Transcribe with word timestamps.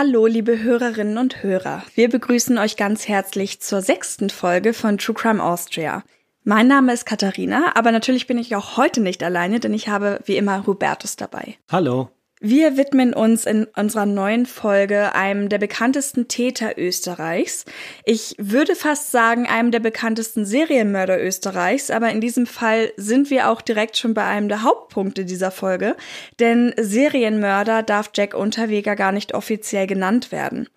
Hallo, 0.00 0.26
liebe 0.26 0.62
Hörerinnen 0.62 1.18
und 1.18 1.42
Hörer. 1.42 1.82
Wir 1.96 2.08
begrüßen 2.08 2.56
euch 2.56 2.76
ganz 2.76 3.08
herzlich 3.08 3.60
zur 3.60 3.82
sechsten 3.82 4.30
Folge 4.30 4.72
von 4.72 4.96
True 4.96 5.12
Crime 5.12 5.42
Austria. 5.42 6.04
Mein 6.44 6.68
Name 6.68 6.92
ist 6.92 7.04
Katharina, 7.04 7.72
aber 7.74 7.90
natürlich 7.90 8.28
bin 8.28 8.38
ich 8.38 8.54
auch 8.54 8.76
heute 8.76 9.00
nicht 9.00 9.24
alleine, 9.24 9.58
denn 9.58 9.74
ich 9.74 9.88
habe 9.88 10.20
wie 10.24 10.36
immer 10.36 10.64
Hubertus 10.68 11.16
dabei. 11.16 11.56
Hallo. 11.68 12.10
Wir 12.40 12.76
widmen 12.76 13.14
uns 13.14 13.46
in 13.46 13.66
unserer 13.74 14.06
neuen 14.06 14.46
Folge 14.46 15.14
einem 15.16 15.48
der 15.48 15.58
bekanntesten 15.58 16.28
Täter 16.28 16.78
Österreichs. 16.78 17.64
Ich 18.04 18.36
würde 18.38 18.76
fast 18.76 19.10
sagen, 19.10 19.48
einem 19.48 19.72
der 19.72 19.80
bekanntesten 19.80 20.46
Serienmörder 20.46 21.20
Österreichs, 21.20 21.90
aber 21.90 22.10
in 22.10 22.20
diesem 22.20 22.46
Fall 22.46 22.92
sind 22.96 23.30
wir 23.30 23.50
auch 23.50 23.60
direkt 23.60 23.96
schon 23.96 24.14
bei 24.14 24.24
einem 24.24 24.48
der 24.48 24.62
Hauptpunkte 24.62 25.24
dieser 25.24 25.50
Folge, 25.50 25.96
denn 26.38 26.72
Serienmörder 26.76 27.82
darf 27.82 28.10
Jack 28.14 28.34
Unterweger 28.34 28.94
gar 28.94 29.10
nicht 29.10 29.34
offiziell 29.34 29.88
genannt 29.88 30.30
werden. 30.30 30.68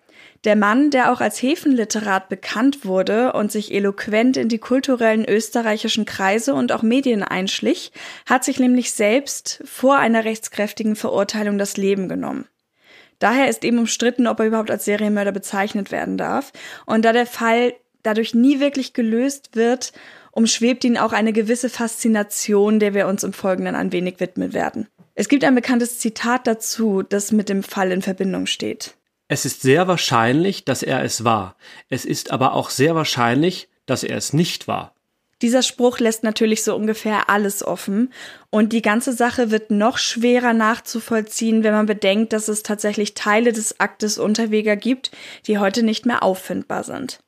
Der 0.44 0.56
Mann, 0.56 0.90
der 0.90 1.12
auch 1.12 1.20
als 1.20 1.40
Häfenliterat 1.40 2.28
bekannt 2.28 2.84
wurde 2.84 3.32
und 3.32 3.52
sich 3.52 3.72
eloquent 3.72 4.36
in 4.36 4.48
die 4.48 4.58
kulturellen 4.58 5.24
österreichischen 5.24 6.04
Kreise 6.04 6.54
und 6.54 6.72
auch 6.72 6.82
Medien 6.82 7.22
einschlich, 7.22 7.92
hat 8.26 8.42
sich 8.42 8.58
nämlich 8.58 8.92
selbst 8.92 9.62
vor 9.64 9.98
einer 9.98 10.24
rechtskräftigen 10.24 10.96
Verurteilung 10.96 11.58
das 11.58 11.76
Leben 11.76 12.08
genommen. 12.08 12.46
Daher 13.20 13.48
ist 13.48 13.62
eben 13.62 13.78
umstritten, 13.78 14.26
ob 14.26 14.40
er 14.40 14.46
überhaupt 14.46 14.72
als 14.72 14.84
Serienmörder 14.84 15.30
bezeichnet 15.30 15.92
werden 15.92 16.18
darf. 16.18 16.52
Und 16.86 17.04
da 17.04 17.12
der 17.12 17.26
Fall 17.26 17.74
dadurch 18.02 18.34
nie 18.34 18.58
wirklich 18.58 18.94
gelöst 18.94 19.50
wird, 19.54 19.92
umschwebt 20.32 20.82
ihn 20.82 20.98
auch 20.98 21.12
eine 21.12 21.32
gewisse 21.32 21.68
Faszination, 21.68 22.80
der 22.80 22.94
wir 22.94 23.06
uns 23.06 23.22
im 23.22 23.32
Folgenden 23.32 23.76
ein 23.76 23.92
wenig 23.92 24.18
widmen 24.18 24.52
werden. 24.52 24.88
Es 25.14 25.28
gibt 25.28 25.44
ein 25.44 25.54
bekanntes 25.54 26.00
Zitat 26.00 26.48
dazu, 26.48 27.04
das 27.04 27.30
mit 27.30 27.48
dem 27.48 27.62
Fall 27.62 27.92
in 27.92 28.02
Verbindung 28.02 28.46
steht. 28.46 28.96
Es 29.32 29.46
ist 29.46 29.62
sehr 29.62 29.88
wahrscheinlich, 29.88 30.66
dass 30.66 30.82
er 30.82 31.02
es 31.02 31.24
war. 31.24 31.56
Es 31.88 32.04
ist 32.04 32.32
aber 32.32 32.52
auch 32.52 32.68
sehr 32.68 32.94
wahrscheinlich, 32.94 33.70
dass 33.86 34.04
er 34.04 34.18
es 34.18 34.34
nicht 34.34 34.68
war. 34.68 34.94
Dieser 35.40 35.62
Spruch 35.62 36.00
lässt 36.00 36.22
natürlich 36.22 36.62
so 36.62 36.76
ungefähr 36.76 37.30
alles 37.30 37.64
offen 37.64 38.12
und 38.50 38.74
die 38.74 38.82
ganze 38.82 39.14
Sache 39.14 39.50
wird 39.50 39.70
noch 39.70 39.96
schwerer 39.96 40.52
nachzuvollziehen, 40.52 41.64
wenn 41.64 41.72
man 41.72 41.86
bedenkt, 41.86 42.34
dass 42.34 42.48
es 42.48 42.62
tatsächlich 42.62 43.14
Teile 43.14 43.54
des 43.54 43.80
Aktes 43.80 44.18
Unterweger 44.18 44.76
gibt, 44.76 45.12
die 45.46 45.56
heute 45.56 45.82
nicht 45.82 46.04
mehr 46.04 46.22
auffindbar 46.22 46.84
sind. 46.84 47.20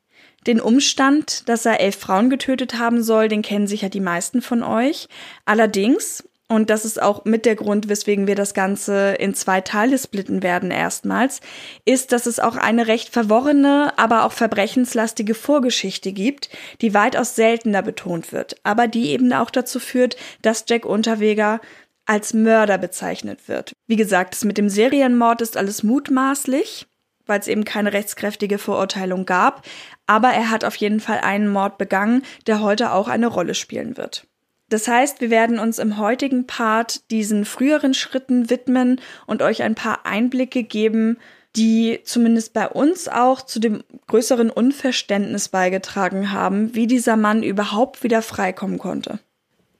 Den 0.45 0.61
Umstand, 0.61 1.49
dass 1.49 1.65
er 1.65 1.79
elf 1.79 1.97
Frauen 1.97 2.29
getötet 2.29 2.77
haben 2.77 3.01
soll, 3.01 3.29
den 3.29 3.41
kennen 3.41 3.65
sicher 3.65 3.89
die 3.89 3.99
meisten 3.99 4.43
von 4.43 4.61
euch. 4.61 5.07
Allerdings, 5.45 6.23
und 6.47 6.69
das 6.69 6.85
ist 6.85 7.01
auch 7.01 7.25
mit 7.25 7.45
der 7.45 7.55
Grund, 7.55 7.89
weswegen 7.89 8.27
wir 8.27 8.35
das 8.35 8.53
Ganze 8.53 9.15
in 9.15 9.33
zwei 9.33 9.61
Teile 9.61 9.97
splitten 9.97 10.43
werden 10.43 10.69
erstmals, 10.69 11.41
ist, 11.85 12.11
dass 12.11 12.27
es 12.27 12.39
auch 12.39 12.55
eine 12.55 12.85
recht 12.85 13.09
verworrene, 13.09 13.93
aber 13.97 14.25
auch 14.25 14.31
verbrechenslastige 14.31 15.33
Vorgeschichte 15.33 16.11
gibt, 16.11 16.49
die 16.81 16.93
weitaus 16.93 17.35
seltener 17.35 17.81
betont 17.81 18.31
wird, 18.31 18.57
aber 18.63 18.87
die 18.87 19.09
eben 19.09 19.33
auch 19.33 19.49
dazu 19.49 19.79
führt, 19.79 20.17
dass 20.43 20.65
Jack 20.67 20.85
Unterweger 20.85 21.61
als 22.05 22.35
Mörder 22.35 22.77
bezeichnet 22.77 23.47
wird. 23.47 23.73
Wie 23.87 23.95
gesagt, 23.95 24.35
das 24.35 24.45
mit 24.45 24.59
dem 24.59 24.69
Serienmord 24.69 25.41
ist 25.41 25.57
alles 25.57 25.81
mutmaßlich, 25.81 26.85
weil 27.25 27.39
es 27.39 27.47
eben 27.47 27.65
keine 27.65 27.91
rechtskräftige 27.91 28.59
Verurteilung 28.59 29.25
gab, 29.25 29.65
aber 30.05 30.29
er 30.29 30.51
hat 30.51 30.63
auf 30.63 30.75
jeden 30.75 30.99
Fall 30.99 31.21
einen 31.21 31.47
Mord 31.47 31.79
begangen, 31.79 32.21
der 32.45 32.61
heute 32.61 32.91
auch 32.91 33.07
eine 33.07 33.25
Rolle 33.25 33.55
spielen 33.55 33.97
wird. 33.97 34.27
Das 34.69 34.87
heißt, 34.87 35.21
wir 35.21 35.29
werden 35.29 35.59
uns 35.59 35.77
im 35.77 35.97
heutigen 35.97 36.47
Part 36.47 37.09
diesen 37.11 37.45
früheren 37.45 37.93
Schritten 37.93 38.49
widmen 38.49 38.99
und 39.27 39.41
euch 39.41 39.61
ein 39.61 39.75
paar 39.75 40.05
Einblicke 40.05 40.63
geben, 40.63 41.17
die 41.55 41.99
zumindest 42.03 42.53
bei 42.53 42.67
uns 42.67 43.07
auch 43.07 43.41
zu 43.41 43.59
dem 43.59 43.83
größeren 44.07 44.49
Unverständnis 44.49 45.49
beigetragen 45.49 46.31
haben, 46.31 46.73
wie 46.75 46.87
dieser 46.87 47.15
Mann 47.15 47.43
überhaupt 47.43 48.03
wieder 48.03 48.21
freikommen 48.21 48.77
konnte. 48.77 49.19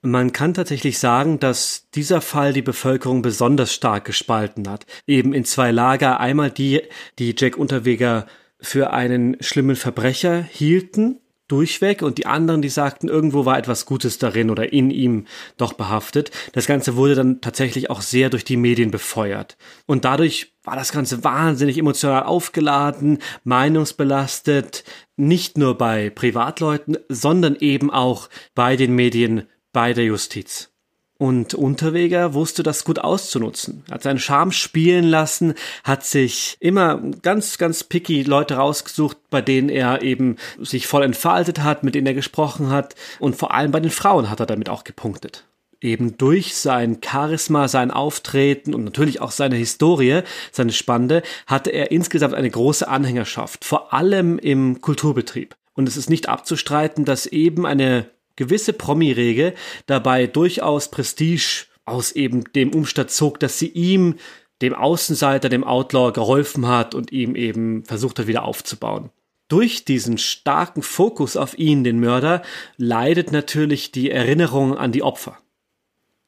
Man 0.02 0.32
kann 0.32 0.54
tatsächlich 0.54 1.00
sagen, 1.00 1.40
dass 1.40 1.88
dieser 1.96 2.22
Fall 2.22 2.54
die 2.54 2.62
Bevölkerung 2.62 3.24
besonders 3.24 3.74
stark 3.74 4.06
gespalten 4.06 4.70
hat. 4.70 4.86
Eben 5.08 5.34
in 5.34 5.46
zwei 5.46 5.72
Lager. 5.72 6.20
Einmal 6.20 6.52
die, 6.52 6.84
die 7.18 7.34
Jack 7.36 7.58
Unterweger 7.58 8.28
für 8.60 8.94
einen 8.94 9.36
schlimmen 9.42 9.76
Verbrecher 9.76 10.44
hielten 10.44 11.20
durchweg 11.48 12.02
und 12.02 12.18
die 12.18 12.26
anderen, 12.26 12.62
die 12.62 12.70
sagten, 12.70 13.08
irgendwo 13.08 13.46
war 13.46 13.58
etwas 13.58 13.86
Gutes 13.86 14.18
darin 14.18 14.50
oder 14.50 14.74
in 14.74 14.92
ihm 14.92 15.26
doch 15.58 15.74
behaftet. 15.74 16.32
Das 16.54 16.68
Ganze 16.68 16.96
wurde 16.96 17.16
dann 17.16 17.42
tatsächlich 17.42 17.90
auch 17.90 18.02
sehr 18.02 18.30
durch 18.30 18.44
die 18.44 18.58
Medien 18.58 18.92
befeuert. 18.92 19.58
Und 19.86 20.06
dadurch 20.06 20.54
war 20.64 20.76
das 20.76 20.92
Ganze 20.92 21.24
wahnsinnig 21.24 21.78
emotional 21.78 22.24
aufgeladen, 22.24 23.20
meinungsbelastet, 23.44 24.84
nicht 25.16 25.58
nur 25.58 25.78
bei 25.78 26.10
Privatleuten, 26.10 26.98
sondern 27.10 27.56
eben 27.56 27.92
auch 27.92 28.30
bei 28.56 28.76
den 28.76 28.96
Medien, 28.96 29.48
bei 29.72 29.94
der 29.94 30.06
Justiz. 30.06 30.75
Und 31.18 31.54
Unterweger 31.54 32.34
wusste 32.34 32.62
das 32.62 32.84
gut 32.84 33.00
auszunutzen. 33.00 33.86
Hat 33.90 34.04
seinen 34.04 34.20
Charme 34.20 34.52
spielen 34.52 35.06
lassen, 35.06 35.54
hat 35.86 36.06
sich 36.06 36.58
immer 36.60 37.02
ganz, 37.22 37.58
ganz 37.58 37.86
picky 37.86 38.24
Leute 38.24 38.56
rausgesucht, 38.56 39.18
bei 39.30 39.42
denen 39.42 39.70
er 39.70 40.02
eben 40.02 40.36
sich 40.60 40.88
voll 40.88 41.04
entfaltet 41.04 41.64
hat, 41.64 41.84
mit 41.84 41.96
denen 41.96 42.08
er 42.08 42.14
gesprochen 42.14 42.70
hat. 42.70 42.96
Und 43.20 43.38
vor 43.38 43.54
allem 43.54 43.72
bei 43.72 43.80
den 43.80 43.92
Frauen 43.92 44.30
hat 44.30 44.42
er 44.42 44.46
damit 44.46 44.68
auch 44.68 44.84
gepunktet. 44.84 45.46
Eben 45.80 46.18
durch 46.18 46.56
sein 46.56 47.00
Charisma, 47.04 47.70
sein 47.70 47.92
Auftreten 47.92 48.74
und 48.74 48.84
natürlich 48.84 49.22
auch 49.22 49.32
seine 49.32 49.56
Historie, 49.56 50.22
seine 50.52 50.74
Spannende, 50.74 51.22
hatte 51.48 51.70
er 51.70 51.92
insgesamt 51.92 52.34
eine 52.34 52.50
große 52.50 52.88
Anhängerschaft, 52.88 53.64
vor 53.64 53.94
allem 53.94 54.38
im 54.38 54.82
Kulturbetrieb. 54.82 55.56
Und 55.76 55.88
es 55.88 55.96
ist 55.96 56.10
nicht 56.10 56.28
abzustreiten, 56.28 57.06
dass 57.06 57.26
eben 57.26 57.66
eine 57.66 58.10
gewisse 58.36 58.74
Promi-Regel 58.74 59.54
dabei 59.86 60.28
durchaus 60.28 60.90
Prestige 60.90 61.66
aus 61.86 62.12
eben 62.12 62.44
dem 62.54 62.74
Umstand 62.74 63.12
zog, 63.12 63.40
dass 63.40 63.60
sie 63.60 63.70
ihm, 63.70 64.16
dem 64.62 64.74
Außenseiter, 64.74 65.50
dem 65.50 65.64
Outlaw 65.64 66.12
geholfen 66.12 66.68
hat 66.68 66.96
und 66.96 67.12
ihm 67.12 67.36
eben 67.36 67.84
versucht 67.86 68.20
hat, 68.20 68.28
wieder 68.28 68.46
aufzubauen. 68.46 69.12
Durch 69.48 69.86
diesen 69.86 70.18
starken 70.18 70.82
Fokus 70.82 71.38
auf 71.38 71.58
ihn, 71.58 71.84
den 71.84 72.00
Mörder, 72.00 72.42
leidet 72.78 73.32
natürlich 73.32 73.92
die 73.92 74.10
Erinnerung 74.10 74.76
an 74.76 74.92
die 74.92 75.04
Opfer. 75.04 75.38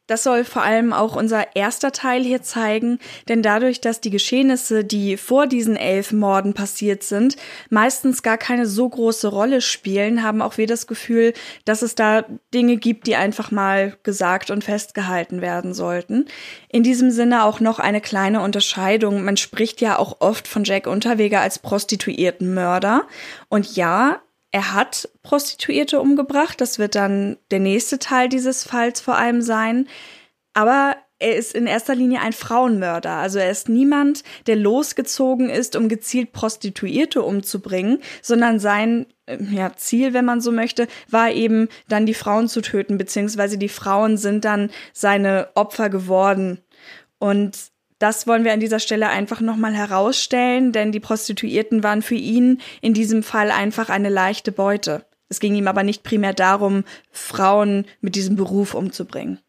Das 0.08 0.24
soll 0.24 0.46
vor 0.46 0.64
allem 0.64 0.94
auch 0.94 1.16
unser 1.16 1.56
erster 1.56 1.92
Teil 1.92 2.24
hier 2.24 2.42
zeigen, 2.42 3.00
denn 3.28 3.42
dadurch, 3.42 3.82
dass 3.82 4.02
die 4.02 4.10
Geschehnisse, 4.10 4.84
die 4.84 5.18
vor 5.18 5.48
diesen 5.48 5.76
elf 5.76 6.14
Morden 6.14 6.54
passiert 6.54 7.04
sind, 7.04 7.36
meistens 7.70 8.24
gar 8.24 8.38
keine 8.38 8.66
so 8.66 8.88
große 8.88 9.28
Rolle 9.28 9.62
spielen, 9.62 10.24
haben 10.24 10.42
auch 10.42 10.58
wir 10.58 10.68
das 10.68 10.88
Gefühl, 10.88 11.34
dass 11.66 11.82
es 11.82 11.96
da 11.96 12.24
Dinge 12.54 12.78
gibt, 12.78 13.08
die 13.08 13.16
einfach 13.16 13.52
mal 13.52 13.98
gesagt 14.04 14.50
und 14.50 14.64
festgehalten 14.64 15.42
werden 15.42 15.74
sollten. 15.74 16.26
In 16.70 16.84
diesem 16.84 17.12
Sinne 17.12 17.44
auch 17.44 17.60
noch 17.60 17.80
eine 17.80 18.02
kleine 18.02 18.42
Unterscheidung. 18.42 19.24
Man 19.24 19.38
spricht 19.38 19.82
ja 19.82 20.00
auch 20.00 20.22
oft 20.22 20.48
von 20.48 20.64
Jack 20.64 20.88
Unterweger 20.88 21.42
als 21.42 21.60
prostituierten 21.60 22.54
Mörder. 22.54 23.04
Und 23.50 23.76
ja, 23.76 24.22
er 24.52 24.74
hat 24.74 25.10
Prostituierte 25.24 26.00
umgebracht. 26.00 26.62
Das 26.62 26.80
wird 26.80 26.96
dann 26.96 27.38
der 27.52 27.60
nächste 27.60 28.00
Teil 28.00 28.30
dieses 28.30 28.64
Falls 28.64 29.02
vor 29.02 29.18
allem 29.18 29.42
sein. 29.42 29.88
Aber 30.54 30.96
er 31.20 31.36
ist 31.36 31.56
in 31.56 31.66
erster 31.66 31.96
Linie 31.96 32.22
ein 32.22 32.34
Frauenmörder. 32.34 33.12
Also 33.12 33.40
er 33.40 33.50
ist 33.50 33.70
niemand, 33.70 34.24
der 34.46 34.56
losgezogen 34.56 35.50
ist, 35.50 35.76
um 35.76 35.90
gezielt 35.90 36.32
Prostituierte 36.32 37.24
umzubringen, 37.24 38.00
sondern 38.22 38.60
sein 38.60 39.08
äh, 39.26 39.38
ja, 39.52 39.74
Ziel, 39.76 40.14
wenn 40.14 40.26
man 40.26 40.42
so 40.42 40.52
möchte, 40.52 40.88
war 41.10 41.32
eben 41.32 41.70
dann 41.88 42.06
die 42.06 42.14
Frauen 42.14 42.48
zu 42.48 42.62
töten, 42.62 42.98
beziehungsweise 42.98 43.58
die 43.58 43.70
Frauen 43.70 44.18
sind 44.18 44.46
dann 44.46 44.70
seine 44.94 45.50
Opfer 45.56 45.90
geworden. 45.90 46.60
Und 47.20 47.72
das 48.00 48.28
wollen 48.28 48.44
wir 48.44 48.54
an 48.54 48.60
dieser 48.60 48.80
Stelle 48.80 49.10
einfach 49.10 49.42
nochmal 49.42 49.74
herausstellen, 49.74 50.72
denn 50.72 50.92
die 50.92 51.00
Prostituierten 51.00 51.84
waren 51.84 52.02
für 52.02 52.16
ihn 52.16 52.62
in 52.82 52.94
diesem 52.94 53.24
Fall 53.24 53.52
einfach 53.52 53.90
eine 53.90 54.10
leichte 54.10 54.52
Beute. 54.52 55.06
Es 55.30 55.40
ging 55.40 55.56
ihm 55.56 55.68
aber 55.68 55.84
nicht 55.84 56.04
primär 56.04 56.34
darum, 56.34 56.84
Frauen 57.12 57.86
mit 58.02 58.16
diesem 58.16 58.36
Beruf 58.36 58.74
umzubringen. 58.74 59.40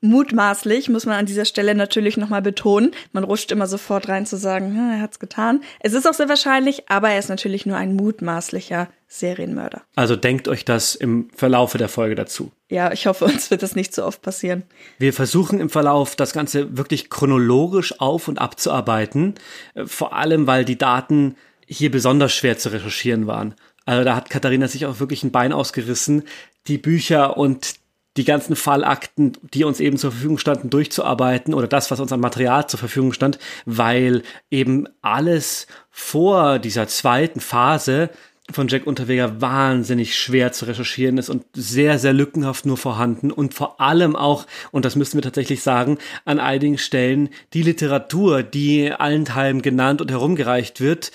Mutmaßlich 0.00 0.88
muss 0.88 1.06
man 1.06 1.16
an 1.16 1.26
dieser 1.26 1.44
Stelle 1.44 1.74
natürlich 1.74 2.16
nochmal 2.16 2.40
betonen. 2.40 2.92
Man 3.12 3.24
rutscht 3.24 3.50
immer 3.50 3.66
sofort 3.66 4.08
rein 4.08 4.26
zu 4.26 4.36
sagen, 4.36 4.68
hm, 4.68 4.90
er 4.92 5.00
hat's 5.00 5.18
getan. 5.18 5.60
Es 5.80 5.92
ist 5.92 6.06
auch 6.06 6.14
sehr 6.14 6.28
wahrscheinlich, 6.28 6.88
aber 6.88 7.10
er 7.10 7.18
ist 7.18 7.28
natürlich 7.28 7.66
nur 7.66 7.76
ein 7.76 7.96
mutmaßlicher 7.96 8.88
Serienmörder. 9.08 9.82
Also 9.96 10.14
denkt 10.14 10.46
euch 10.46 10.64
das 10.64 10.94
im 10.94 11.30
Verlaufe 11.34 11.78
der 11.78 11.88
Folge 11.88 12.14
dazu. 12.14 12.52
Ja, 12.68 12.92
ich 12.92 13.06
hoffe, 13.06 13.24
uns 13.24 13.50
wird 13.50 13.64
das 13.64 13.74
nicht 13.74 13.92
so 13.92 14.04
oft 14.04 14.22
passieren. 14.22 14.62
Wir 14.98 15.12
versuchen 15.12 15.58
im 15.58 15.70
Verlauf 15.70 16.14
das 16.14 16.32
Ganze 16.32 16.76
wirklich 16.76 17.10
chronologisch 17.10 18.00
auf 18.00 18.28
und 18.28 18.38
abzuarbeiten. 18.38 19.34
Äh, 19.74 19.86
vor 19.86 20.14
allem, 20.14 20.46
weil 20.46 20.64
die 20.64 20.78
Daten 20.78 21.34
hier 21.66 21.90
besonders 21.90 22.32
schwer 22.32 22.56
zu 22.56 22.68
recherchieren 22.70 23.26
waren. 23.26 23.54
Also 23.84 24.04
da 24.04 24.14
hat 24.14 24.30
Katharina 24.30 24.68
sich 24.68 24.86
auch 24.86 25.00
wirklich 25.00 25.24
ein 25.24 25.32
Bein 25.32 25.52
ausgerissen, 25.52 26.22
die 26.66 26.78
Bücher 26.78 27.36
und 27.36 27.74
die 28.18 28.24
ganzen 28.24 28.56
Fallakten, 28.56 29.32
die 29.54 29.64
uns 29.64 29.80
eben 29.80 29.96
zur 29.96 30.10
Verfügung 30.10 30.38
standen, 30.38 30.70
durchzuarbeiten 30.70 31.54
oder 31.54 31.68
das, 31.68 31.90
was 31.90 32.00
uns 32.00 32.12
an 32.12 32.20
Material 32.20 32.68
zur 32.68 32.78
Verfügung 32.78 33.12
stand, 33.12 33.38
weil 33.64 34.22
eben 34.50 34.86
alles 35.00 35.68
vor 35.90 36.58
dieser 36.58 36.88
zweiten 36.88 37.40
Phase 37.40 38.10
von 38.50 38.66
Jack 38.66 38.86
Unterweger 38.86 39.40
wahnsinnig 39.40 40.18
schwer 40.18 40.52
zu 40.52 40.64
recherchieren 40.64 41.18
ist 41.18 41.28
und 41.28 41.44
sehr, 41.52 41.98
sehr 41.98 42.12
lückenhaft 42.12 42.66
nur 42.66 42.76
vorhanden 42.76 43.30
und 43.30 43.54
vor 43.54 43.80
allem 43.80 44.16
auch, 44.16 44.46
und 44.70 44.84
das 44.84 44.96
müssen 44.96 45.18
wir 45.18 45.22
tatsächlich 45.22 45.62
sagen, 45.62 45.98
an 46.24 46.40
einigen 46.40 46.78
Stellen 46.78 47.28
die 47.52 47.62
Literatur, 47.62 48.42
die 48.42 48.90
allenthalben 48.90 49.62
genannt 49.62 50.00
und 50.00 50.10
herumgereicht 50.10 50.80
wird, 50.80 51.12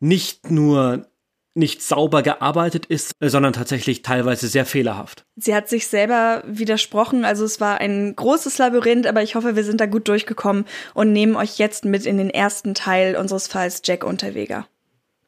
nicht 0.00 0.50
nur 0.50 1.06
nicht 1.54 1.82
sauber 1.82 2.22
gearbeitet 2.22 2.86
ist, 2.86 3.12
sondern 3.20 3.52
tatsächlich 3.52 4.02
teilweise 4.02 4.48
sehr 4.48 4.64
fehlerhaft. 4.64 5.24
Sie 5.36 5.54
hat 5.54 5.68
sich 5.68 5.88
selber 5.88 6.42
widersprochen, 6.46 7.24
also 7.24 7.44
es 7.44 7.60
war 7.60 7.80
ein 7.80 8.14
großes 8.14 8.58
Labyrinth, 8.58 9.06
aber 9.06 9.22
ich 9.22 9.34
hoffe, 9.34 9.56
wir 9.56 9.64
sind 9.64 9.80
da 9.80 9.86
gut 9.86 10.08
durchgekommen 10.08 10.66
und 10.94 11.12
nehmen 11.12 11.36
euch 11.36 11.58
jetzt 11.58 11.84
mit 11.84 12.06
in 12.06 12.18
den 12.18 12.30
ersten 12.30 12.74
Teil 12.74 13.16
unseres 13.16 13.48
Falls 13.48 13.82
Jack 13.84 14.04
Unterweger. 14.04 14.66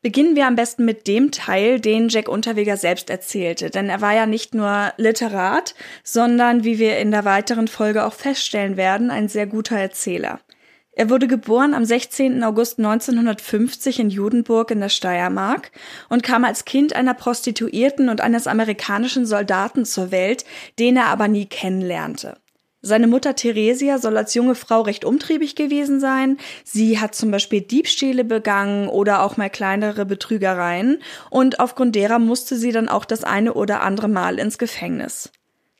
Beginnen 0.03 0.35
wir 0.35 0.47
am 0.47 0.57
besten 0.57 0.87
mit 0.87 1.07
dem 1.07 1.31
Teil, 1.31 1.79
den 1.79 2.09
Jack 2.09 2.27
Unterweger 2.27 2.79
selbst 2.79 3.11
erzählte, 3.11 3.69
denn 3.69 3.91
er 3.91 4.01
war 4.01 4.15
ja 4.15 4.25
nicht 4.25 4.55
nur 4.55 4.95
Literat, 4.97 5.75
sondern, 6.03 6.65
wie 6.65 6.79
wir 6.79 6.97
in 6.99 7.11
der 7.11 7.27
weiteren 7.27 7.69
Folge 7.69 8.07
auch 8.07 8.15
feststellen 8.15 8.79
werden, 8.79 9.11
ein 9.11 9.29
sehr 9.29 9.47
guter 9.47 9.77
Erzähler. 9.77 10.41
Er 11.01 11.09
wurde 11.09 11.29
geboren 11.29 11.73
am 11.73 11.87
16. 11.87 12.45
August 12.45 12.77
1950 12.77 14.01
in 14.01 14.11
Judenburg 14.11 14.71
in 14.71 14.81
der 14.81 14.91
Steiermark 14.91 15.73
und 16.11 16.23
kam 16.23 16.45
als 16.45 16.67
Kind 16.67 16.95
einer 16.95 17.15
Prostituierten 17.15 18.11
und 18.11 18.21
eines 18.21 18.47
amerikanischen 18.47 19.25
Soldaten 19.25 19.87
zur 19.87 20.11
Welt, 20.11 20.45
den 20.79 20.99
er 20.99 21.07
aber 21.07 21.27
nie 21.27 21.47
kennenlernte. 21.47 22.37
Seine 22.83 23.07
Mutter 23.07 23.35
Theresia 23.35 23.97
soll 23.97 24.19
als 24.19 24.35
junge 24.35 24.55
Frau 24.55 24.83
recht 24.83 25.07
umtriebig 25.07 25.57
gewesen 25.57 26.01
sein. 26.01 26.37
Sie 26.65 27.01
hat 27.01 27.15
zum 27.15 27.31
Beispiel 27.31 27.63
Diebstähle 27.63 28.23
begangen 28.23 28.91
oder 28.91 29.23
auch 29.23 29.39
mal 29.39 29.49
kleinere 29.49 30.05
Betrügereien 30.05 30.99
und 31.31 31.61
aufgrund 31.61 31.95
derer 31.95 32.19
musste 32.19 32.57
sie 32.57 32.73
dann 32.73 32.91
auch 32.91 33.07
das 33.07 33.25
eine 33.25 33.55
oder 33.55 33.81
andere 33.81 34.09
Mal 34.09 34.39
ins 34.39 34.59
Gefängnis. 34.59 35.31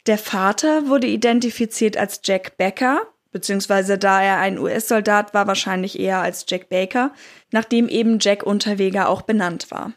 Der 0.07 0.17
Vater 0.17 0.89
wurde 0.89 1.09
identifiziert 1.09 1.99
als 1.99 2.23
Jack 2.25 2.57
Becker, 2.57 3.03
beziehungsweise 3.33 3.99
da 3.99 4.23
er 4.23 4.39
ein 4.39 4.59
US-Soldat 4.59 5.35
war, 5.35 5.47
wahrscheinlich 5.47 5.99
eher 5.99 6.19
als 6.19 6.45
Jack 6.49 6.69
Baker, 6.69 7.13
nachdem 7.51 7.89
eben 7.89 8.19
Jack 8.21 8.43
Unterweger 8.43 9.09
auch 9.09 9.23
benannt 9.23 9.71
war. 9.71 9.93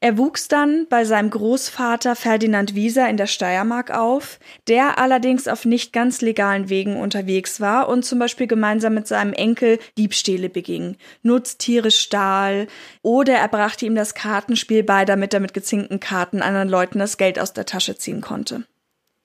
Er 0.00 0.18
wuchs 0.18 0.46
dann 0.46 0.86
bei 0.90 1.06
seinem 1.06 1.30
Großvater 1.30 2.16
Ferdinand 2.16 2.74
Wieser 2.74 3.08
in 3.08 3.16
der 3.16 3.26
Steiermark 3.26 3.90
auf, 3.90 4.38
der 4.68 4.98
allerdings 4.98 5.48
auf 5.48 5.64
nicht 5.64 5.94
ganz 5.94 6.20
legalen 6.20 6.68
Wegen 6.68 6.96
unterwegs 6.96 7.62
war 7.62 7.88
und 7.88 8.04
zum 8.04 8.18
Beispiel 8.18 8.46
gemeinsam 8.46 8.92
mit 8.92 9.08
seinem 9.08 9.32
Enkel 9.32 9.78
Diebstähle 9.96 10.50
beging, 10.50 10.96
Nutztiere 11.22 11.90
stahl 11.90 12.66
oder 13.00 13.34
er 13.34 13.48
brachte 13.48 13.86
ihm 13.86 13.94
das 13.94 14.14
Kartenspiel 14.14 14.82
bei, 14.82 15.06
damit 15.06 15.32
er 15.32 15.40
mit 15.40 15.54
gezinkten 15.54 15.98
Karten 15.98 16.42
anderen 16.42 16.68
Leuten 16.68 16.98
das 16.98 17.16
Geld 17.16 17.38
aus 17.38 17.54
der 17.54 17.64
Tasche 17.64 17.96
ziehen 17.96 18.20
konnte. 18.20 18.64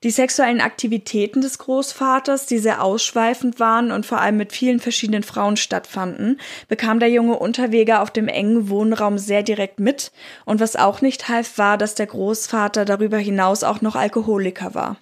Die 0.03 0.09
sexuellen 0.09 0.62
Aktivitäten 0.62 1.42
des 1.42 1.59
Großvaters, 1.59 2.48
die 2.48 2.57
sehr 2.57 2.83
ausschweifend 2.83 3.59
waren 3.59 3.92
und 3.92 4.03
vor 4.03 4.19
allem 4.19 4.38
mit 4.38 4.51
vielen 4.51 4.80
verschiedenen 4.80 5.21
Frauen 5.21 5.57
stattfanden, 5.57 6.39
bekam 6.68 7.00
der 7.00 7.09
junge 7.09 7.38
Unterweger 7.38 8.01
auf 8.01 8.09
dem 8.09 8.27
engen 8.27 8.69
Wohnraum 8.69 9.19
sehr 9.19 9.44
direkt 9.44 9.80
mit. 9.80 10.12
Und 10.44 10.59
was 10.59 10.75
auch 10.75 11.01
nicht 11.01 11.30
half, 11.30 11.59
war, 11.59 11.77
dass 11.77 11.94
der 11.94 12.07
Großvater 12.07 12.83
darüber 12.83 13.18
hinaus 13.18 13.63
auch 13.63 13.81
noch 13.81 13.95
Alkoholiker 13.95 14.74
war. 14.74 14.98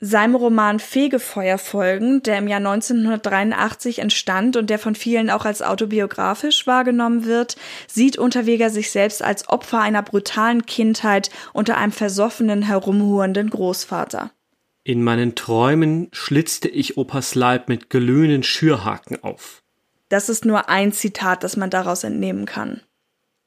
Seinem 0.00 0.36
Roman 0.36 0.78
Fegefeuer 0.78 1.58
folgend, 1.58 2.28
der 2.28 2.38
im 2.38 2.46
Jahr 2.46 2.58
1983 2.58 3.98
entstand 3.98 4.56
und 4.56 4.70
der 4.70 4.78
von 4.78 4.94
vielen 4.94 5.28
auch 5.28 5.44
als 5.44 5.60
autobiografisch 5.60 6.68
wahrgenommen 6.68 7.24
wird, 7.24 7.56
sieht 7.88 8.16
Unterweger 8.16 8.70
sich 8.70 8.92
selbst 8.92 9.22
als 9.22 9.48
Opfer 9.48 9.80
einer 9.80 10.02
brutalen 10.02 10.66
Kindheit 10.66 11.30
unter 11.52 11.76
einem 11.76 11.90
versoffenen, 11.90 12.62
herumhuernden 12.62 13.50
Großvater. 13.50 14.30
In 14.84 15.02
meinen 15.02 15.34
Träumen 15.34 16.08
schlitzte 16.12 16.68
ich 16.68 16.96
Opas 16.96 17.34
Leib 17.34 17.68
mit 17.68 17.90
glühenden 17.90 18.44
Schürhaken 18.44 19.22
auf. 19.24 19.64
Das 20.08 20.28
ist 20.28 20.44
nur 20.44 20.68
ein 20.68 20.92
Zitat, 20.92 21.42
das 21.42 21.56
man 21.56 21.70
daraus 21.70 22.04
entnehmen 22.04 22.46
kann. 22.46 22.82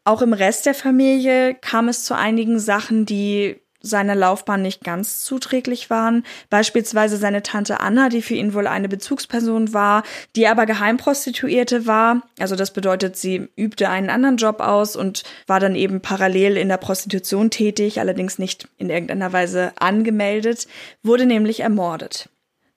Auch 0.04 0.22
im 0.22 0.34
Rest 0.34 0.66
der 0.66 0.76
Familie 0.76 1.56
kam 1.56 1.88
es 1.88 2.04
zu 2.04 2.16
einigen 2.16 2.60
Sachen, 2.60 3.06
die 3.06 3.62
seiner 3.82 4.16
Laufbahn 4.16 4.62
nicht 4.62 4.84
ganz 4.84 5.24
zuträglich 5.24 5.90
waren. 5.90 6.24
Beispielsweise 6.50 7.18
seine 7.18 7.44
Tante 7.44 7.80
Anna, 7.80 8.10
die 8.10 8.22
für 8.22 8.36
ihn 8.36 8.54
wohl 8.54 8.68
eine 8.68 8.90
Bezugsperson 8.90 9.74
war, 9.74 10.04
die 10.36 10.48
aber 10.48 10.66
Geheimprostituierte 10.66 11.88
war. 11.88 12.22
Also 12.40 12.56
das 12.56 12.72
bedeutet, 12.72 13.18
sie 13.18 13.48
übte 13.56 13.90
einen 13.90 14.10
anderen 14.10 14.38
Job 14.38 14.60
aus 14.60 14.96
und 14.96 15.24
war 15.48 15.60
dann 15.60 15.76
eben 15.76 16.02
parallel 16.02 16.58
in 16.58 16.70
der 16.70 16.78
Prostitution 16.78 17.50
tätig, 17.50 18.00
allerdings 18.00 18.40
nicht 18.40 18.68
in 18.78 18.90
irgendeiner 18.90 19.34
Weise 19.34 19.74
angemeldet, 19.80 20.68
wurde 21.04 21.26
nämlich 21.26 21.62
ermordet. 21.62 22.30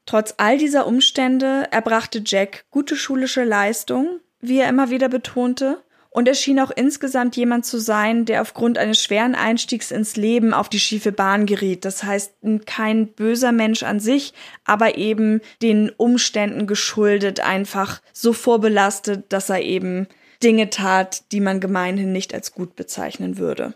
Trotz 0.07 0.35
all 0.37 0.59
dieser 0.59 0.87
Umstände 0.87 1.67
erbrachte 1.71 2.23
Jack 2.25 2.65
gute 2.71 2.97
schulische 2.97 3.45
Leistung, 3.45 4.21
wie 4.41 4.59
er 4.59 4.69
immer 4.69 4.91
wieder 4.91 5.09
betonte, 5.09 5.83
und 6.15 6.29
er 6.29 6.35
schien 6.35 6.61
auch 6.61 6.71
insgesamt 6.71 7.35
jemand 7.35 7.67
zu 7.67 7.79
sein, 7.79 8.25
der 8.25 8.41
aufgrund 8.41 8.79
eines 8.79 9.03
schweren 9.03 9.35
Einstiegs 9.35 9.91
ins 9.91 10.15
Leben 10.15 10.55
auf 10.55 10.69
die 10.69 10.79
schiefe 10.79 11.11
Bahn 11.11 11.45
geriet. 11.45 11.85
Das 11.85 12.05
heißt, 12.05 12.35
kein 12.67 13.09
böser 13.09 13.51
Mensch 13.51 13.83
an 13.83 13.99
sich, 13.99 14.33
aber 14.65 14.97
eben 14.97 15.41
den 15.61 15.91
Umständen 15.91 16.69
geschuldet, 16.69 17.41
einfach 17.41 18.01
so 18.13 18.33
vorbelastet, 18.33 19.25
dass 19.31 19.51
er 19.51 19.63
eben 19.63 20.07
Dinge 20.41 20.71
tat, 20.71 21.33
die 21.33 21.41
man 21.41 21.59
gemeinhin 21.59 22.13
nicht 22.13 22.33
als 22.33 22.53
gut 22.53 22.77
bezeichnen 22.77 23.37
würde. 23.37 23.75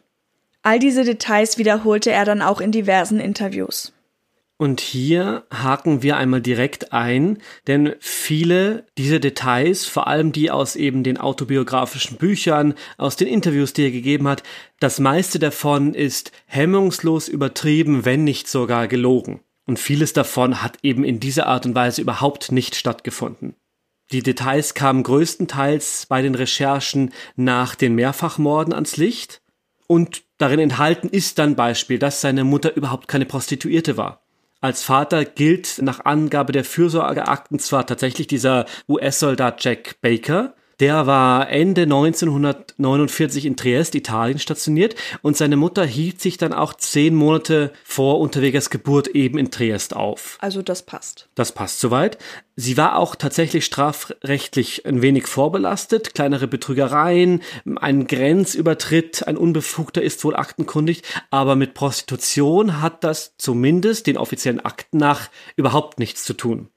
All 0.63 0.79
diese 0.79 1.03
Details 1.03 1.59
wiederholte 1.59 2.13
er 2.13 2.25
dann 2.25 2.41
auch 2.41 2.61
in 2.61 2.71
diversen 2.71 3.19
Interviews. 3.19 3.93
Und 4.61 4.81
hier 4.81 5.45
haken 5.55 6.03
wir 6.03 6.17
einmal 6.17 6.41
direkt 6.41 6.93
ein, 6.93 7.39
denn 7.69 7.95
viele 8.01 8.87
dieser 8.99 9.21
Details, 9.21 9.87
vor 9.87 10.09
allem 10.09 10.33
die 10.33 10.51
aus 10.51 10.75
eben 10.75 11.05
den 11.05 11.17
autobiografischen 11.17 12.17
Büchern, 12.17 12.75
aus 12.97 13.15
den 13.15 13.29
Interviews, 13.29 13.73
die 13.73 13.85
er 13.85 13.93
gegeben 13.93 14.27
hat, 14.27 14.43
das 14.81 14.99
meiste 14.99 15.39
davon 15.39 15.95
ist 15.95 16.33
hemmungslos 16.47 17.29
übertrieben, 17.29 18.05
wenn 18.05 18.25
nicht 18.25 18.49
sogar 18.49 18.89
gelogen. 18.89 19.41
Und 19.65 19.79
vieles 19.79 20.13
davon 20.13 20.61
hat 20.61 20.79
eben 20.83 21.05
in 21.05 21.21
dieser 21.21 21.47
Art 21.47 21.65
und 21.65 21.77
Weise 21.77 22.03
überhaupt 22.03 22.51
nicht 22.51 22.75
stattgefunden. 22.75 23.55
Die 24.11 24.25
Details 24.25 24.75
kamen 24.75 25.05
größtenteils 25.05 26.07
bei 26.09 26.21
den 26.21 26.35
Recherchen 26.35 27.13
nach 27.37 27.77
den 27.77 27.95
Mehrfachmorden 27.95 28.73
ans 28.75 28.97
Licht 28.97 29.41
und 29.87 30.25
darin 30.39 30.59
enthalten 30.59 31.09
ist 31.09 31.39
dann 31.39 31.55
Beispiel, 31.55 32.01
dass 32.01 32.21
seine 32.21 32.43
Mutter 32.43 32.75
überhaupt 32.75 33.07
keine 33.07 33.27
Prostituierte 33.27 33.97
war. 33.97 34.25
Als 34.61 34.83
Vater 34.83 35.25
gilt 35.25 35.81
nach 35.83 36.05
Angabe 36.05 36.53
der 36.53 36.65
Fürsorgeakten 36.65 37.61
zwar 37.61 37.87
tatsächlich 37.87 38.27
dieser 38.27 38.67
US-Soldat 38.89 39.63
Jack 39.63 40.01
Baker, 40.01 40.55
der 40.81 41.07
war 41.07 41.49
Ende 41.49 41.83
1949 41.83 43.47
in 43.47 43.57
Triest, 43.57 43.95
Italien 43.95 44.39
stationiert 44.39 44.95
und 45.23 45.37
seine 45.37 45.57
Mutter 45.57 45.85
hielt 45.85 46.21
sich 46.21 46.37
dann 46.37 46.53
auch 46.53 46.75
zehn 46.75 47.15
Monate 47.15 47.73
vor 47.85 48.21
Unterwegers 48.21 48.71
Geburt 48.71 49.09
eben 49.09 49.39
in 49.39 49.51
Triest 49.51 49.97
auf. 49.97 50.39
Also 50.41 50.63
das 50.63 50.83
passt. 50.83 51.29
Das 51.35 51.53
passt 51.53 51.81
soweit. 51.81 52.19
Sie 52.55 52.77
war 52.77 52.97
auch 52.97 53.15
tatsächlich 53.15 53.65
strafrechtlich 53.65 54.87
ein 54.87 55.03
wenig 55.03 55.27
vorbelastet. 55.27 56.15
Kleinere 56.15 56.49
Betrügereien, 56.49 57.43
ein 57.77 58.07
Grenzübertritt, 58.07 59.27
ein 59.27 59.37
Unbefugter 59.37 60.03
ist 60.03 60.25
wohl 60.25 60.35
aktenkundig. 60.35 61.03
Aber 61.31 61.57
mit 61.57 61.75
Prostitution 61.75 62.81
hat 62.81 63.05
das 63.05 63.37
zumindest 63.37 64.07
den 64.07 64.17
offiziellen 64.17 64.61
Akten 64.61 64.99
nach 64.99 65.29
überhaupt 65.57 65.99
nichts 65.99 66.25
zu 66.25 66.35
tun. 66.35 66.69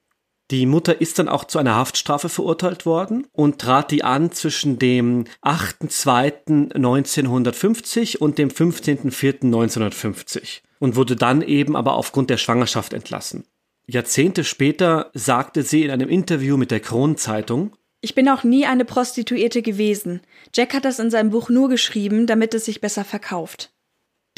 Die 0.52 0.66
Mutter 0.66 1.00
ist 1.00 1.18
dann 1.18 1.30
auch 1.30 1.46
zu 1.46 1.60
einer 1.60 1.76
Haftstrafe 1.76 2.28
verurteilt 2.28 2.86
worden 2.86 3.26
und 3.32 3.60
trat 3.60 3.90
die 3.90 4.04
an 4.04 4.34
zwischen 4.34 4.78
dem 4.78 5.24
8.2.1950 5.42 8.18
und 8.18 8.38
dem 8.38 8.50
15.4.1950 8.50 10.60
und 10.80 10.98
wurde 10.98 11.16
dann 11.16 11.42
eben 11.42 11.78
aber 11.78 11.94
aufgrund 11.94 12.30
der 12.30 12.36
Schwangerschaft 12.36 12.92
entlassen. 12.92 13.46
Jahrzehnte 13.88 14.44
später 14.44 15.10
sagte 15.14 15.64
sie 15.64 15.84
in 15.84 15.92
einem 15.92 16.10
Interview 16.10 16.58
mit 16.58 16.72
der 16.72 16.82
Kronenzeitung, 16.82 17.78
ich 18.02 18.16
bin 18.16 18.28
auch 18.28 18.44
nie 18.44 18.66
eine 18.66 18.84
Prostituierte 18.84 19.62
gewesen. 19.62 20.20
Jack 20.54 20.74
hat 20.74 20.84
das 20.86 21.00
in 21.00 21.12
seinem 21.12 21.30
Buch 21.30 21.50
nur 21.50 21.70
geschrieben, 21.70 22.28
damit 22.28 22.54
es 22.56 22.66
sich 22.66 22.82
besser 22.82 23.06
verkauft. 23.06 23.72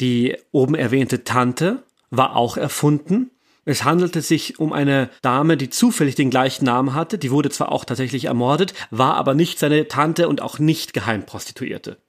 Die 0.00 0.36
oben 0.52 0.74
erwähnte 0.74 1.24
Tante 1.24 1.82
war 2.10 2.36
auch 2.36 2.56
erfunden. 2.56 3.30
Es 3.64 3.84
handelte 3.84 4.20
sich 4.20 4.58
um 4.58 4.72
eine 4.72 5.10
Dame, 5.22 5.56
die 5.56 5.70
zufällig 5.70 6.14
den 6.14 6.30
gleichen 6.30 6.66
Namen 6.66 6.94
hatte. 6.94 7.18
Die 7.18 7.30
wurde 7.30 7.50
zwar 7.50 7.72
auch 7.72 7.84
tatsächlich 7.84 8.26
ermordet, 8.26 8.74
war 8.90 9.14
aber 9.14 9.34
nicht 9.34 9.58
seine 9.58 9.88
Tante 9.88 10.28
und 10.28 10.42
auch 10.42 10.58
nicht 10.58 10.92
Geheimprostituierte. 10.92 12.03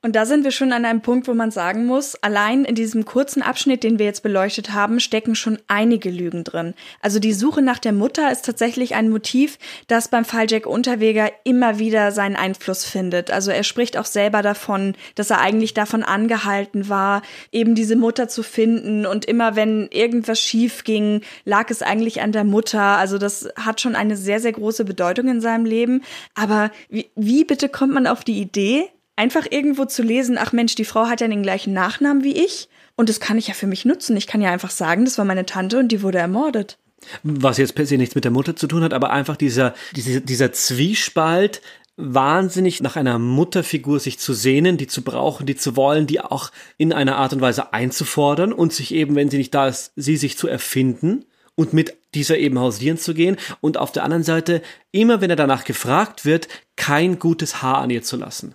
Und 0.00 0.14
da 0.14 0.26
sind 0.26 0.44
wir 0.44 0.52
schon 0.52 0.72
an 0.72 0.84
einem 0.84 1.00
Punkt, 1.00 1.26
wo 1.26 1.34
man 1.34 1.50
sagen 1.50 1.84
muss, 1.84 2.14
allein 2.22 2.64
in 2.64 2.76
diesem 2.76 3.04
kurzen 3.04 3.42
Abschnitt, 3.42 3.82
den 3.82 3.98
wir 3.98 4.06
jetzt 4.06 4.22
beleuchtet 4.22 4.72
haben, 4.72 5.00
stecken 5.00 5.34
schon 5.34 5.58
einige 5.66 6.08
Lügen 6.08 6.44
drin. 6.44 6.74
Also 7.00 7.18
die 7.18 7.32
Suche 7.32 7.62
nach 7.62 7.80
der 7.80 7.92
Mutter 7.92 8.30
ist 8.30 8.44
tatsächlich 8.44 8.94
ein 8.94 9.10
Motiv, 9.10 9.58
das 9.88 10.06
beim 10.06 10.24
Fall 10.24 10.46
Jack 10.48 10.66
Unterweger 10.66 11.32
immer 11.42 11.80
wieder 11.80 12.12
seinen 12.12 12.36
Einfluss 12.36 12.84
findet. 12.84 13.32
Also 13.32 13.50
er 13.50 13.64
spricht 13.64 13.96
auch 13.96 14.04
selber 14.04 14.40
davon, 14.40 14.94
dass 15.16 15.30
er 15.30 15.40
eigentlich 15.40 15.74
davon 15.74 16.04
angehalten 16.04 16.88
war, 16.88 17.22
eben 17.50 17.74
diese 17.74 17.96
Mutter 17.96 18.28
zu 18.28 18.44
finden. 18.44 19.04
Und 19.04 19.24
immer 19.24 19.56
wenn 19.56 19.88
irgendwas 19.90 20.40
schief 20.40 20.84
ging, 20.84 21.22
lag 21.44 21.70
es 21.70 21.82
eigentlich 21.82 22.22
an 22.22 22.30
der 22.30 22.44
Mutter. 22.44 22.80
Also 22.80 23.18
das 23.18 23.48
hat 23.56 23.80
schon 23.80 23.96
eine 23.96 24.16
sehr, 24.16 24.38
sehr 24.38 24.52
große 24.52 24.84
Bedeutung 24.84 25.26
in 25.26 25.40
seinem 25.40 25.64
Leben. 25.64 26.02
Aber 26.36 26.70
wie, 26.88 27.10
wie 27.16 27.42
bitte 27.42 27.68
kommt 27.68 27.94
man 27.94 28.06
auf 28.06 28.22
die 28.22 28.40
Idee, 28.40 28.88
einfach 29.18 29.46
irgendwo 29.50 29.84
zu 29.84 30.02
lesen, 30.02 30.38
ach 30.38 30.52
Mensch, 30.52 30.76
die 30.76 30.84
Frau 30.84 31.06
hat 31.06 31.20
ja 31.20 31.28
den 31.28 31.42
gleichen 31.42 31.72
Nachnamen 31.72 32.24
wie 32.24 32.44
ich 32.44 32.68
und 32.96 33.08
das 33.08 33.20
kann 33.20 33.36
ich 33.36 33.48
ja 33.48 33.54
für 33.54 33.66
mich 33.66 33.84
nutzen. 33.84 34.16
Ich 34.16 34.26
kann 34.26 34.40
ja 34.40 34.50
einfach 34.50 34.70
sagen, 34.70 35.04
das 35.04 35.18
war 35.18 35.24
meine 35.24 35.44
Tante 35.44 35.78
und 35.78 35.88
die 35.88 36.02
wurde 36.02 36.18
ermordet. 36.18 36.78
Was 37.22 37.58
jetzt 37.58 37.74
per 37.74 37.86
se 37.86 37.96
nichts 37.96 38.14
mit 38.14 38.24
der 38.24 38.30
Mutter 38.30 38.56
zu 38.56 38.66
tun 38.66 38.82
hat, 38.82 38.92
aber 38.92 39.10
einfach 39.10 39.36
dieser, 39.36 39.74
dieser, 39.94 40.20
dieser 40.20 40.52
Zwiespalt, 40.52 41.60
wahnsinnig 41.96 42.80
nach 42.80 42.94
einer 42.94 43.18
Mutterfigur 43.18 43.98
sich 43.98 44.20
zu 44.20 44.32
sehnen, 44.32 44.76
die 44.76 44.86
zu 44.86 45.02
brauchen, 45.02 45.46
die 45.46 45.56
zu 45.56 45.74
wollen, 45.74 46.06
die 46.06 46.20
auch 46.20 46.52
in 46.76 46.92
einer 46.92 47.16
Art 47.16 47.32
und 47.32 47.40
Weise 47.40 47.72
einzufordern 47.72 48.52
und 48.52 48.72
sich 48.72 48.94
eben, 48.94 49.16
wenn 49.16 49.30
sie 49.30 49.38
nicht 49.38 49.52
da 49.52 49.66
ist, 49.66 49.92
sie 49.96 50.16
sich 50.16 50.38
zu 50.38 50.46
erfinden 50.46 51.24
und 51.56 51.72
mit 51.72 51.96
dieser 52.14 52.38
eben 52.38 52.58
hausieren 52.60 52.98
zu 52.98 53.14
gehen 53.14 53.36
und 53.60 53.78
auf 53.78 53.90
der 53.90 54.04
anderen 54.04 54.22
Seite, 54.22 54.62
immer 54.92 55.20
wenn 55.20 55.30
er 55.30 55.36
danach 55.36 55.64
gefragt 55.64 56.24
wird, 56.24 56.46
kein 56.76 57.18
gutes 57.18 57.62
Haar 57.62 57.78
an 57.78 57.90
ihr 57.90 58.02
zu 58.02 58.16
lassen. 58.16 58.54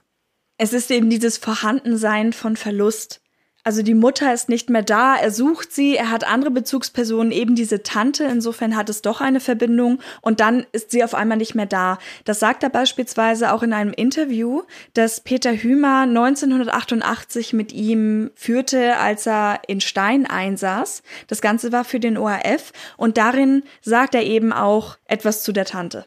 Es 0.63 0.71
ist 0.71 0.91
eben 0.91 1.09
dieses 1.09 1.37
Vorhandensein 1.37 2.31
von 2.31 2.55
Verlust. 2.55 3.19
Also 3.65 3.83
die 3.83 3.93
Mutter 3.93 4.33
ist 4.33 4.47
nicht 4.47 4.69
mehr 4.69 4.81
da, 4.81 5.17
er 5.17 5.29
sucht 5.29 5.73
sie, 5.73 5.97
er 5.97 6.09
hat 6.09 6.25
andere 6.25 6.51
Bezugspersonen, 6.51 7.33
eben 7.33 7.53
diese 7.53 7.83
Tante, 7.83 8.23
insofern 8.23 8.77
hat 8.77 8.87
es 8.87 9.01
doch 9.01 9.19
eine 9.19 9.41
Verbindung 9.41 9.99
und 10.21 10.39
dann 10.39 10.65
ist 10.71 10.91
sie 10.91 11.03
auf 11.03 11.15
einmal 11.15 11.37
nicht 11.37 11.53
mehr 11.53 11.65
da. 11.65 11.97
Das 12.23 12.39
sagt 12.39 12.63
er 12.63 12.69
beispielsweise 12.69 13.51
auch 13.51 13.61
in 13.61 13.73
einem 13.73 13.91
Interview, 13.91 14.61
das 14.93 15.19
Peter 15.19 15.51
Hümer 15.51 16.03
1988 16.03 17.51
mit 17.51 17.73
ihm 17.73 18.31
führte, 18.33 18.95
als 18.95 19.27
er 19.27 19.59
in 19.67 19.81
Stein 19.81 20.25
einsaß. 20.25 21.03
Das 21.27 21.41
Ganze 21.41 21.73
war 21.73 21.83
für 21.83 21.99
den 21.99 22.17
ORF 22.17 22.71
und 22.95 23.17
darin 23.17 23.63
sagt 23.81 24.15
er 24.15 24.23
eben 24.23 24.53
auch 24.53 24.95
etwas 25.07 25.43
zu 25.43 25.51
der 25.51 25.65
Tante. 25.65 26.05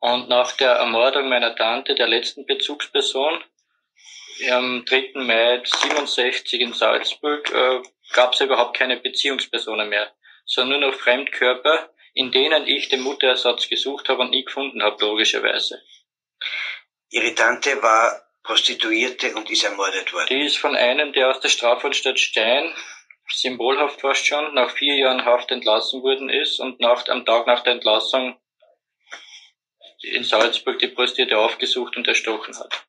Und 0.00 0.28
nach 0.28 0.52
der 0.58 0.72
Ermordung 0.72 1.30
meiner 1.30 1.56
Tante, 1.56 1.94
der 1.94 2.06
letzten 2.06 2.44
Bezugsperson, 2.44 3.42
am 4.50 4.84
3. 4.84 5.12
Mai 5.14 5.62
67 5.64 6.60
in 6.60 6.72
Salzburg 6.72 7.50
äh, 7.52 7.82
gab 8.12 8.34
es 8.34 8.40
überhaupt 8.40 8.76
keine 8.76 8.96
Beziehungspersonen 8.96 9.88
mehr, 9.88 10.12
sondern 10.44 10.80
nur 10.80 10.90
noch 10.90 10.98
Fremdkörper, 10.98 11.90
in 12.14 12.30
denen 12.30 12.66
ich 12.66 12.88
den 12.88 13.00
Mutterersatz 13.00 13.68
gesucht 13.68 14.08
habe 14.08 14.22
und 14.22 14.30
nie 14.30 14.44
gefunden 14.44 14.82
habe, 14.82 15.04
logischerweise. 15.04 15.82
Ihre 17.10 17.34
Tante 17.34 17.82
war 17.82 18.22
Prostituierte 18.42 19.34
und 19.34 19.50
ist 19.50 19.64
ermordet 19.64 20.12
worden. 20.12 20.26
Die 20.30 20.46
ist 20.46 20.58
von 20.58 20.76
einem, 20.76 21.12
der 21.12 21.30
aus 21.30 21.40
der 21.40 21.48
Strafanstalt 21.48 22.20
Stein, 22.20 22.74
symbolhaft 23.28 24.00
fast 24.00 24.26
schon, 24.26 24.54
nach 24.54 24.70
vier 24.70 24.96
Jahren 24.96 25.24
Haft 25.24 25.50
entlassen 25.50 26.02
worden 26.02 26.28
ist 26.28 26.60
und 26.60 26.80
nach, 26.80 27.08
am 27.08 27.24
Tag 27.24 27.46
nach 27.46 27.62
der 27.62 27.74
Entlassung 27.74 28.36
in 30.02 30.24
Salzburg 30.24 30.78
die 30.78 30.88
Prostituierte 30.88 31.38
aufgesucht 31.38 31.96
und 31.96 32.06
erstochen 32.06 32.58
hat. 32.58 32.84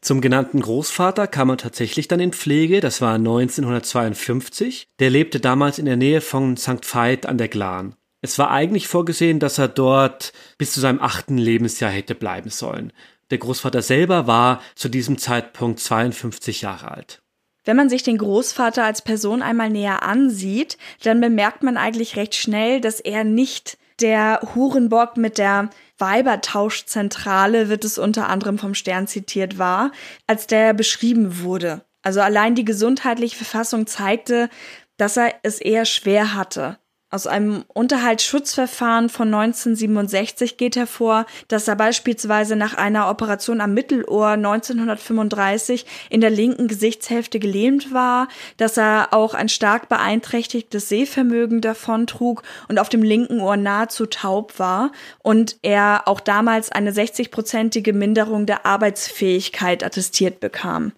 Zum 0.00 0.20
genannten 0.20 0.60
Großvater 0.60 1.26
kam 1.26 1.50
er 1.50 1.56
tatsächlich 1.56 2.06
dann 2.08 2.20
in 2.20 2.32
Pflege, 2.32 2.80
das 2.80 3.00
war 3.00 3.14
1952. 3.14 4.88
Der 4.98 5.10
lebte 5.10 5.40
damals 5.40 5.78
in 5.78 5.86
der 5.86 5.96
Nähe 5.96 6.20
von 6.20 6.56
St. 6.56 6.82
Veit 6.94 7.26
an 7.26 7.38
der 7.38 7.48
Glan. 7.48 7.94
Es 8.20 8.38
war 8.38 8.50
eigentlich 8.50 8.88
vorgesehen, 8.88 9.38
dass 9.40 9.58
er 9.58 9.68
dort 9.68 10.32
bis 10.58 10.72
zu 10.72 10.80
seinem 10.80 11.00
achten 11.00 11.38
Lebensjahr 11.38 11.90
hätte 11.90 12.14
bleiben 12.14 12.50
sollen. 12.50 12.92
Der 13.30 13.38
Großvater 13.38 13.82
selber 13.82 14.26
war 14.26 14.62
zu 14.74 14.88
diesem 14.88 15.18
Zeitpunkt 15.18 15.80
52 15.80 16.62
Jahre 16.62 16.90
alt. 16.92 17.22
Wenn 17.64 17.76
man 17.76 17.88
sich 17.88 18.04
den 18.04 18.18
Großvater 18.18 18.84
als 18.84 19.02
Person 19.02 19.42
einmal 19.42 19.70
näher 19.70 20.04
ansieht, 20.04 20.78
dann 21.02 21.20
bemerkt 21.20 21.64
man 21.64 21.76
eigentlich 21.76 22.16
recht 22.16 22.36
schnell, 22.36 22.80
dass 22.80 23.00
er 23.00 23.24
nicht 23.24 23.76
der 24.00 24.40
Hurenbock 24.54 25.16
mit 25.16 25.38
der 25.38 25.70
Weibertauschzentrale 25.98 27.68
wird 27.68 27.84
es 27.84 27.98
unter 27.98 28.28
anderem 28.28 28.58
vom 28.58 28.74
Stern 28.74 29.06
zitiert 29.06 29.58
war, 29.58 29.92
als 30.26 30.46
der 30.46 30.74
beschrieben 30.74 31.40
wurde. 31.40 31.84
Also 32.02 32.20
allein 32.20 32.54
die 32.54 32.64
gesundheitliche 32.64 33.36
Verfassung 33.36 33.86
zeigte, 33.86 34.48
dass 34.96 35.16
er 35.16 35.34
es 35.42 35.60
eher 35.60 35.84
schwer 35.84 36.34
hatte. 36.34 36.78
Aus 37.16 37.26
einem 37.26 37.64
Unterhaltsschutzverfahren 37.72 39.08
von 39.08 39.32
1967 39.32 40.58
geht 40.58 40.76
hervor, 40.76 41.24
dass 41.48 41.66
er 41.66 41.74
beispielsweise 41.74 42.56
nach 42.56 42.74
einer 42.74 43.08
Operation 43.08 43.62
am 43.62 43.72
Mittelohr 43.72 44.32
1935 44.32 45.86
in 46.10 46.20
der 46.20 46.28
linken 46.28 46.68
Gesichtshälfte 46.68 47.38
gelähmt 47.38 47.94
war, 47.94 48.28
dass 48.58 48.76
er 48.76 49.14
auch 49.14 49.32
ein 49.32 49.48
stark 49.48 49.88
beeinträchtigtes 49.88 50.90
Sehvermögen 50.90 51.62
davontrug 51.62 52.42
und 52.68 52.78
auf 52.78 52.90
dem 52.90 53.02
linken 53.02 53.40
Ohr 53.40 53.56
nahezu 53.56 54.04
taub 54.04 54.58
war 54.58 54.92
und 55.22 55.56
er 55.62 56.02
auch 56.04 56.20
damals 56.20 56.70
eine 56.70 56.90
60-prozentige 56.90 57.94
Minderung 57.94 58.44
der 58.44 58.66
Arbeitsfähigkeit 58.66 59.82
attestiert 59.82 60.38
bekam. 60.38 60.92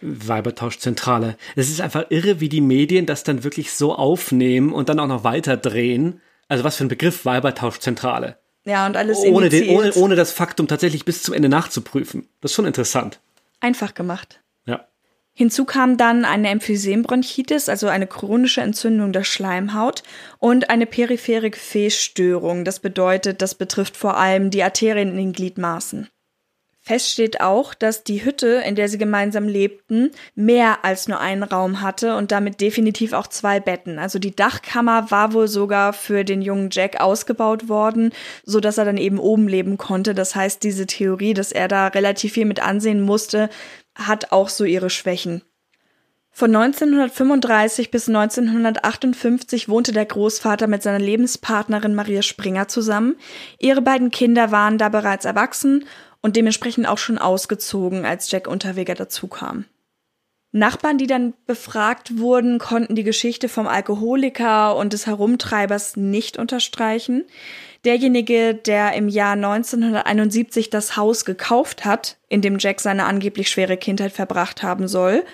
Weibertauschzentrale. 0.00 1.36
Es 1.56 1.70
ist 1.70 1.80
einfach 1.80 2.06
irre, 2.10 2.40
wie 2.40 2.48
die 2.48 2.60
Medien 2.60 3.06
das 3.06 3.24
dann 3.24 3.44
wirklich 3.44 3.72
so 3.72 3.94
aufnehmen 3.94 4.72
und 4.72 4.88
dann 4.88 5.00
auch 5.00 5.06
noch 5.06 5.24
weiterdrehen. 5.24 6.20
Also 6.48 6.64
was 6.64 6.76
für 6.76 6.84
ein 6.84 6.88
Begriff 6.88 7.24
Weibertauschzentrale. 7.24 8.38
Ja, 8.64 8.86
und 8.86 8.96
alles 8.96 9.18
ohne, 9.18 9.48
den, 9.48 9.70
ohne, 9.70 9.92
ohne 9.94 10.16
das 10.16 10.32
Faktum 10.32 10.68
tatsächlich 10.68 11.04
bis 11.04 11.22
zum 11.22 11.34
Ende 11.34 11.48
nachzuprüfen. 11.48 12.28
Das 12.40 12.50
ist 12.50 12.56
schon 12.56 12.66
interessant. 12.66 13.20
Einfach 13.60 13.94
gemacht. 13.94 14.40
Ja. 14.66 14.86
Hinzu 15.32 15.64
kam 15.64 15.96
dann 15.96 16.24
eine 16.24 16.48
Emphysembronchitis, 16.50 17.68
also 17.68 17.88
eine 17.88 18.06
chronische 18.06 18.60
Entzündung 18.60 19.12
der 19.12 19.24
Schleimhaut 19.24 20.02
und 20.38 20.68
eine 20.68 20.86
periphere 20.86 21.50
Gefäßstörung. 21.50 22.64
Das 22.64 22.80
bedeutet, 22.80 23.40
das 23.40 23.54
betrifft 23.54 23.96
vor 23.96 24.16
allem 24.16 24.50
die 24.50 24.62
Arterien 24.62 25.10
in 25.10 25.16
den 25.16 25.32
Gliedmaßen. 25.32 26.08
Fest 26.90 27.10
steht 27.10 27.40
auch, 27.40 27.72
dass 27.72 28.02
die 28.02 28.24
Hütte, 28.24 28.64
in 28.66 28.74
der 28.74 28.88
sie 28.88 28.98
gemeinsam 28.98 29.46
lebten, 29.46 30.10
mehr 30.34 30.84
als 30.84 31.06
nur 31.06 31.20
einen 31.20 31.44
Raum 31.44 31.82
hatte 31.82 32.16
und 32.16 32.32
damit 32.32 32.60
definitiv 32.60 33.12
auch 33.12 33.28
zwei 33.28 33.60
Betten. 33.60 34.00
Also 34.00 34.18
die 34.18 34.34
Dachkammer 34.34 35.08
war 35.12 35.32
wohl 35.32 35.46
sogar 35.46 35.92
für 35.92 36.24
den 36.24 36.42
jungen 36.42 36.70
Jack 36.72 37.00
ausgebaut 37.00 37.68
worden, 37.68 38.10
so 38.44 38.58
dass 38.58 38.76
er 38.76 38.86
dann 38.86 38.96
eben 38.96 39.20
oben 39.20 39.46
leben 39.46 39.78
konnte. 39.78 40.16
Das 40.16 40.34
heißt, 40.34 40.64
diese 40.64 40.88
Theorie, 40.88 41.32
dass 41.32 41.52
er 41.52 41.68
da 41.68 41.86
relativ 41.86 42.32
viel 42.32 42.44
mit 42.44 42.60
ansehen 42.60 43.02
musste, 43.02 43.50
hat 43.94 44.32
auch 44.32 44.48
so 44.48 44.64
ihre 44.64 44.90
Schwächen. 44.90 45.42
Von 46.32 46.54
1935 46.56 47.90
bis 47.90 48.08
1958 48.08 49.68
wohnte 49.68 49.92
der 49.92 50.06
Großvater 50.06 50.66
mit 50.66 50.82
seiner 50.82 50.98
Lebenspartnerin 50.98 51.94
Maria 51.94 52.22
Springer 52.22 52.66
zusammen. 52.66 53.16
Ihre 53.58 53.82
beiden 53.82 54.10
Kinder 54.10 54.50
waren 54.50 54.78
da 54.78 54.88
bereits 54.88 55.24
erwachsen 55.24 55.84
und 56.22 56.36
dementsprechend 56.36 56.86
auch 56.86 56.98
schon 56.98 57.18
ausgezogen, 57.18 58.04
als 58.04 58.30
Jack 58.30 58.46
Unterweger 58.46 58.94
dazukam. 58.94 59.64
Nachbarn, 60.52 60.98
die 60.98 61.06
dann 61.06 61.34
befragt 61.46 62.18
wurden, 62.18 62.58
konnten 62.58 62.96
die 62.96 63.04
Geschichte 63.04 63.48
vom 63.48 63.68
Alkoholiker 63.68 64.74
und 64.76 64.92
des 64.92 65.06
Herumtreibers 65.06 65.96
nicht 65.96 66.38
unterstreichen. 66.38 67.24
Derjenige, 67.84 68.54
der 68.54 68.94
im 68.94 69.08
Jahr 69.08 69.34
1971 69.34 70.68
das 70.68 70.96
Haus 70.96 71.24
gekauft 71.24 71.84
hat, 71.84 72.18
in 72.28 72.42
dem 72.42 72.58
Jack 72.58 72.80
seine 72.80 73.04
angeblich 73.04 73.48
schwere 73.48 73.76
Kindheit 73.76 74.12
verbracht 74.12 74.64
haben 74.64 74.88
soll, 74.88 75.24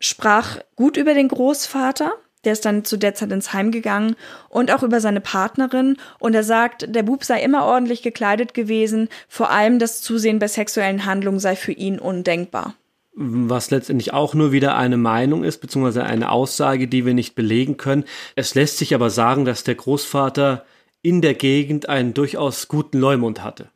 sprach 0.00 0.58
gut 0.74 0.96
über 0.96 1.12
den 1.12 1.28
Großvater, 1.28 2.14
der 2.44 2.52
ist 2.52 2.64
dann 2.64 2.84
zu 2.84 2.96
der 2.96 3.14
Zeit 3.14 3.32
ins 3.32 3.52
Heim 3.52 3.70
gegangen 3.70 4.16
und 4.48 4.72
auch 4.72 4.82
über 4.82 5.00
seine 5.00 5.20
Partnerin. 5.20 5.96
Und 6.18 6.34
er 6.34 6.44
sagt, 6.44 6.94
der 6.94 7.02
Bub 7.02 7.24
sei 7.24 7.42
immer 7.42 7.64
ordentlich 7.64 8.02
gekleidet 8.02 8.54
gewesen. 8.54 9.08
Vor 9.28 9.50
allem 9.50 9.78
das 9.78 10.00
Zusehen 10.00 10.38
bei 10.38 10.48
sexuellen 10.48 11.06
Handlungen 11.06 11.38
sei 11.38 11.56
für 11.56 11.72
ihn 11.72 11.98
undenkbar. 11.98 12.74
Was 13.14 13.70
letztendlich 13.70 14.14
auch 14.14 14.32
nur 14.32 14.52
wieder 14.52 14.76
eine 14.76 14.96
Meinung 14.96 15.44
ist, 15.44 15.58
beziehungsweise 15.58 16.04
eine 16.04 16.30
Aussage, 16.30 16.88
die 16.88 17.04
wir 17.04 17.12
nicht 17.12 17.34
belegen 17.34 17.76
können. 17.76 18.04
Es 18.36 18.54
lässt 18.54 18.78
sich 18.78 18.94
aber 18.94 19.10
sagen, 19.10 19.44
dass 19.44 19.64
der 19.64 19.74
Großvater 19.74 20.64
in 21.02 21.20
der 21.20 21.34
Gegend 21.34 21.88
einen 21.88 22.14
durchaus 22.14 22.68
guten 22.68 22.98
Leumund 22.98 23.42
hatte. 23.42 23.68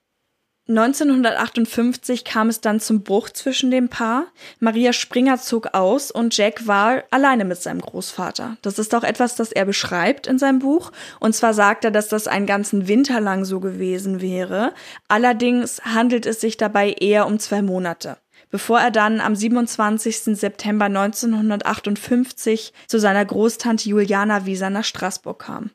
1958 0.68 2.24
kam 2.24 2.48
es 2.48 2.60
dann 2.60 2.80
zum 2.80 3.02
Bruch 3.02 3.30
zwischen 3.30 3.70
dem 3.70 3.88
Paar. 3.88 4.26
Maria 4.58 4.92
Springer 4.92 5.38
zog 5.38 5.74
aus 5.74 6.10
und 6.10 6.36
Jack 6.36 6.66
war 6.66 7.04
alleine 7.12 7.44
mit 7.44 7.62
seinem 7.62 7.80
Großvater. 7.80 8.56
Das 8.62 8.80
ist 8.80 8.92
auch 8.94 9.04
etwas, 9.04 9.36
das 9.36 9.52
er 9.52 9.64
beschreibt 9.64 10.26
in 10.26 10.38
seinem 10.38 10.58
Buch. 10.58 10.90
Und 11.20 11.36
zwar 11.36 11.54
sagt 11.54 11.84
er, 11.84 11.92
dass 11.92 12.08
das 12.08 12.26
einen 12.26 12.46
ganzen 12.46 12.88
Winter 12.88 13.20
lang 13.20 13.44
so 13.44 13.60
gewesen 13.60 14.20
wäre. 14.20 14.74
Allerdings 15.06 15.80
handelt 15.84 16.26
es 16.26 16.40
sich 16.40 16.56
dabei 16.56 16.92
eher 16.92 17.26
um 17.26 17.38
zwei 17.38 17.62
Monate 17.62 18.16
bevor 18.50 18.78
er 18.80 18.92
dann 18.92 19.20
am 19.20 19.34
27. 19.34 20.38
September 20.38 20.86
1958 20.86 22.72
zu 22.86 22.98
seiner 22.98 23.24
Großtante 23.24 23.88
Juliana 23.88 24.46
Wieser 24.46 24.70
nach 24.70 24.84
Straßburg 24.84 25.40
kam. 25.40 25.70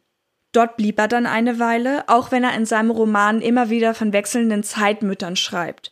Dort 0.52 0.76
blieb 0.78 1.00
er 1.00 1.08
dann 1.08 1.26
eine 1.26 1.60
Weile, 1.60 2.04
auch 2.08 2.32
wenn 2.32 2.44
er 2.44 2.56
in 2.56 2.66
seinem 2.66 2.92
Roman 2.92 3.42
immer 3.42 3.70
wieder 3.70 3.94
von 3.94 4.12
wechselnden 4.12 4.64
Zeitmüttern 4.64 5.36
schreibt. 5.36 5.92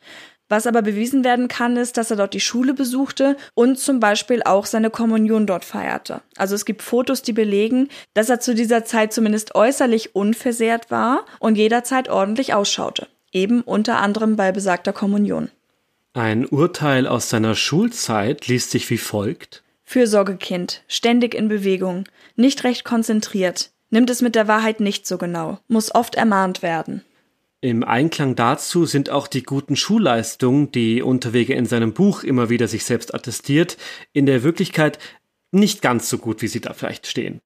Was 0.50 0.66
aber 0.66 0.82
bewiesen 0.82 1.24
werden 1.24 1.48
kann, 1.48 1.78
ist, 1.78 1.96
dass 1.96 2.10
er 2.10 2.18
dort 2.18 2.34
die 2.34 2.40
Schule 2.40 2.74
besuchte 2.74 3.38
und 3.54 3.78
zum 3.78 4.00
Beispiel 4.00 4.42
auch 4.44 4.66
seine 4.66 4.90
Kommunion 4.90 5.46
dort 5.46 5.64
feierte. 5.64 6.22
Also 6.38 6.56
es 6.56 6.66
gibt 6.66 6.82
Fotos, 6.82 7.22
die 7.22 7.34
belegen, 7.34 7.88
dass 8.16 8.30
er 8.30 8.40
zu 8.40 8.56
dieser 8.56 8.84
Zeit 8.84 9.14
zumindest 9.14 9.54
äußerlich 9.54 10.16
unversehrt 10.16 10.90
war 10.90 11.26
und 11.40 11.56
jederzeit 11.56 12.10
ordentlich 12.10 12.56
ausschaute. 12.56 13.08
Eben 13.32 13.62
unter 13.62 14.00
anderem 14.00 14.36
bei 14.36 14.52
besagter 14.52 14.92
Kommunion. 14.92 15.52
Ein 16.14 16.48
Urteil 16.48 17.06
aus 17.06 17.30
seiner 17.30 17.54
Schulzeit 17.54 18.48
liest 18.48 18.72
sich 18.72 18.90
wie 18.90 18.98
folgt. 18.98 19.62
Fürsorgekind, 19.84 20.84
ständig 20.88 21.36
in 21.36 21.48
Bewegung, 21.48 22.06
nicht 22.36 22.64
recht 22.64 22.84
konzentriert, 22.84 23.70
nimmt 23.90 24.10
es 24.10 24.22
mit 24.22 24.36
der 24.36 24.48
Wahrheit 24.48 24.80
nicht 24.80 25.08
so 25.08 25.18
genau, 25.18 25.60
muss 25.68 25.94
oft 25.94 26.16
ermahnt 26.16 26.62
werden. 26.62 27.04
Im 27.62 27.84
Einklang 27.84 28.36
dazu 28.36 28.86
sind 28.86 29.10
auch 29.10 29.28
die 29.28 29.44
guten 29.44 29.76
Schulleistungen, 29.76 30.72
die 30.72 31.02
Unterwege 31.02 31.54
in 31.54 31.66
seinem 31.66 31.94
Buch 31.94 32.24
immer 32.24 32.50
wieder 32.50 32.70
sich 32.70 32.86
selbst 32.86 33.14
attestiert, 33.14 33.78
in 34.14 34.26
der 34.26 34.44
Wirklichkeit 34.44 34.98
nicht 35.52 35.82
ganz 35.82 36.10
so 36.10 36.20
gut, 36.20 36.42
wie 36.42 36.48
sie 36.48 36.62
da 36.62 36.74
vielleicht 36.74 37.06
stehen. 37.06 37.42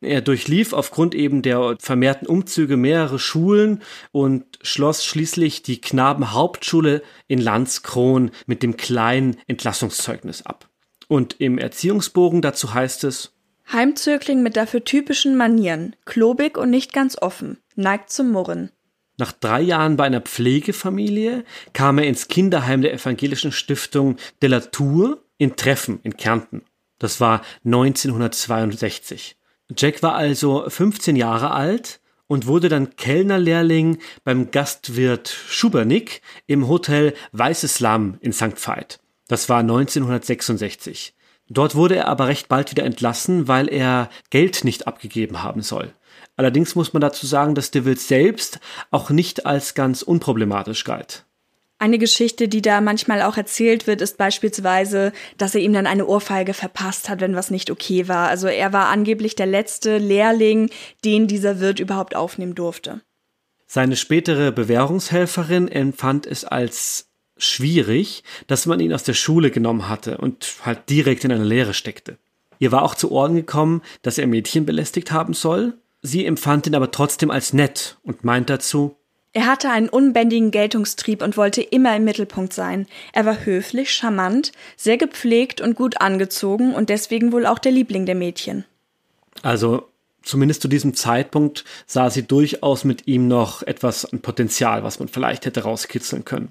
Er 0.00 0.20
durchlief 0.20 0.72
aufgrund 0.72 1.14
eben 1.14 1.42
der 1.42 1.76
vermehrten 1.80 2.28
Umzüge 2.28 2.76
mehrere 2.76 3.18
Schulen 3.18 3.82
und 4.12 4.58
schloss 4.62 5.04
schließlich 5.04 5.62
die 5.62 5.80
Knabenhauptschule 5.80 7.02
in 7.26 7.40
Landskron 7.40 8.30
mit 8.46 8.62
dem 8.62 8.76
kleinen 8.76 9.36
Entlassungszeugnis 9.48 10.46
ab. 10.46 10.68
Und 11.08 11.40
im 11.40 11.58
Erziehungsbogen 11.58 12.42
dazu 12.42 12.74
heißt 12.74 13.04
es 13.04 13.32
Heimzögling 13.72 14.42
mit 14.42 14.56
dafür 14.56 14.84
typischen 14.84 15.36
Manieren, 15.36 15.94
klobig 16.04 16.56
und 16.56 16.70
nicht 16.70 16.92
ganz 16.92 17.16
offen, 17.20 17.58
neigt 17.76 18.10
zum 18.10 18.30
Murren. 18.30 18.70
Nach 19.18 19.32
drei 19.32 19.60
Jahren 19.60 19.96
bei 19.96 20.04
einer 20.04 20.20
Pflegefamilie 20.20 21.44
kam 21.72 21.98
er 21.98 22.06
ins 22.06 22.28
Kinderheim 22.28 22.82
der 22.82 22.94
evangelischen 22.94 23.52
Stiftung 23.52 24.16
de 24.40 24.48
la 24.48 24.60
Tour 24.60 25.24
in 25.38 25.56
Treffen 25.56 26.00
in 26.04 26.16
Kärnten. 26.16 26.62
Das 26.98 27.20
war 27.20 27.42
1962. 27.64 29.36
Jack 29.76 30.02
war 30.02 30.14
also 30.14 30.64
15 30.68 31.16
Jahre 31.16 31.50
alt 31.50 32.00
und 32.26 32.46
wurde 32.46 32.68
dann 32.68 32.96
Kellnerlehrling 32.96 33.98
beim 34.24 34.50
Gastwirt 34.50 35.28
Schubernick 35.28 36.22
im 36.46 36.68
Hotel 36.68 37.14
Weißes 37.32 37.80
Lamm 37.80 38.18
in 38.20 38.32
St. 38.32 38.56
Veit. 38.56 39.00
Das 39.26 39.48
war 39.48 39.60
1966. 39.60 41.14
Dort 41.50 41.74
wurde 41.74 41.96
er 41.96 42.08
aber 42.08 42.28
recht 42.28 42.48
bald 42.48 42.70
wieder 42.70 42.84
entlassen, 42.84 43.48
weil 43.48 43.68
er 43.68 44.10
Geld 44.30 44.64
nicht 44.64 44.86
abgegeben 44.86 45.42
haben 45.42 45.62
soll. 45.62 45.92
Allerdings 46.36 46.74
muss 46.74 46.92
man 46.92 47.00
dazu 47.00 47.26
sagen, 47.26 47.54
dass 47.54 47.70
de 47.70 47.84
Wild 47.84 48.00
selbst 48.00 48.60
auch 48.90 49.10
nicht 49.10 49.46
als 49.46 49.74
ganz 49.74 50.02
unproblematisch 50.02 50.84
galt. 50.84 51.24
Eine 51.80 51.98
Geschichte, 51.98 52.48
die 52.48 52.60
da 52.60 52.80
manchmal 52.80 53.22
auch 53.22 53.36
erzählt 53.36 53.86
wird, 53.86 54.00
ist 54.00 54.18
beispielsweise, 54.18 55.12
dass 55.36 55.54
er 55.54 55.60
ihm 55.60 55.72
dann 55.72 55.86
eine 55.86 56.06
Ohrfeige 56.06 56.52
verpasst 56.52 57.08
hat, 57.08 57.20
wenn 57.20 57.36
was 57.36 57.52
nicht 57.52 57.70
okay 57.70 58.08
war. 58.08 58.28
Also 58.28 58.48
er 58.48 58.72
war 58.72 58.88
angeblich 58.88 59.36
der 59.36 59.46
letzte 59.46 59.98
Lehrling, 59.98 60.70
den 61.04 61.28
dieser 61.28 61.60
Wirt 61.60 61.78
überhaupt 61.78 62.16
aufnehmen 62.16 62.56
durfte. 62.56 63.00
Seine 63.66 63.96
spätere 63.96 64.50
Bewährungshelferin 64.50 65.68
empfand 65.68 66.26
es 66.26 66.44
als 66.44 67.07
schwierig, 67.38 68.22
dass 68.46 68.66
man 68.66 68.80
ihn 68.80 68.92
aus 68.92 69.04
der 69.04 69.14
Schule 69.14 69.50
genommen 69.50 69.88
hatte 69.88 70.18
und 70.18 70.54
halt 70.64 70.88
direkt 70.90 71.24
in 71.24 71.32
eine 71.32 71.44
Lehre 71.44 71.74
steckte. 71.74 72.18
Ihr 72.58 72.72
war 72.72 72.82
auch 72.82 72.94
zu 72.94 73.10
Ohren 73.12 73.36
gekommen, 73.36 73.82
dass 74.02 74.18
er 74.18 74.26
Mädchen 74.26 74.66
belästigt 74.66 75.12
haben 75.12 75.34
soll. 75.34 75.78
Sie 76.02 76.26
empfand 76.26 76.66
ihn 76.66 76.74
aber 76.74 76.90
trotzdem 76.90 77.30
als 77.30 77.52
nett 77.52 77.98
und 78.02 78.24
meint 78.24 78.50
dazu, 78.50 78.96
er 79.34 79.46
hatte 79.46 79.70
einen 79.70 79.88
unbändigen 79.88 80.50
Geltungstrieb 80.50 81.22
und 81.22 81.36
wollte 81.36 81.60
immer 81.60 81.94
im 81.94 82.04
Mittelpunkt 82.04 82.52
sein. 82.52 82.86
Er 83.12 83.26
war 83.26 83.44
höflich, 83.44 83.92
charmant, 83.92 84.52
sehr 84.76 84.96
gepflegt 84.96 85.60
und 85.60 85.76
gut 85.76 86.00
angezogen 86.00 86.74
und 86.74 86.88
deswegen 86.88 87.30
wohl 87.30 87.46
auch 87.46 87.58
der 87.58 87.72
Liebling 87.72 88.06
der 88.06 88.14
Mädchen. 88.14 88.64
Also 89.42 89.88
zumindest 90.22 90.62
zu 90.62 90.68
diesem 90.68 90.94
Zeitpunkt 90.94 91.64
sah 91.86 92.10
sie 92.10 92.26
durchaus 92.26 92.84
mit 92.84 93.06
ihm 93.06 93.28
noch 93.28 93.62
etwas 93.62 94.06
an 94.06 94.20
Potenzial, 94.20 94.82
was 94.82 94.98
man 94.98 95.08
vielleicht 95.08 95.44
hätte 95.44 95.62
rauskitzeln 95.62 96.24
können. 96.24 96.50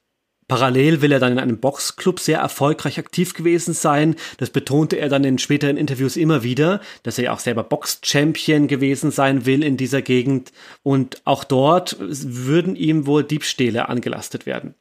Parallel 0.48 1.02
will 1.02 1.12
er 1.12 1.20
dann 1.20 1.34
in 1.34 1.40
einem 1.40 1.58
Boxclub 1.58 2.22
sehr 2.22 2.40
erfolgreich 2.40 2.98
aktiv 2.98 3.34
gewesen 3.34 3.74
sein. 3.74 4.16
Das 4.38 4.52
betonte 4.52 4.96
er 4.96 5.10
dann 5.10 5.26
in 5.26 5.38
späteren 5.38 5.76
Interviews 5.76 6.16
immer 6.16 6.44
wieder, 6.44 6.80
dass 7.04 7.18
er 7.18 7.26
ja 7.26 7.34
auch 7.34 7.40
selber 7.40 7.64
Box-Champion 7.66 8.70
gewesen 8.70 9.12
sein 9.12 9.46
will 9.46 9.64
in 9.64 9.76
dieser 9.76 10.02
Gegend. 10.02 10.54
Und 10.82 11.22
auch 11.26 11.44
dort 11.44 11.98
würden 12.00 12.78
ihm 12.78 13.06
wohl 13.06 13.26
Diebstähle 13.26 13.90
angelastet 13.90 14.46
werden. 14.46 14.76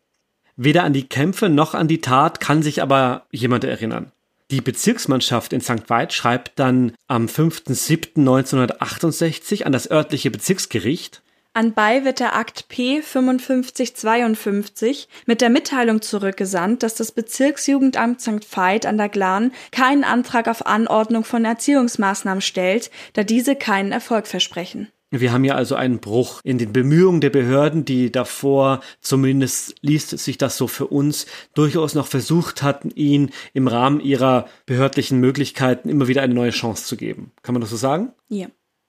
Weder 0.55 0.85
an 0.85 0.93
die 0.93 1.09
Kämpfe 1.09 1.49
noch 1.49 1.75
an 1.75 1.89
die 1.89 2.01
Tat 2.01 2.39
kann 2.39 2.63
sich 2.63 2.81
aber 2.81 3.27
jemand 3.33 3.65
erinnern. 3.65 4.13
Die 4.51 4.61
Bezirksmannschaft 4.61 5.53
in 5.53 5.61
St. 5.61 5.89
Veit 5.89 6.13
schreibt 6.13 6.59
dann 6.59 6.93
am 7.07 7.27
5.7.1968 7.27 9.63
an 9.63 9.71
das 9.71 9.89
örtliche 9.91 10.33
Bezirksgericht, 10.33 11.23
Anbei 11.53 12.05
wird 12.05 12.21
der 12.21 12.37
Akt 12.37 12.69
P 12.69 13.03
5552 13.03 15.09
mit 15.27 15.41
der 15.41 15.51
Mitteilung 15.51 16.01
zurückgesandt, 16.01 16.85
dass 16.85 16.95
das 16.95 17.11
Bezirksjugendamt 17.11 18.21
St. 18.21 18.47
Veit 18.57 18.87
an 18.87 18.99
der 18.99 19.09
Glan 19.09 19.51
keinen 19.73 20.05
Antrag 20.05 20.47
auf 20.47 20.65
Anordnung 20.65 21.25
von 21.25 21.45
Erziehungsmaßnahmen 21.45 22.41
stellt, 22.41 22.93
da 23.15 23.25
diese 23.25 23.57
keinen 23.57 23.91
Erfolg 23.91 24.29
versprechen. 24.29 24.93
Wir 25.11 25.33
haben 25.33 25.45
ja 25.45 25.57
also 25.57 25.75
einen 25.75 25.99
Bruch 25.99 26.41
in 26.45 26.59
den 26.59 26.73
Bemühungen 26.73 27.21
der 27.21 27.31
Behörden, 27.31 27.85
die 27.85 28.13
davor, 28.13 28.81
zumindest 29.01 29.75
liest 29.81 30.17
sich 30.19 30.39
das 30.39 30.57
so 30.57 30.69
für 30.69 30.87
uns, 30.87 31.27
durchaus 31.55 31.95
noch 31.95 32.07
versucht 32.07 32.63
hatten, 32.63 32.91
ihn 32.91 33.31
im 33.53 33.67
Rahmen 33.67 34.01
ihrer 34.01 34.47
behördlichen 34.67 35.19
Möglichkeiten 35.19 35.89
immer 35.89 36.07
wieder 36.07 36.23
eine 36.23 36.35
neue 36.35 36.51
Chance 36.51 36.85
zu 36.85 36.97
geben. 36.97 37.33
Kann 37.43 37.55
man 37.55 37.61
das 37.61 37.71
so 37.71 37.77
sagen? 37.77 38.13
Ja. 38.29 38.47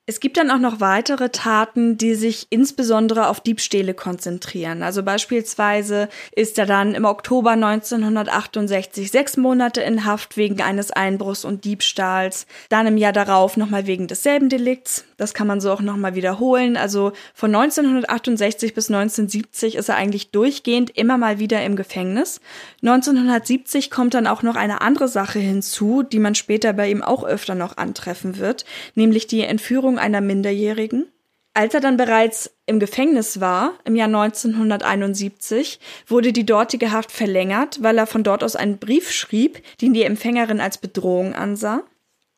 Es 0.08 0.20
gibt 0.20 0.38
dann 0.38 0.50
auch 0.50 0.58
noch 0.58 0.80
weitere 0.80 1.30
Taten, 1.30 1.96
die 1.96 2.16
sich 2.16 2.48
insbesondere 2.50 3.28
auf 3.28 3.40
Diebstähle 3.40 3.94
konzentrieren. 3.94 4.82
Also 4.82 5.04
beispielsweise 5.04 6.10
ist 6.36 6.58
er 6.58 6.66
dann 6.66 6.96
im 6.96 7.06
Oktober 7.06 7.52
1968 7.52 9.12
sechs 9.12 9.38
Monate 9.38 9.82
in 9.82 10.04
Haft 10.04 10.38
wegen 10.38 10.60
eines 10.60 10.90
Einbruchs 10.90 11.46
und 11.46 11.66
Diebstahls. 11.66 12.48
Dann 12.70 12.88
im 12.88 12.98
Jahr 12.98 13.14
darauf 13.14 13.58
nochmal 13.58 13.86
wegen 13.86 14.08
desselben 14.08 14.50
Delikts. 14.50 15.06
Das 15.18 15.36
kann 15.36 15.46
man 15.46 15.62
so 15.62 15.72
auch 15.72 15.82
nochmal 15.82 16.16
wiederholen. 16.16 16.78
Also 16.78 17.12
von 17.36 17.54
1968 17.54 18.74
bis 18.74 18.90
1970 18.90 19.76
ist 19.76 19.88
er 19.88 19.98
eigentlich 19.98 20.32
durchgehend 20.32 20.90
immer 20.98 21.20
mal 21.20 21.38
wieder 21.38 21.64
im 21.64 21.76
Gefängnis. 21.76 22.42
1970 22.82 23.92
kommt 23.92 24.16
dann 24.16 24.26
auch 24.26 24.42
noch 24.42 24.56
eine 24.56 24.82
andere 24.82 25.08
Sache 25.08 25.38
hinzu, 25.38 26.02
die 26.02 26.18
man 26.18 26.34
später 26.34 26.74
bei 26.74 26.90
ihm 26.90 27.04
auch 27.04 27.24
öfter 27.24 27.54
noch 27.54 27.78
antreffen 27.78 28.40
wird, 28.40 28.66
nämlich 28.96 29.28
die 29.28 29.42
Entführung 29.42 29.91
einer 29.98 30.22
Minderjährigen. 30.22 31.08
Als 31.54 31.74
er 31.74 31.82
dann 31.82 31.98
bereits 31.98 32.52
im 32.66 32.80
Gefängnis 32.80 33.42
war, 33.42 33.74
im 33.84 33.96
Jahr 33.98 34.08
1971, 34.08 35.82
wurde 36.08 36.32
die 36.32 36.46
dortige 36.46 36.92
Haft 36.92 37.12
verlängert, 37.12 37.84
weil 37.84 37.98
er 37.98 38.08
von 38.08 38.24
dort 38.24 38.44
aus 38.44 38.56
einen 38.56 38.78
Brief 38.78 39.12
schrieb, 39.12 39.62
den 39.82 39.94
die 39.94 40.04
Empfängerin 40.04 40.62
als 40.62 40.78
Bedrohung 40.78 41.36
ansah. 41.36 41.84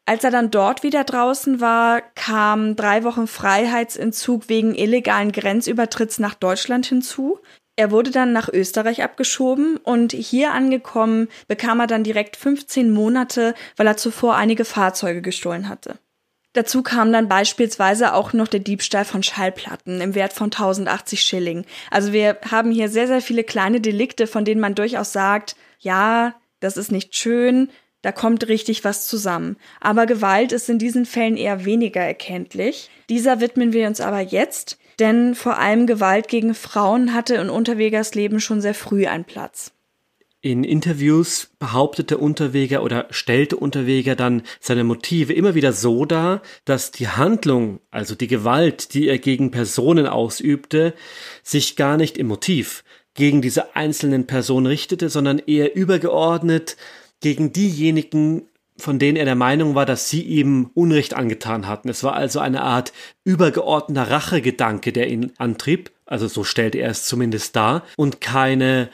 Als 0.06 0.24
er 0.24 0.32
dann 0.32 0.52
dort 0.52 0.84
wieder 0.84 1.04
draußen 1.04 1.62
war, 1.62 2.02
kam 2.16 2.76
drei 2.76 3.04
Wochen 3.04 3.28
Freiheitsentzug 3.28 4.50
wegen 4.50 4.76
illegalen 4.76 5.32
Grenzübertritts 5.32 6.20
nach 6.20 6.34
Deutschland 6.34 6.88
hinzu. 6.88 7.40
Er 7.76 7.92
wurde 7.92 8.12
dann 8.12 8.34
nach 8.34 8.50
Österreich 8.50 9.02
abgeschoben 9.02 9.78
und 9.78 10.12
hier 10.12 10.52
angekommen 10.52 11.30
bekam 11.48 11.80
er 11.80 11.88
dann 11.88 12.04
direkt 12.04 12.36
15 12.36 12.92
Monate, 12.92 13.56
weil 13.78 13.88
er 13.88 13.98
zuvor 13.98 14.36
einige 14.36 14.66
Fahrzeuge 14.66 15.22
gestohlen 15.22 15.70
hatte. 15.70 15.98
Dazu 16.54 16.84
kam 16.84 17.12
dann 17.12 17.28
beispielsweise 17.28 18.14
auch 18.14 18.32
noch 18.34 18.48
der 18.48 18.60
Diebstahl 18.60 19.06
von 19.06 19.24
Schallplatten 19.24 20.02
im 20.02 20.16
Wert 20.16 20.34
von 20.34 20.46
1080 20.46 21.22
Schilling. 21.22 21.66
Also 21.90 22.14
wir 22.14 22.38
haben 22.50 22.72
hier 22.72 22.90
sehr, 22.90 23.08
sehr 23.08 23.22
viele 23.22 23.44
kleine 23.44 23.82
Delikte, 23.82 24.28
von 24.28 24.46
denen 24.46 24.62
man 24.62 24.76
durchaus 24.76 25.12
sagt, 25.12 25.56
ja, 25.80 26.36
das 26.60 26.78
ist 26.78 26.92
nicht 26.92 27.16
schön, 27.16 27.70
da 28.04 28.12
kommt 28.12 28.48
richtig 28.48 28.84
was 28.84 29.08
zusammen. 29.08 29.58
Aber 29.82 30.06
Gewalt 30.06 30.52
ist 30.52 30.70
in 30.70 30.78
diesen 30.78 31.06
Fällen 31.06 31.38
eher 31.38 31.66
weniger 31.66 32.02
erkenntlich. 32.02 32.90
Dieser 33.10 33.40
widmen 33.40 33.74
wir 33.74 33.88
uns 33.88 34.00
aber 34.00 34.20
jetzt, 34.20 34.78
denn 35.00 35.36
vor 35.36 35.58
allem 35.58 35.88
Gewalt 35.88 36.28
gegen 36.28 36.54
Frauen 36.54 37.14
hatte 37.14 37.36
in 37.36 37.50
Unterwegers 37.50 38.14
Leben 38.14 38.40
schon 38.40 38.62
sehr 38.62 38.76
früh 38.76 39.08
einen 39.08 39.26
Platz. 39.26 39.73
In 40.46 40.66
Interviews 40.66 41.52
behauptete 41.58 42.18
Unterweger 42.18 42.84
oder 42.84 43.08
stellte 43.12 43.56
Unterweger 43.56 44.18
dann 44.18 44.42
seine 44.60 44.84
Motive 44.84 45.32
immer 45.32 45.56
wieder 45.56 45.72
so 45.72 46.04
dar, 46.04 46.42
dass 46.66 46.92
die 46.92 47.08
Handlung, 47.08 47.80
also 47.92 48.14
die 48.14 48.28
Gewalt, 48.28 48.94
die 48.94 49.08
er 49.08 49.20
gegen 49.20 49.52
Personen 49.52 50.06
ausübte, 50.06 50.96
sich 51.44 51.78
gar 51.78 51.96
nicht 51.96 52.18
im 52.18 52.28
Motiv 52.28 52.84
gegen 53.14 53.42
diese 53.42 53.78
einzelnen 53.78 54.28
Personen 54.28 54.66
richtete, 54.66 55.08
sondern 55.08 55.40
eher 55.40 55.78
übergeordnet 55.78 56.76
gegen 57.22 57.54
diejenigen, 57.54 58.50
von 58.76 59.00
denen 59.00 59.16
er 59.16 59.26
der 59.26 59.36
Meinung 59.36 59.76
war, 59.76 59.86
dass 59.86 60.10
sie 60.10 60.24
ihm 60.24 60.72
Unrecht 60.74 61.14
angetan 61.14 61.70
hatten. 61.70 61.88
Es 61.88 62.04
war 62.04 62.16
also 62.16 62.40
eine 62.40 62.64
Art 62.64 62.92
übergeordneter 63.24 64.12
Rachegedanke, 64.12 64.92
der 64.92 65.10
ihn 65.10 65.32
antrieb, 65.38 65.92
also 66.06 66.28
so 66.28 66.44
stellte 66.44 66.80
er 66.80 66.90
es 66.90 67.06
zumindest 67.06 67.56
dar, 67.56 67.86
und 67.96 68.20
keine 68.20 68.90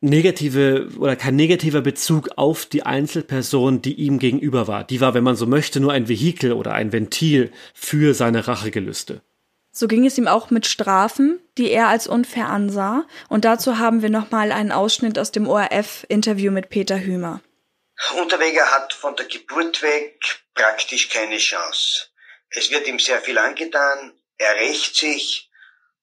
negative 0.00 0.88
oder 0.98 1.16
kein 1.16 1.36
negativer 1.36 1.82
Bezug 1.82 2.30
auf 2.36 2.66
die 2.66 2.84
Einzelperson, 2.84 3.82
die 3.82 3.94
ihm 3.94 4.18
gegenüber 4.18 4.66
war. 4.66 4.84
Die 4.84 5.00
war, 5.00 5.14
wenn 5.14 5.24
man 5.24 5.36
so 5.36 5.46
möchte, 5.46 5.80
nur 5.80 5.92
ein 5.92 6.08
Vehikel 6.08 6.52
oder 6.52 6.72
ein 6.72 6.92
Ventil 6.92 7.52
für 7.74 8.14
seine 8.14 8.48
Rachegelüste. 8.48 9.22
So 9.72 9.86
ging 9.86 10.04
es 10.04 10.18
ihm 10.18 10.26
auch 10.26 10.50
mit 10.50 10.66
Strafen, 10.66 11.40
die 11.56 11.70
er 11.70 11.88
als 11.88 12.08
unfair 12.08 12.48
ansah. 12.48 13.06
Und 13.28 13.44
dazu 13.44 13.78
haben 13.78 14.02
wir 14.02 14.10
nochmal 14.10 14.50
einen 14.50 14.72
Ausschnitt 14.72 15.18
aus 15.18 15.30
dem 15.30 15.46
ORF-Interview 15.46 16.50
mit 16.50 16.70
Peter 16.70 16.98
Hümer. 16.98 17.40
Unterweger 18.20 18.64
hat 18.72 18.92
von 18.94 19.14
der 19.16 19.26
Geburt 19.26 19.82
weg 19.82 20.42
praktisch 20.54 21.08
keine 21.10 21.36
Chance. 21.36 22.08
Es 22.48 22.70
wird 22.70 22.88
ihm 22.88 22.98
sehr 22.98 23.20
viel 23.20 23.38
angetan, 23.38 24.12
er 24.38 24.54
rächt 24.56 24.96
sich, 24.96 25.49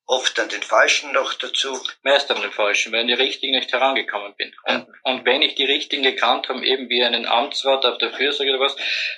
oft 0.07 0.39
an 0.39 0.49
den 0.49 0.63
Falschen 0.63 1.11
noch 1.11 1.33
dazu. 1.33 1.79
Meist 2.01 2.31
an 2.31 2.41
den 2.41 2.51
Falschen, 2.51 2.91
weil 2.91 2.99
ich 2.99 3.03
an 3.03 3.17
die 3.17 3.23
Richtigen 3.23 3.53
nicht 3.53 3.71
herangekommen 3.71 4.35
bin. 4.35 4.55
Und, 4.63 4.87
und 5.03 5.25
wenn 5.25 5.41
ich 5.41 5.55
die 5.55 5.65
Richtigen 5.65 6.01
gekannt 6.01 6.49
habe, 6.49 6.65
eben 6.65 6.89
wie 6.89 7.03
einen 7.03 7.25
Amtsrat 7.25 7.85
auf 7.85 7.97
der 7.97 8.13
Fürsorge 8.13 8.51
oder 8.51 8.61
was, 8.61 8.75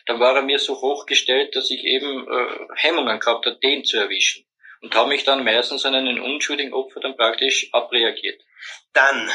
dann 0.08 0.20
war 0.20 0.36
er 0.36 0.42
mir 0.42 0.60
so 0.60 0.82
hochgestellt, 0.82 1.56
dass 1.56 1.70
ich 1.70 1.84
eben 1.84 2.28
äh, 2.28 2.68
Hemmungen 2.76 3.20
gehabt 3.20 3.46
habe, 3.46 3.60
den 3.60 3.86
zu 3.86 3.98
erwischen. 3.98 4.46
Und 4.82 4.96
habe 4.96 5.10
mich 5.10 5.24
dann 5.24 5.44
meistens 5.44 5.86
an 5.86 5.94
einen 5.94 6.20
unschuldigen 6.20 6.74
Opfer 6.74 7.00
dann 7.02 7.16
praktisch 7.16 7.70
abreagiert. 7.72 8.42
Dann, 8.94 9.32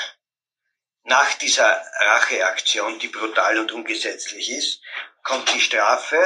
nach 1.05 1.35
dieser 1.35 1.83
Racheaktion, 2.01 2.99
die 2.99 3.09
brutal 3.09 3.59
und 3.59 3.73
ungesetzlich 3.73 4.51
ist, 4.51 4.83
kommt 5.23 5.55
die 5.55 5.61
Strafe, 5.61 6.17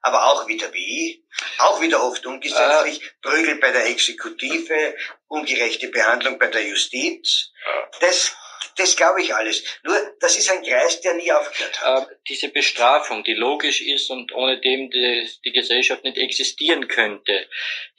aber 0.00 0.26
auch 0.26 0.46
wieder 0.46 0.72
wie, 0.72 1.24
auch 1.58 1.80
wieder 1.80 2.02
oft 2.02 2.24
ungesetzlich, 2.26 3.02
äh, 3.02 3.10
Prügel 3.22 3.56
bei 3.56 3.70
der 3.70 3.86
Exekutive, 3.86 4.96
ungerechte 5.26 5.88
Behandlung 5.88 6.38
bei 6.38 6.46
der 6.48 6.66
Justiz. 6.66 7.52
Das, 8.00 8.36
das 8.76 8.96
glaube 8.96 9.22
ich 9.22 9.34
alles. 9.34 9.64
Nur, 9.82 9.96
das 10.20 10.36
ist 10.36 10.50
ein 10.50 10.62
Kreis, 10.62 11.00
der 11.00 11.14
nie 11.14 11.32
aufgehört 11.32 11.80
hat. 11.82 12.10
Äh, 12.10 12.14
diese 12.28 12.48
Bestrafung, 12.48 13.24
die 13.24 13.34
logisch 13.34 13.80
ist 13.80 14.10
und 14.10 14.32
ohne 14.32 14.60
dem 14.60 14.90
die, 14.90 15.28
die 15.44 15.52
Gesellschaft 15.52 16.04
nicht 16.04 16.18
existieren 16.18 16.88
könnte, 16.88 17.48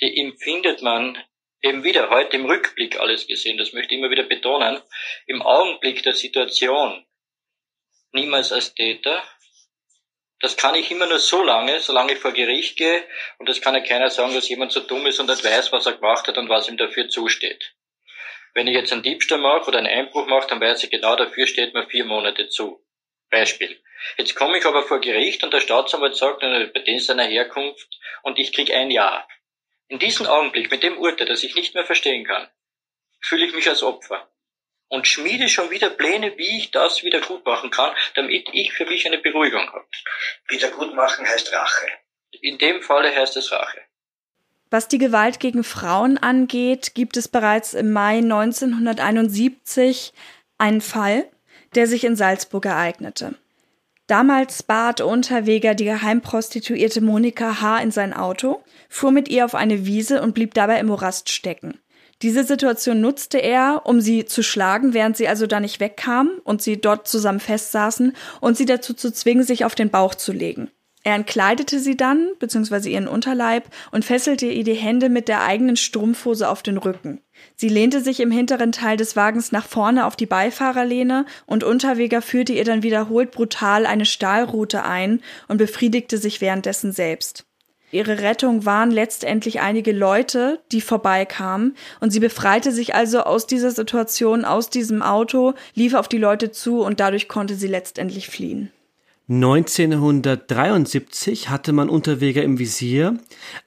die 0.01 0.19
empfindet 0.21 0.81
man 0.81 1.21
eben 1.61 1.83
wieder 1.83 2.09
heute 2.09 2.37
im 2.37 2.45
Rückblick 2.45 2.99
alles 2.99 3.27
gesehen, 3.27 3.57
das 3.57 3.73
möchte 3.73 3.93
ich 3.93 3.99
immer 3.99 4.09
wieder 4.09 4.23
betonen, 4.23 4.81
im 5.27 5.41
Augenblick 5.41 6.03
der 6.03 6.13
Situation 6.13 7.05
niemals 8.11 8.51
als 8.51 8.73
Täter, 8.73 9.23
das 10.39 10.55
kann 10.55 10.75
ich 10.75 10.89
immer 10.89 11.05
nur 11.05 11.19
so 11.19 11.43
lange, 11.43 11.79
solange 11.79 12.13
ich 12.13 12.19
vor 12.19 12.31
Gericht 12.31 12.77
gehe, 12.77 13.03
und 13.37 13.49
das 13.49 13.61
kann 13.61 13.75
ja 13.75 13.81
keiner 13.81 14.09
sagen, 14.09 14.33
dass 14.33 14.47
jemand 14.47 14.71
so 14.71 14.79
dumm 14.79 15.05
ist 15.07 15.19
und 15.19 15.29
nicht 15.29 15.43
weiß, 15.43 15.71
was 15.71 15.85
er 15.85 15.93
gemacht 15.93 16.27
hat 16.27 16.37
und 16.37 16.49
was 16.49 16.69
ihm 16.69 16.77
dafür 16.77 17.09
zusteht. 17.09 17.73
Wenn 18.53 18.67
ich 18.67 18.73
jetzt 18.73 18.91
einen 18.93 19.03
Diebstahl 19.03 19.39
mache 19.39 19.67
oder 19.67 19.79
einen 19.79 19.87
Einbruch 19.87 20.25
mache, 20.27 20.47
dann 20.47 20.61
weiß 20.61 20.83
ich 20.83 20.89
genau, 20.89 21.15
dafür 21.15 21.45
steht 21.45 21.73
mir 21.73 21.87
vier 21.87 22.05
Monate 22.05 22.49
zu. 22.49 22.83
Beispiel. 23.29 23.79
Jetzt 24.17 24.35
komme 24.35 24.57
ich 24.57 24.65
aber 24.65 24.83
vor 24.83 25.01
Gericht 25.01 25.43
und 25.43 25.53
der 25.53 25.59
Staatsanwalt 25.59 26.15
sagt, 26.15 26.39
bei 26.39 26.79
den 26.79 26.99
seiner 26.99 27.25
Herkunft 27.25 27.99
und 28.23 28.39
ich 28.39 28.53
krieg 28.53 28.73
ein 28.73 28.89
Jahr. 28.89 29.27
In 29.87 29.99
diesem 29.99 30.25
Augenblick, 30.25 30.71
mit 30.71 30.83
dem 30.83 30.97
Urteil, 30.97 31.27
das 31.27 31.43
ich 31.43 31.53
nicht 31.55 31.75
mehr 31.75 31.85
verstehen 31.85 32.25
kann, 32.25 32.49
fühle 33.21 33.45
ich 33.45 33.53
mich 33.53 33.67
als 33.67 33.83
Opfer 33.83 34.31
und 34.89 35.07
schmiede 35.07 35.47
schon 35.47 35.69
wieder 35.69 35.89
Pläne, 35.89 36.33
wie 36.37 36.57
ich 36.57 36.71
das 36.71 37.03
wieder 37.03 37.21
gut 37.21 37.45
machen 37.45 37.69
kann, 37.69 37.93
damit 38.15 38.49
ich 38.51 38.73
für 38.73 38.85
mich 38.85 39.07
eine 39.07 39.19
Beruhigung 39.19 39.67
habe. 39.71 39.85
Wieder 40.47 40.69
gut 40.71 40.93
machen 40.93 41.25
heißt 41.25 41.53
Rache. 41.53 41.87
In 42.41 42.57
dem 42.57 42.81
Falle 42.81 43.15
heißt 43.15 43.37
es 43.37 43.51
Rache. 43.51 43.79
Was 44.71 44.87
die 44.87 44.97
Gewalt 44.99 45.39
gegen 45.39 45.63
Frauen 45.63 46.17
angeht, 46.17 46.93
gibt 46.93 47.17
es 47.17 47.27
bereits 47.27 47.73
im 47.73 47.91
Mai 47.91 48.17
1971 48.17 50.13
einen 50.59 50.81
Fall, 50.81 51.27
der 51.73 51.87
sich 51.87 52.03
in 52.03 52.15
Salzburg 52.15 52.65
ereignete. 52.65 53.35
Damals 54.05 54.63
bat 54.63 55.01
Unterweger 55.01 55.75
die 55.75 55.85
Geheimprostituierte 55.85 57.01
Monika 57.01 57.61
H. 57.61 57.79
in 57.79 57.91
sein 57.91 58.13
Auto, 58.13 58.63
fuhr 58.89 59.11
mit 59.11 59.27
ihr 59.27 59.45
auf 59.45 59.53
eine 59.53 59.85
Wiese 59.85 60.21
und 60.21 60.33
blieb 60.33 60.55
dabei 60.55 60.79
im 60.79 60.87
Morast 60.87 61.29
stecken. 61.29 61.79
Diese 62.21 62.43
Situation 62.43 62.99
nutzte 62.99 63.37
er, 63.37 63.83
um 63.85 64.01
sie 64.01 64.25
zu 64.25 64.43
schlagen, 64.43 64.93
während 64.93 65.15
sie 65.15 65.29
also 65.29 65.47
da 65.47 65.61
nicht 65.61 65.79
wegkam 65.79 66.31
und 66.43 66.61
sie 66.61 66.79
dort 66.79 67.07
zusammen 67.07 67.39
festsaßen 67.39 68.13
und 68.41 68.57
sie 68.57 68.65
dazu 68.65 68.93
zu 68.93 69.13
zwingen, 69.13 69.43
sich 69.43 69.63
auf 69.63 69.73
den 69.73 69.89
Bauch 69.89 70.15
zu 70.15 70.33
legen. 70.33 70.69
Er 71.03 71.15
entkleidete 71.15 71.79
sie 71.79 71.95
dann, 71.95 72.31
beziehungsweise 72.39 72.89
ihren 72.89 73.07
Unterleib, 73.07 73.69
und 73.91 74.03
fesselte 74.03 74.47
ihr 74.47 74.65
die 74.65 74.73
Hände 74.73 75.07
mit 75.07 75.29
der 75.29 75.43
eigenen 75.43 75.77
Strumpfhose 75.77 76.49
auf 76.49 76.61
den 76.61 76.77
Rücken. 76.77 77.21
Sie 77.55 77.69
lehnte 77.69 78.01
sich 78.01 78.19
im 78.19 78.31
hinteren 78.31 78.73
Teil 78.73 78.97
des 78.97 79.15
Wagens 79.15 79.53
nach 79.53 79.65
vorne 79.65 80.05
auf 80.05 80.17
die 80.17 80.25
Beifahrerlehne 80.25 81.25
und 81.45 81.63
Unterweger 81.63 82.21
führte 82.21 82.51
ihr 82.51 82.65
dann 82.65 82.83
wiederholt 82.83 83.31
brutal 83.31 83.85
eine 83.85 84.05
Stahlrute 84.05 84.83
ein 84.83 85.21
und 85.47 85.57
befriedigte 85.57 86.17
sich 86.17 86.41
währenddessen 86.41 86.91
selbst. 86.91 87.45
Ihre 87.91 88.19
Rettung 88.19 88.65
waren 88.65 88.91
letztendlich 88.91 89.61
einige 89.61 89.91
Leute, 89.91 90.59
die 90.71 90.81
vorbeikamen, 90.81 91.75
und 91.99 92.11
sie 92.11 92.19
befreite 92.19 92.71
sich 92.71 92.93
also 92.93 93.21
aus 93.21 93.47
dieser 93.47 93.71
Situation, 93.71 94.45
aus 94.45 94.69
diesem 94.69 95.01
Auto, 95.01 95.55
lief 95.73 95.95
auf 95.95 96.07
die 96.07 96.19
Leute 96.19 96.51
zu 96.51 96.81
und 96.81 96.99
dadurch 96.99 97.27
konnte 97.27 97.55
sie 97.55 97.65
letztendlich 97.67 98.27
fliehen. 98.27 98.71
1973 99.31 101.49
hatte 101.49 101.71
man 101.71 101.89
Unterweger 101.89 102.43
im 102.43 102.57
Visier, 102.57 103.19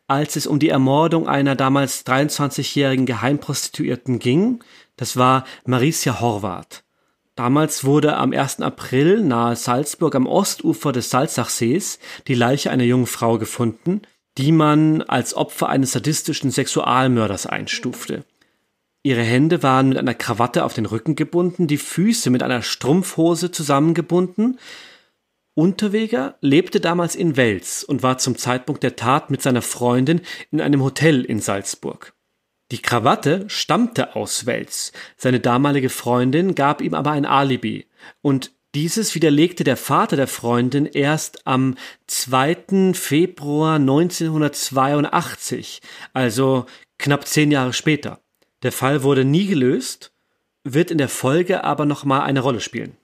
als 0.08 0.34
es 0.34 0.48
um 0.48 0.58
die 0.58 0.70
Ermordung 0.70 1.28
einer 1.28 1.54
damals 1.54 2.04
23-jährigen 2.04 3.06
Geheimprostituierten 3.06 4.18
ging. 4.18 4.58
Das 4.96 5.16
war 5.16 5.44
Maricia 5.64 6.20
Horvath. 6.20 6.82
Damals 7.36 7.84
wurde 7.84 8.16
am 8.16 8.32
1. 8.32 8.60
April 8.60 9.22
nahe 9.22 9.56
Salzburg 9.56 10.14
am 10.14 10.26
Ostufer 10.26 10.92
des 10.92 11.10
Salzachsees 11.10 11.98
die 12.26 12.34
Leiche 12.34 12.70
einer 12.70 12.84
jungen 12.84 13.06
Frau 13.06 13.38
gefunden. 13.38 14.02
Die 14.38 14.52
man 14.52 15.02
als 15.02 15.34
Opfer 15.34 15.68
eines 15.68 15.92
sadistischen 15.92 16.50
Sexualmörders 16.50 17.46
einstufte. 17.46 18.24
Ihre 19.02 19.22
Hände 19.22 19.62
waren 19.62 19.88
mit 19.88 19.98
einer 19.98 20.14
Krawatte 20.14 20.64
auf 20.64 20.74
den 20.74 20.86
Rücken 20.86 21.16
gebunden, 21.16 21.66
die 21.66 21.78
Füße 21.78 22.30
mit 22.30 22.42
einer 22.42 22.62
Strumpfhose 22.62 23.50
zusammengebunden. 23.50 24.58
Unterweger 25.54 26.36
lebte 26.40 26.80
damals 26.80 27.14
in 27.16 27.36
Wels 27.36 27.84
und 27.84 28.02
war 28.02 28.18
zum 28.18 28.38
Zeitpunkt 28.38 28.82
der 28.82 28.96
Tat 28.96 29.28
mit 29.30 29.42
seiner 29.42 29.62
Freundin 29.62 30.20
in 30.50 30.60
einem 30.60 30.82
Hotel 30.82 31.24
in 31.24 31.40
Salzburg. 31.40 32.14
Die 32.70 32.80
Krawatte 32.80 33.44
stammte 33.48 34.16
aus 34.16 34.46
Wels. 34.46 34.92
Seine 35.18 35.40
damalige 35.40 35.90
Freundin 35.90 36.54
gab 36.54 36.80
ihm 36.80 36.94
aber 36.94 37.10
ein 37.10 37.26
Alibi. 37.26 37.86
Und 38.22 38.52
dieses 38.74 39.14
widerlegte 39.14 39.64
der 39.64 39.76
Vater 39.76 40.16
der 40.16 40.26
Freundin 40.26 40.86
erst 40.86 41.46
am 41.46 41.76
2. 42.06 42.92
Februar 42.94 43.76
1982, 43.76 45.80
also 46.14 46.66
knapp 46.98 47.26
zehn 47.26 47.50
Jahre 47.50 47.72
später. 47.72 48.20
Der 48.62 48.72
Fall 48.72 49.02
wurde 49.02 49.24
nie 49.24 49.46
gelöst, 49.46 50.12
wird 50.64 50.90
in 50.90 50.98
der 50.98 51.08
Folge 51.08 51.64
aber 51.64 51.84
noch 51.84 52.04
mal 52.04 52.22
eine 52.22 52.40
Rolle 52.40 52.60
spielen. 52.60 52.96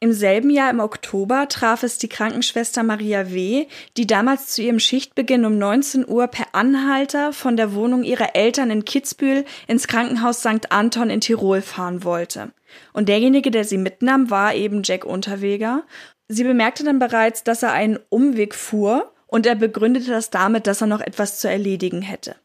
Im 0.00 0.12
selben 0.12 0.50
Jahr 0.50 0.68
im 0.68 0.80
Oktober 0.80 1.48
traf 1.48 1.82
es 1.82 1.96
die 1.96 2.08
Krankenschwester 2.08 2.82
Maria 2.82 3.32
W., 3.32 3.66
die 3.96 4.06
damals 4.06 4.48
zu 4.48 4.60
ihrem 4.60 4.78
Schichtbeginn 4.78 5.46
um 5.46 5.56
19 5.56 6.06
Uhr 6.06 6.26
per 6.26 6.48
Anhalter 6.52 7.32
von 7.32 7.56
der 7.56 7.72
Wohnung 7.72 8.02
ihrer 8.02 8.36
Eltern 8.36 8.70
in 8.70 8.84
Kitzbühel 8.84 9.46
ins 9.66 9.86
Krankenhaus 9.86 10.40
St. 10.40 10.70
Anton 10.70 11.08
in 11.08 11.22
Tirol 11.22 11.62
fahren 11.62 12.04
wollte. 12.04 12.52
Und 12.92 13.08
derjenige, 13.08 13.50
der 13.50 13.64
sie 13.64 13.78
mitnahm, 13.78 14.30
war 14.30 14.54
eben 14.54 14.82
Jack 14.84 15.04
Unterweger. 15.04 15.84
Sie 16.28 16.44
bemerkte 16.44 16.84
dann 16.84 16.98
bereits, 16.98 17.44
dass 17.44 17.62
er 17.62 17.72
einen 17.72 17.98
Umweg 18.08 18.54
fuhr 18.54 19.12
und 19.26 19.46
er 19.46 19.54
begründete 19.54 20.10
das 20.10 20.30
damit, 20.30 20.66
dass 20.66 20.80
er 20.80 20.86
noch 20.86 21.00
etwas 21.00 21.40
zu 21.40 21.48
erledigen 21.48 22.02
hätte. 22.02 22.36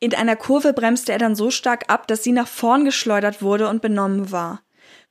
In 0.00 0.14
einer 0.14 0.36
Kurve 0.36 0.72
bremste 0.72 1.12
er 1.12 1.18
dann 1.18 1.36
so 1.36 1.50
stark 1.50 1.84
ab, 1.88 2.08
dass 2.08 2.24
sie 2.24 2.32
nach 2.32 2.48
vorn 2.48 2.86
geschleudert 2.86 3.42
wurde 3.42 3.68
und 3.68 3.82
benommen 3.82 4.32
war. 4.32 4.62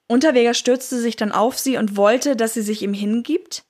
Unterweger 0.08 0.56
stürzte 0.56 0.98
sich 0.98 1.16
dann 1.16 1.32
auf 1.32 1.60
sie 1.60 1.78
und 1.78 1.96
wollte, 1.96 2.36
dass 2.36 2.56
sie 2.56 2.64
sich 2.64 2.82
ihm 2.82 2.96
hingibt. 2.96 3.64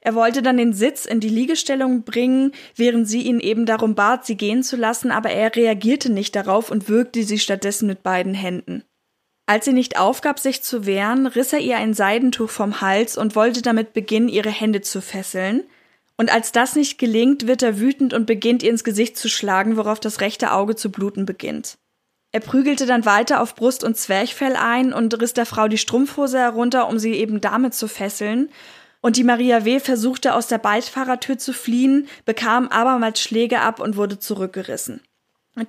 Er 0.00 0.14
wollte 0.14 0.40
dann 0.40 0.56
den 0.56 0.72
Sitz 0.72 1.04
in 1.04 1.20
die 1.20 1.28
Liegestellung 1.28 2.04
bringen, 2.04 2.52
während 2.74 3.08
sie 3.08 3.22
ihn 3.22 3.40
eben 3.40 3.66
darum 3.66 3.94
bat, 3.94 4.24
sie 4.24 4.36
gehen 4.36 4.62
zu 4.62 4.76
lassen, 4.76 5.10
aber 5.10 5.30
er 5.30 5.54
reagierte 5.54 6.10
nicht 6.10 6.34
darauf 6.36 6.70
und 6.70 6.88
würgte 6.88 7.22
sie 7.24 7.38
stattdessen 7.38 7.86
mit 7.88 8.02
beiden 8.02 8.32
Händen. 8.32 8.84
Als 9.50 9.64
sie 9.64 9.72
nicht 9.72 9.98
aufgab, 9.98 10.38
sich 10.38 10.62
zu 10.62 10.86
wehren, 10.86 11.26
riss 11.26 11.52
er 11.52 11.58
ihr 11.58 11.76
ein 11.76 11.92
Seidentuch 11.92 12.50
vom 12.50 12.80
Hals 12.80 13.18
und 13.18 13.34
wollte 13.34 13.62
damit 13.62 13.92
beginnen, 13.92 14.28
ihre 14.28 14.50
Hände 14.50 14.80
zu 14.80 15.02
fesseln– 15.02 15.64
und 16.20 16.30
als 16.30 16.52
das 16.52 16.76
nicht 16.76 16.98
gelingt, 16.98 17.46
wird 17.46 17.62
er 17.62 17.80
wütend 17.80 18.12
und 18.12 18.26
beginnt 18.26 18.62
ihr 18.62 18.68
ins 18.68 18.84
Gesicht 18.84 19.16
zu 19.16 19.30
schlagen, 19.30 19.78
worauf 19.78 20.00
das 20.00 20.20
rechte 20.20 20.52
Auge 20.52 20.76
zu 20.76 20.92
bluten 20.92 21.24
beginnt. 21.24 21.78
Er 22.30 22.40
prügelte 22.40 22.84
dann 22.84 23.06
weiter 23.06 23.40
auf 23.40 23.54
Brust 23.54 23.84
und 23.84 23.96
Zwerchfell 23.96 24.54
ein 24.54 24.92
und 24.92 25.18
riss 25.18 25.32
der 25.32 25.46
Frau 25.46 25.66
die 25.66 25.78
Strumpfhose 25.78 26.38
herunter, 26.38 26.88
um 26.88 26.98
sie 26.98 27.14
eben 27.14 27.40
damit 27.40 27.72
zu 27.72 27.88
fesseln. 27.88 28.50
Und 29.00 29.16
die 29.16 29.24
Maria 29.24 29.64
W. 29.64 29.80
versuchte 29.80 30.34
aus 30.34 30.46
der 30.46 30.58
Beitfahrertür 30.58 31.38
zu 31.38 31.54
fliehen, 31.54 32.06
bekam 32.26 32.68
abermals 32.68 33.22
Schläge 33.22 33.62
ab 33.62 33.80
und 33.80 33.96
wurde 33.96 34.18
zurückgerissen. 34.18 35.00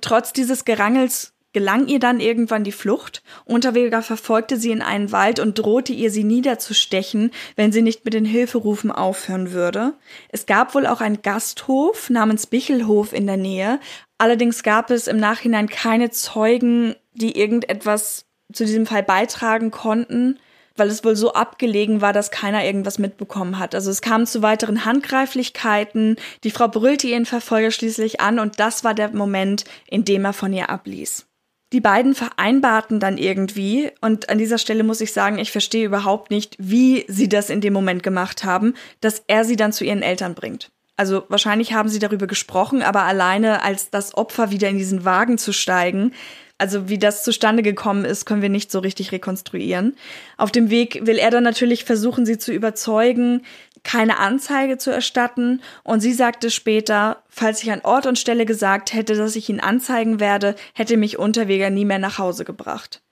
Trotz 0.02 0.34
dieses 0.34 0.66
Gerangels 0.66 1.32
gelang 1.52 1.86
ihr 1.86 1.98
dann 1.98 2.20
irgendwann 2.20 2.64
die 2.64 2.72
Flucht. 2.72 3.22
Unterweger 3.44 4.02
verfolgte 4.02 4.56
sie 4.56 4.70
in 4.70 4.82
einen 4.82 5.12
Wald 5.12 5.40
und 5.40 5.58
drohte 5.58 5.92
ihr, 5.92 6.10
sie 6.10 6.24
niederzustechen, 6.24 7.30
wenn 7.56 7.72
sie 7.72 7.82
nicht 7.82 8.04
mit 8.04 8.14
den 8.14 8.24
Hilferufen 8.24 8.90
aufhören 8.90 9.52
würde. 9.52 9.94
Es 10.28 10.46
gab 10.46 10.74
wohl 10.74 10.86
auch 10.86 11.00
einen 11.00 11.22
Gasthof 11.22 12.10
namens 12.10 12.46
Bichelhof 12.46 13.12
in 13.12 13.26
der 13.26 13.36
Nähe. 13.36 13.80
Allerdings 14.18 14.62
gab 14.62 14.90
es 14.90 15.08
im 15.08 15.18
Nachhinein 15.18 15.68
keine 15.68 16.10
Zeugen, 16.10 16.94
die 17.12 17.38
irgendetwas 17.38 18.26
zu 18.52 18.64
diesem 18.64 18.86
Fall 18.86 19.02
beitragen 19.02 19.70
konnten 19.70 20.38
weil 20.76 20.88
es 20.88 21.04
wohl 21.04 21.16
so 21.16 21.32
abgelegen 21.32 22.00
war, 22.00 22.12
dass 22.12 22.30
keiner 22.30 22.64
irgendwas 22.64 22.98
mitbekommen 22.98 23.58
hat. 23.58 23.74
Also 23.74 23.90
es 23.90 24.00
kam 24.00 24.26
zu 24.26 24.42
weiteren 24.42 24.84
Handgreiflichkeiten, 24.84 26.16
die 26.44 26.50
Frau 26.50 26.68
brüllte 26.68 27.06
ihren 27.06 27.26
Verfolger 27.26 27.70
schließlich 27.70 28.20
an 28.20 28.38
und 28.38 28.58
das 28.60 28.84
war 28.84 28.94
der 28.94 29.10
Moment, 29.10 29.64
in 29.86 30.04
dem 30.04 30.24
er 30.24 30.32
von 30.32 30.52
ihr 30.52 30.70
abließ. 30.70 31.26
Die 31.72 31.80
beiden 31.80 32.14
vereinbarten 32.14 33.00
dann 33.00 33.16
irgendwie, 33.16 33.90
und 34.00 34.28
an 34.28 34.38
dieser 34.38 34.58
Stelle 34.58 34.84
muss 34.84 35.00
ich 35.00 35.12
sagen, 35.12 35.38
ich 35.38 35.50
verstehe 35.50 35.86
überhaupt 35.86 36.30
nicht, 36.30 36.54
wie 36.58 37.04
sie 37.08 37.28
das 37.28 37.48
in 37.48 37.62
dem 37.62 37.72
Moment 37.72 38.02
gemacht 38.02 38.44
haben, 38.44 38.74
dass 39.00 39.22
er 39.26 39.44
sie 39.44 39.56
dann 39.56 39.72
zu 39.72 39.84
ihren 39.84 40.02
Eltern 40.02 40.34
bringt. 40.34 40.70
Also 40.96 41.24
wahrscheinlich 41.28 41.72
haben 41.72 41.88
sie 41.88 41.98
darüber 41.98 42.26
gesprochen, 42.26 42.82
aber 42.82 43.02
alleine 43.02 43.62
als 43.62 43.88
das 43.88 44.14
Opfer 44.14 44.50
wieder 44.50 44.68
in 44.68 44.76
diesen 44.76 45.06
Wagen 45.06 45.38
zu 45.38 45.52
steigen, 45.52 46.12
also 46.58 46.88
wie 46.88 46.98
das 46.98 47.24
zustande 47.24 47.64
gekommen 47.64 48.04
ist, 48.04 48.24
können 48.24 48.40
wir 48.40 48.48
nicht 48.48 48.70
so 48.70 48.78
richtig 48.78 49.10
rekonstruieren. 49.10 49.96
Auf 50.36 50.52
dem 50.52 50.70
Weg 50.70 51.00
will 51.04 51.18
er 51.18 51.32
dann 51.32 51.42
natürlich 51.42 51.84
versuchen, 51.84 52.24
sie 52.24 52.38
zu 52.38 52.52
überzeugen, 52.52 53.42
keine 53.82 54.18
Anzeige 54.18 54.78
zu 54.78 54.90
erstatten. 54.90 55.62
Und 55.82 56.00
sie 56.00 56.12
sagte 56.12 56.50
später, 56.50 57.22
falls 57.28 57.62
ich 57.62 57.72
an 57.72 57.80
Ort 57.82 58.06
und 58.06 58.18
Stelle 58.18 58.46
gesagt 58.46 58.92
hätte, 58.92 59.14
dass 59.14 59.36
ich 59.36 59.48
ihn 59.48 59.60
anzeigen 59.60 60.20
werde, 60.20 60.54
hätte 60.74 60.96
mich 60.96 61.18
Unterweger 61.18 61.70
nie 61.70 61.84
mehr 61.84 61.98
nach 61.98 62.18
Hause 62.18 62.44
gebracht. 62.44 63.02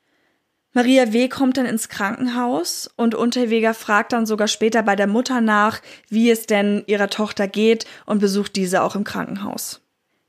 Maria 0.73 1.13
W. 1.13 1.29
kommt 1.29 1.57
dann 1.57 1.67
ins 1.67 1.89
Krankenhaus 1.89 2.89
und 2.97 3.17
Unterweger 3.17 3.75
fragt 3.75 4.13
dann 4.13 4.25
sogar 4.25 4.47
später 4.47 4.85
bei 4.85 4.95
der 4.95 5.09
Mutter 5.09 5.41
nach, 5.41 5.81
wie 6.09 6.31
es 6.31 6.47
denn 6.47 6.85
ihrer 6.87 7.11
Tochter 7.11 7.49
geht 7.49 7.87
und 8.07 8.21
besucht 8.21 8.55
diese 8.55 8.83
auch 8.83 8.95
im 8.95 9.03
Krankenhaus. 9.03 9.81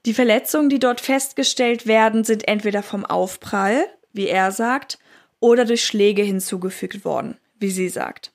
Die 0.07 0.15
Verletzungen, 0.15 0.69
die 0.69 0.79
dort 0.79 0.99
festgestellt 0.99 1.85
werden, 1.85 2.23
sind 2.23 2.47
entweder 2.47 2.81
vom 2.81 3.05
Aufprall, 3.05 3.85
wie 4.13 4.27
er 4.27 4.51
sagt, 4.51 4.97
oder 5.39 5.63
durch 5.63 5.85
Schläge 5.85 6.23
hinzugefügt 6.23 7.05
worden, 7.05 7.37
wie 7.59 7.69
sie 7.69 7.89
sagt. 7.89 8.31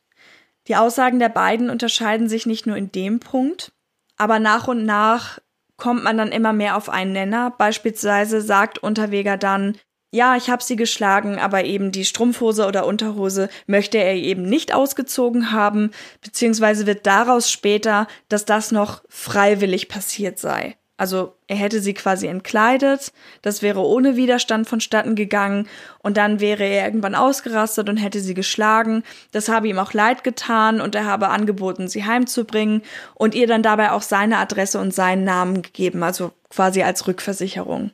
Die 0.68 0.76
Aussagen 0.76 1.18
der 1.18 1.28
beiden 1.28 1.70
unterscheiden 1.70 2.28
sich 2.28 2.46
nicht 2.46 2.66
nur 2.66 2.76
in 2.76 2.90
dem 2.92 3.20
Punkt, 3.20 3.72
aber 4.16 4.38
nach 4.38 4.68
und 4.68 4.84
nach 4.84 5.38
kommt 5.76 6.02
man 6.02 6.16
dann 6.16 6.32
immer 6.32 6.52
mehr 6.52 6.76
auf 6.76 6.88
einen 6.88 7.12
Nenner. 7.12 7.54
Beispielsweise 7.56 8.40
sagt 8.40 8.78
Unterweger 8.78 9.36
dann, 9.36 9.76
ja, 10.10 10.36
ich 10.36 10.48
habe 10.48 10.62
sie 10.62 10.76
geschlagen, 10.76 11.38
aber 11.38 11.64
eben 11.64 11.92
die 11.92 12.04
Strumpfhose 12.04 12.66
oder 12.66 12.86
Unterhose 12.86 13.48
möchte 13.66 13.98
er 13.98 14.14
eben 14.14 14.42
nicht 14.42 14.72
ausgezogen 14.72 15.52
haben, 15.52 15.90
beziehungsweise 16.22 16.86
wird 16.86 17.06
daraus 17.06 17.50
später, 17.50 18.06
dass 18.28 18.44
das 18.44 18.72
noch 18.72 19.02
freiwillig 19.08 19.88
passiert 19.88 20.38
sei. 20.38 20.76
Also 20.98 21.34
er 21.46 21.56
hätte 21.56 21.80
sie 21.80 21.92
quasi 21.92 22.26
entkleidet, 22.26 23.12
das 23.42 23.60
wäre 23.60 23.80
ohne 23.80 24.16
Widerstand 24.16 24.66
vonstatten 24.66 25.14
gegangen 25.14 25.68
und 25.98 26.16
dann 26.16 26.40
wäre 26.40 26.64
er 26.64 26.86
irgendwann 26.86 27.14
ausgerastet 27.14 27.90
und 27.90 27.98
hätte 27.98 28.20
sie 28.20 28.32
geschlagen. 28.32 29.02
Das 29.30 29.50
habe 29.50 29.68
ihm 29.68 29.78
auch 29.78 29.92
leid 29.92 30.24
getan 30.24 30.80
und 30.80 30.94
er 30.94 31.04
habe 31.04 31.28
angeboten, 31.28 31.88
sie 31.88 32.06
heimzubringen 32.06 32.82
und 33.14 33.34
ihr 33.34 33.46
dann 33.46 33.62
dabei 33.62 33.92
auch 33.92 34.00
seine 34.00 34.38
Adresse 34.38 34.80
und 34.80 34.94
seinen 34.94 35.24
Namen 35.24 35.60
gegeben, 35.60 36.02
also 36.02 36.32
quasi 36.48 36.82
als 36.82 37.06
Rückversicherung. 37.06 37.90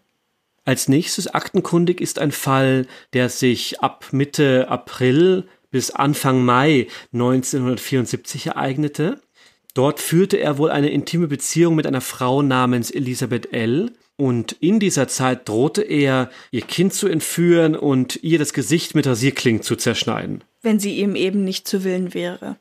Als 0.64 0.86
nächstes 0.86 1.26
aktenkundig 1.26 2.00
ist 2.00 2.20
ein 2.20 2.30
Fall, 2.30 2.86
der 3.14 3.28
sich 3.28 3.80
ab 3.80 4.06
Mitte 4.12 4.68
April 4.68 5.48
bis 5.72 5.90
Anfang 5.90 6.44
Mai 6.44 6.86
1974 7.12 8.48
ereignete. 8.48 9.20
Dort 9.74 10.00
führte 10.00 10.36
er 10.36 10.58
wohl 10.58 10.70
eine 10.70 10.90
intime 10.90 11.28
Beziehung 11.28 11.74
mit 11.74 11.86
einer 11.86 12.00
Frau 12.00 12.42
namens 12.42 12.90
Elisabeth 12.90 13.52
L. 13.52 13.92
Und 14.16 14.52
in 14.52 14.78
dieser 14.78 15.08
Zeit 15.08 15.48
drohte 15.48 15.82
er, 15.82 16.30
ihr 16.50 16.60
Kind 16.62 16.92
zu 16.92 17.08
entführen 17.08 17.74
und 17.74 18.22
ihr 18.22 18.38
das 18.38 18.52
Gesicht 18.52 18.94
mit 18.94 19.06
Rasierklingen 19.06 19.62
zu 19.62 19.74
zerschneiden. 19.76 20.44
Wenn 20.60 20.78
sie 20.78 20.98
ihm 20.98 21.16
eben 21.16 21.44
nicht 21.44 21.66
zu 21.66 21.84
Willen 21.84 22.12
wäre. 22.12 22.56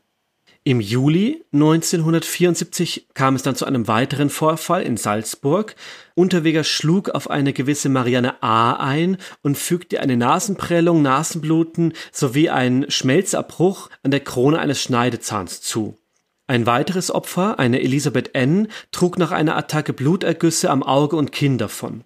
Im 0.64 0.80
Juli 0.80 1.44
1974 1.54 3.08
kam 3.16 3.36
es 3.36 3.42
dann 3.42 3.56
zu 3.56 3.66
einem 3.66 3.88
weiteren 3.88 4.30
Vorfall 4.30 4.84
in 4.84 4.96
Salzburg. 4.96 5.76
Unterweger 6.14 6.64
schlug 6.64 7.10
auf 7.10 7.32
eine 7.32 7.52
gewisse 7.52 7.90
Marianne 7.90 8.44
A. 8.44 8.74
ein 8.74 9.18
und 9.42 9.58
fügte 9.58 10.02
eine 10.02 10.18
Nasenprellung, 10.18 11.02
Nasenbluten 11.02 11.94
sowie 12.12 12.50
einen 12.50 12.90
Schmelzabbruch 12.92 13.90
an 14.04 14.12
der 14.12 14.20
Krone 14.20 14.60
eines 14.60 14.80
Schneidezahns 14.82 15.62
zu. 15.62 15.98
Ein 16.52 16.66
weiteres 16.66 17.12
Opfer, 17.12 17.60
eine 17.60 17.82
Elisabeth 17.82 18.36
N., 18.36 18.68
trug 18.92 19.18
nach 19.18 19.32
einer 19.32 19.56
Attacke 19.56 19.94
Blutergüsse 19.94 20.70
am 20.70 20.84
Auge 20.84 21.16
und 21.16 21.32
Kinn 21.32 21.58
davon. 21.58 22.04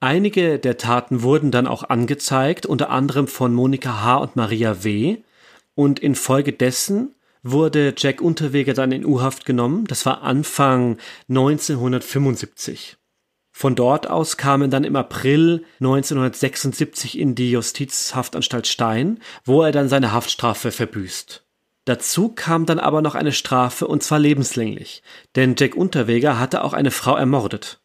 Einige 0.00 0.58
der 0.58 0.78
Taten 0.78 1.20
wurden 1.20 1.50
dann 1.50 1.66
auch 1.66 1.82
angezeigt, 1.82 2.64
unter 2.64 2.88
anderem 2.88 3.28
von 3.28 3.52
Monika 3.52 4.02
H. 4.02 4.16
und 4.16 4.34
Maria 4.34 4.82
W. 4.82 5.18
Und 5.74 6.00
infolgedessen 6.00 7.16
wurde 7.42 7.92
Jack 7.94 8.22
Unterweger 8.22 8.72
dann 8.72 8.92
in 8.92 9.04
U-Haft 9.04 9.44
genommen. 9.44 9.84
Das 9.86 10.06
war 10.06 10.22
Anfang 10.22 10.96
1975. 11.28 12.96
Von 13.50 13.74
dort 13.74 14.08
aus 14.08 14.38
kam 14.38 14.62
er 14.62 14.68
dann 14.68 14.84
im 14.84 14.96
April 14.96 15.66
1976 15.80 17.18
in 17.18 17.34
die 17.34 17.50
Justizhaftanstalt 17.50 18.66
Stein, 18.66 19.20
wo 19.44 19.60
er 19.60 19.70
dann 19.70 19.90
seine 19.90 20.12
Haftstrafe 20.12 20.70
verbüßt. 20.70 21.41
Dazu 21.84 22.28
kam 22.28 22.64
dann 22.66 22.78
aber 22.78 23.02
noch 23.02 23.14
eine 23.14 23.32
Strafe 23.32 23.88
und 23.88 24.02
zwar 24.02 24.20
lebenslänglich, 24.20 25.02
denn 25.34 25.56
Jack 25.58 25.74
Unterweger 25.74 26.38
hatte 26.38 26.62
auch 26.62 26.72
eine 26.74 26.92
Frau 26.92 27.16
ermordet. 27.16 27.80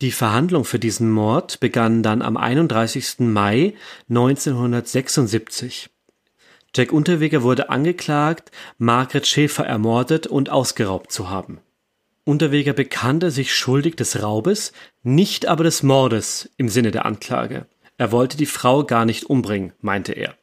Die 0.00 0.10
Verhandlung 0.10 0.64
für 0.64 0.78
diesen 0.78 1.10
Mord 1.10 1.60
begann 1.60 2.02
dann 2.02 2.22
am 2.22 2.36
31. 2.36 3.20
Mai 3.20 3.74
1976. 4.08 5.90
Jack 6.74 6.92
Unterweger 6.92 7.42
wurde 7.42 7.68
angeklagt, 7.68 8.50
Margret 8.78 9.26
Schäfer 9.26 9.64
ermordet 9.64 10.26
und 10.26 10.50
ausgeraubt 10.50 11.12
zu 11.12 11.30
haben. 11.30 11.60
Unterweger 12.24 12.72
bekannte 12.72 13.30
sich 13.30 13.54
schuldig 13.54 13.96
des 13.96 14.22
Raubes, 14.22 14.72
nicht 15.02 15.46
aber 15.46 15.62
des 15.62 15.82
Mordes 15.82 16.50
im 16.56 16.68
Sinne 16.68 16.90
der 16.90 17.04
Anklage. 17.04 17.66
Er 17.96 18.10
wollte 18.10 18.36
die 18.36 18.46
Frau 18.46 18.84
gar 18.84 19.04
nicht 19.04 19.24
umbringen, 19.24 19.74
meinte 19.80 20.12
er. 20.12 20.34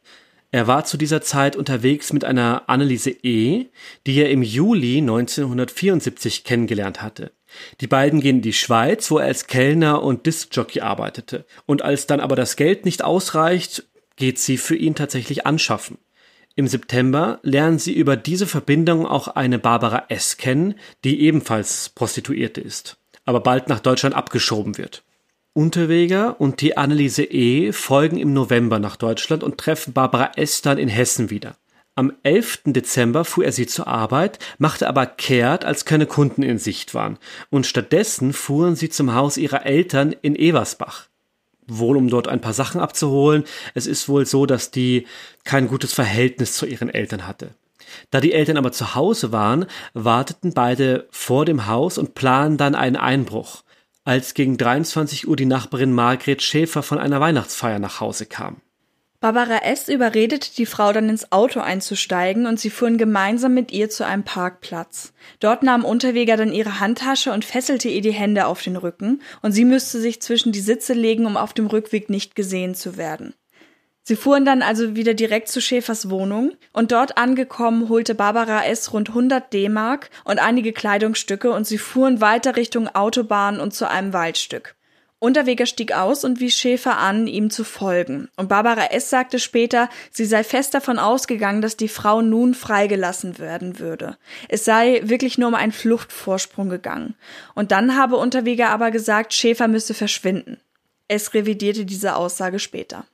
Er 0.54 0.68
war 0.68 0.84
zu 0.84 0.98
dieser 0.98 1.22
Zeit 1.22 1.56
unterwegs 1.56 2.12
mit 2.12 2.26
einer 2.26 2.64
Anneliese 2.68 3.12
E., 3.12 3.68
die 4.06 4.20
er 4.20 4.30
im 4.30 4.44
Juli 4.44 4.98
1974 4.98 6.44
kennengelernt 6.44 7.02
hatte. 7.02 7.32
Die 7.80 7.88
beiden 7.88 8.20
gehen 8.20 8.38
in 8.38 8.42
die 8.42 8.54
Schweiz, 8.54 9.10
wo 9.12 9.18
er 9.18 9.28
als 9.28 9.48
Kellner 9.48 10.04
und 10.04 10.26
Diskjockey 10.26 10.82
arbeitete. 10.82 11.46
Und 11.66 11.84
als 11.84 12.06
dann 12.06 12.20
aber 12.20 12.36
das 12.36 12.58
Geld 12.58 12.84
nicht 12.84 13.02
ausreicht, 13.04 13.86
geht 14.18 14.40
sie 14.40 14.58
für 14.58 14.76
ihn 14.76 14.94
tatsächlich 14.96 15.46
anschaffen. 15.46 15.98
Im 16.56 16.68
September 16.68 17.40
lernen 17.44 17.80
sie 17.80 17.94
über 17.94 18.18
diese 18.18 18.46
Verbindung 18.46 19.06
auch 19.06 19.30
eine 19.30 19.58
Barbara 19.58 20.06
S. 20.10 20.36
kennen, 20.36 20.76
die 21.06 21.22
ebenfalls 21.22 21.90
Prostituierte 21.90 22.60
ist, 22.60 22.98
aber 23.24 23.40
bald 23.40 23.70
nach 23.70 23.80
Deutschland 23.80 24.16
abgeschoben 24.16 24.78
wird. 24.78 25.04
Unterweger 25.54 26.40
und 26.40 26.62
die 26.62 26.78
Anneliese 26.78 27.26
E. 27.26 27.74
folgen 27.74 28.18
im 28.18 28.32
November 28.32 28.80
nach 28.80 28.96
Deutschland 28.96 29.44
und 29.44 29.58
treffen 29.58 29.92
Barbara 29.92 30.32
S. 30.38 30.62
dann 30.62 30.78
in 30.78 30.88
Hessen 30.88 31.30
wieder. 31.30 31.58
Am 31.94 32.14
11. 32.24 32.62
Dezember 32.68 33.26
fuhr 33.26 33.44
er 33.44 33.52
sie 33.52 33.68
zur 33.68 33.86
Arbeit, 33.88 34.40
machte 34.60 34.88
aber 34.88 35.06
kehrt, 35.06 35.66
als 35.66 35.84
keine 35.84 36.06
Kunden 36.06 36.42
in 36.42 36.58
Sicht 36.58 36.94
waren, 36.94 37.18
und 37.50 37.68
stattdessen 37.68 38.32
fuhren 38.32 38.78
sie 38.78 38.88
zum 38.88 39.14
Haus 39.14 39.36
ihrer 39.36 39.66
Eltern 39.66 40.16
in 40.22 40.38
Eversbach. 40.38 41.08
Wohl 41.68 41.98
um 41.98 42.10
dort 42.10 42.30
ein 42.30 42.40
paar 42.40 42.54
Sachen 42.54 42.80
abzuholen. 42.80 43.44
Es 43.74 43.88
ist 43.88 44.08
wohl 44.08 44.26
so, 44.26 44.46
dass 44.46 44.72
die 44.72 45.06
kein 45.44 45.68
gutes 45.68 45.92
Verhältnis 45.92 46.54
zu 46.54 46.66
ihren 46.66 46.90
Eltern 46.90 47.28
hatte. 47.28 47.50
Da 48.10 48.22
die 48.22 48.32
Eltern 48.32 48.56
aber 48.56 48.72
zu 48.72 48.96
Hause 48.96 49.34
waren, 49.34 49.66
warteten 49.94 50.54
beide 50.54 51.08
vor 51.12 51.44
dem 51.44 51.68
Haus 51.68 51.98
und 51.98 52.16
planen 52.16 52.56
dann 52.56 52.74
einen 52.74 52.96
Einbruch 52.96 53.64
als 54.04 54.34
gegen 54.34 54.58
23 54.58 55.28
Uhr 55.28 55.36
die 55.36 55.46
Nachbarin 55.46 55.94
Margret 55.94 56.42
Schäfer 56.42 56.84
von 56.84 56.98
einer 56.98 57.20
Weihnachtsfeier 57.20 57.80
nach 57.80 58.00
Hause 58.00 58.26
kam. 58.26 58.62
Barbara 59.22 59.60
S. 59.60 59.88
überredete 59.88 60.50
die 60.58 60.66
Frau 60.66 60.92
dann 60.92 61.08
ins 61.08 61.32
Auto 61.32 61.60
einzusteigen 61.60 62.48
und 62.48 62.60
sie 62.60 62.72
fuhren 62.72 62.98
gemeinsam 62.98 63.54
mit 63.54 63.72
ihr 63.72 63.88
zu 63.88 64.04
einem 64.04 64.24
Parkplatz. 64.24 65.14
Dort 65.40 65.62
nahm 65.62 65.86
Unterweger 65.86 66.38
dann 66.38 66.52
ihre 66.52 66.80
Handtasche 66.80 67.32
und 67.32 67.46
fesselte 67.46 67.88
ihr 67.88 68.02
die 68.02 68.14
Hände 68.14 68.48
auf 68.48 68.64
den 68.64 68.78
Rücken 68.78 69.22
und 69.44 69.52
sie 69.52 69.64
müsste 69.64 70.02
sich 70.02 70.24
zwischen 70.24 70.52
die 70.52 70.60
Sitze 70.60 70.94
legen, 70.94 71.28
um 71.28 71.38
auf 71.38 71.54
dem 71.54 71.68
Rückweg 71.68 72.10
nicht 72.10 72.34
gesehen 72.36 72.74
zu 72.74 72.98
werden. 72.98 73.36
Sie 74.04 74.16
fuhren 74.16 74.46
dann 74.46 74.64
also 74.64 74.96
wieder 74.96 75.14
direkt 75.14 75.48
zu 75.50 75.62
Schäfers 75.62 76.10
Wohnung 76.10 76.54
und 76.74 76.92
dort 76.92 77.18
angekommen 77.18 77.88
holte 77.88 78.16
Barbara 78.16 78.66
S. 78.66 78.94
rund 78.94 79.10
100 79.10 79.54
D-Mark 79.54 80.10
und 80.24 80.40
einige 80.40 80.74
Kleidungsstücke 80.74 81.52
und 81.52 81.68
sie 81.68 81.78
fuhren 81.78 82.20
weiter 82.20 82.56
Richtung 82.56 82.88
Autobahn 82.88 83.60
und 83.60 83.74
zu 83.74 83.88
einem 83.88 84.12
Waldstück. 84.12 84.76
Unterweger 85.24 85.68
stieg 85.68 85.94
aus 85.94 86.24
und 86.24 86.40
wies 86.40 86.56
Schäfer 86.56 86.98
an, 86.98 87.28
ihm 87.28 87.52
zu 87.52 87.64
folgen. 87.64 88.30
Und 88.38 88.50
Barbara 88.50 88.86
S. 88.86 89.12
sagte 89.12 89.38
später, 89.38 89.88
sie 90.10 90.26
sei 90.26 90.44
fest 90.44 90.74
davon 90.74 90.98
ausgegangen, 90.98 91.62
dass 91.62 91.78
die 91.78 91.90
Frau 91.90 92.24
nun 92.24 92.56
freigelassen 92.56 93.38
werden 93.38 93.78
würde. 93.78 94.18
Es 94.50 94.66
sei 94.66 95.02
wirklich 95.04 95.38
nur 95.38 95.50
um 95.50 95.54
einen 95.54 95.74
Fluchtvorsprung 95.74 96.70
gegangen. 96.70 97.14
Und 97.54 97.72
dann 97.72 97.96
habe 97.96 98.18
Unterweger 98.18 98.72
aber 98.72 98.90
gesagt, 98.90 99.36
Schäfer 99.36 99.68
müsse 99.68 99.94
verschwinden. 99.94 100.60
Es 101.08 101.36
revidierte 101.36 101.86
diese 101.86 102.16
Aussage 102.16 102.58
später. 102.58 103.06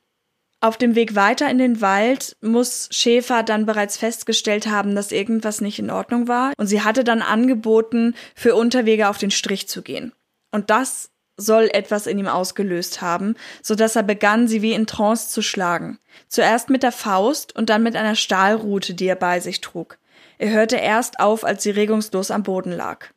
Auf 0.59 0.77
dem 0.77 0.95
Weg 0.95 1.13
weiter 1.15 1.49
in 1.49 1.59
den 1.59 1.81
Wald 1.81 2.35
muss 2.41 2.89
Schäfer 2.91 3.43
dann 3.43 3.67
bereits 3.67 3.97
festgestellt 3.97 4.67
haben, 4.67 4.95
dass 4.95 5.11
irgendwas 5.11 5.61
nicht 5.61 5.77
in 5.77 5.91
Ordnung 5.91 6.27
war 6.27 6.53
und 6.57 6.65
sie 6.65 6.81
hatte 6.81 7.03
dann 7.03 7.21
angeboten, 7.21 8.15
für 8.33 8.55
Unterwege 8.55 9.07
auf 9.09 9.19
den 9.19 9.29
Strich 9.29 9.67
zu 9.67 9.83
gehen. 9.83 10.13
Und 10.51 10.71
das 10.71 11.11
soll 11.37 11.69
etwas 11.71 12.07
in 12.07 12.17
ihm 12.17 12.27
ausgelöst 12.27 13.01
haben, 13.01 13.35
so 13.61 13.75
dass 13.75 13.95
er 13.95 14.01
begann, 14.01 14.47
sie 14.47 14.63
wie 14.63 14.73
in 14.73 14.87
Trance 14.87 15.29
zu 15.29 15.43
schlagen. 15.43 15.99
Zuerst 16.27 16.71
mit 16.71 16.81
der 16.81 16.91
Faust 16.91 17.55
und 17.55 17.69
dann 17.69 17.83
mit 17.83 17.95
einer 17.95 18.15
Stahlrute, 18.15 18.95
die 18.95 19.05
er 19.05 19.15
bei 19.15 19.39
sich 19.39 19.61
trug. 19.61 19.99
Er 20.39 20.49
hörte 20.49 20.77
erst 20.77 21.19
auf, 21.19 21.43
als 21.43 21.61
sie 21.61 21.69
regungslos 21.69 22.31
am 22.31 22.41
Boden 22.41 22.71
lag. 22.71 23.09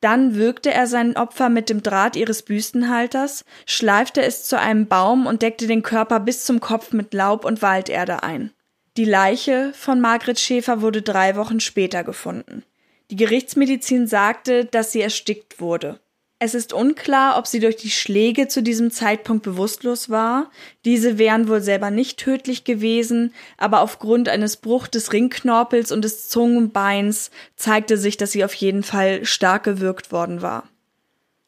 Dann 0.00 0.36
würgte 0.36 0.72
er 0.72 0.86
sein 0.86 1.16
Opfer 1.16 1.48
mit 1.48 1.70
dem 1.70 1.82
Draht 1.82 2.14
ihres 2.14 2.42
Büstenhalters, 2.42 3.44
schleifte 3.66 4.22
es 4.22 4.44
zu 4.44 4.58
einem 4.58 4.86
Baum 4.86 5.26
und 5.26 5.42
deckte 5.42 5.66
den 5.66 5.82
Körper 5.82 6.20
bis 6.20 6.44
zum 6.44 6.60
Kopf 6.60 6.92
mit 6.92 7.12
Laub 7.14 7.44
und 7.44 7.62
Walderde 7.62 8.22
ein. 8.22 8.52
Die 8.96 9.04
Leiche 9.04 9.72
von 9.74 10.00
Margret 10.00 10.38
Schäfer 10.38 10.82
wurde 10.82 11.02
drei 11.02 11.36
Wochen 11.36 11.60
später 11.60 12.04
gefunden. 12.04 12.64
Die 13.10 13.16
Gerichtsmedizin 13.16 14.06
sagte, 14.06 14.64
dass 14.64 14.92
sie 14.92 15.00
erstickt 15.00 15.60
wurde. 15.60 16.00
Es 16.40 16.54
ist 16.54 16.72
unklar, 16.72 17.36
ob 17.36 17.48
sie 17.48 17.58
durch 17.58 17.74
die 17.74 17.90
Schläge 17.90 18.46
zu 18.46 18.62
diesem 18.62 18.92
Zeitpunkt 18.92 19.42
bewusstlos 19.42 20.08
war. 20.08 20.52
Diese 20.84 21.18
wären 21.18 21.48
wohl 21.48 21.60
selber 21.60 21.90
nicht 21.90 22.20
tödlich 22.20 22.62
gewesen, 22.62 23.34
aber 23.56 23.80
aufgrund 23.80 24.28
eines 24.28 24.56
Bruch 24.56 24.86
des 24.86 25.12
Ringknorpels 25.12 25.90
und 25.90 26.02
des 26.02 26.28
Zungenbeins 26.28 27.32
zeigte 27.56 27.96
sich, 27.96 28.16
dass 28.18 28.30
sie 28.30 28.44
auf 28.44 28.54
jeden 28.54 28.84
Fall 28.84 29.24
stark 29.24 29.64
gewürgt 29.64 30.12
worden 30.12 30.40
war. 30.40 30.68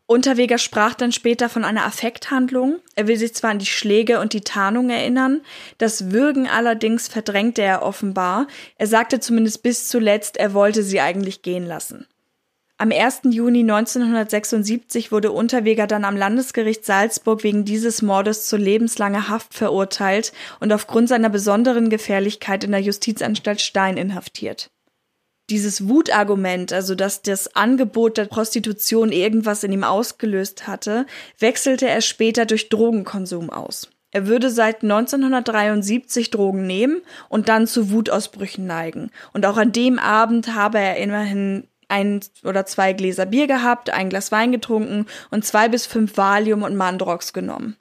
Unterweger 0.06 0.58
sprach 0.58 0.94
dann 0.94 1.12
später 1.12 1.48
von 1.48 1.64
einer 1.64 1.86
Affekthandlung. 1.86 2.80
Er 2.96 3.06
will 3.06 3.16
sich 3.16 3.32
zwar 3.32 3.50
an 3.50 3.60
die 3.60 3.66
Schläge 3.66 4.18
und 4.18 4.32
die 4.32 4.40
Tarnung 4.40 4.90
erinnern, 4.90 5.42
das 5.78 6.10
Würgen 6.10 6.48
allerdings 6.48 7.06
verdrängte 7.06 7.62
er 7.62 7.82
offenbar. 7.82 8.48
Er 8.76 8.88
sagte 8.88 9.20
zumindest 9.20 9.62
bis 9.62 9.86
zuletzt, 9.88 10.36
er 10.36 10.52
wollte 10.52 10.82
sie 10.82 11.00
eigentlich 11.00 11.42
gehen 11.42 11.64
lassen. 11.64 12.08
Am 12.80 12.92
1. 12.92 13.20
Juni 13.24 13.60
1976 13.60 15.12
wurde 15.12 15.32
Unterweger 15.32 15.86
dann 15.86 16.06
am 16.06 16.16
Landesgericht 16.16 16.86
Salzburg 16.86 17.44
wegen 17.44 17.66
dieses 17.66 18.00
Mordes 18.00 18.46
zu 18.46 18.56
lebenslanger 18.56 19.28
Haft 19.28 19.52
verurteilt 19.52 20.32
und 20.60 20.72
aufgrund 20.72 21.10
seiner 21.10 21.28
besonderen 21.28 21.90
Gefährlichkeit 21.90 22.64
in 22.64 22.70
der 22.70 22.80
Justizanstalt 22.80 23.60
Stein 23.60 23.98
inhaftiert. 23.98 24.70
Dieses 25.50 25.90
Wutargument, 25.90 26.72
also 26.72 26.94
dass 26.94 27.20
das 27.20 27.54
Angebot 27.54 28.16
der 28.16 28.24
Prostitution 28.24 29.12
irgendwas 29.12 29.62
in 29.62 29.72
ihm 29.72 29.84
ausgelöst 29.84 30.66
hatte, 30.66 31.04
wechselte 31.38 31.86
er 31.86 32.00
später 32.00 32.46
durch 32.46 32.70
Drogenkonsum 32.70 33.50
aus. 33.50 33.90
Er 34.10 34.26
würde 34.26 34.48
seit 34.48 34.82
1973 34.82 36.30
Drogen 36.30 36.66
nehmen 36.66 37.02
und 37.28 37.50
dann 37.50 37.66
zu 37.66 37.90
Wutausbrüchen 37.90 38.66
neigen. 38.66 39.10
Und 39.34 39.44
auch 39.44 39.58
an 39.58 39.70
dem 39.70 39.98
Abend 39.98 40.54
habe 40.54 40.78
er 40.78 40.96
immerhin 40.96 41.64
ein 41.90 42.20
oder 42.44 42.66
zwei 42.66 42.92
Gläser 42.92 43.26
Bier 43.26 43.46
gehabt, 43.46 43.90
ein 43.90 44.08
Glas 44.08 44.32
Wein 44.32 44.52
getrunken 44.52 45.06
und 45.30 45.44
zwei 45.44 45.68
bis 45.68 45.86
fünf 45.86 46.16
Valium 46.16 46.62
und 46.62 46.76
Mandrox 46.76 47.32
genommen. 47.32 47.76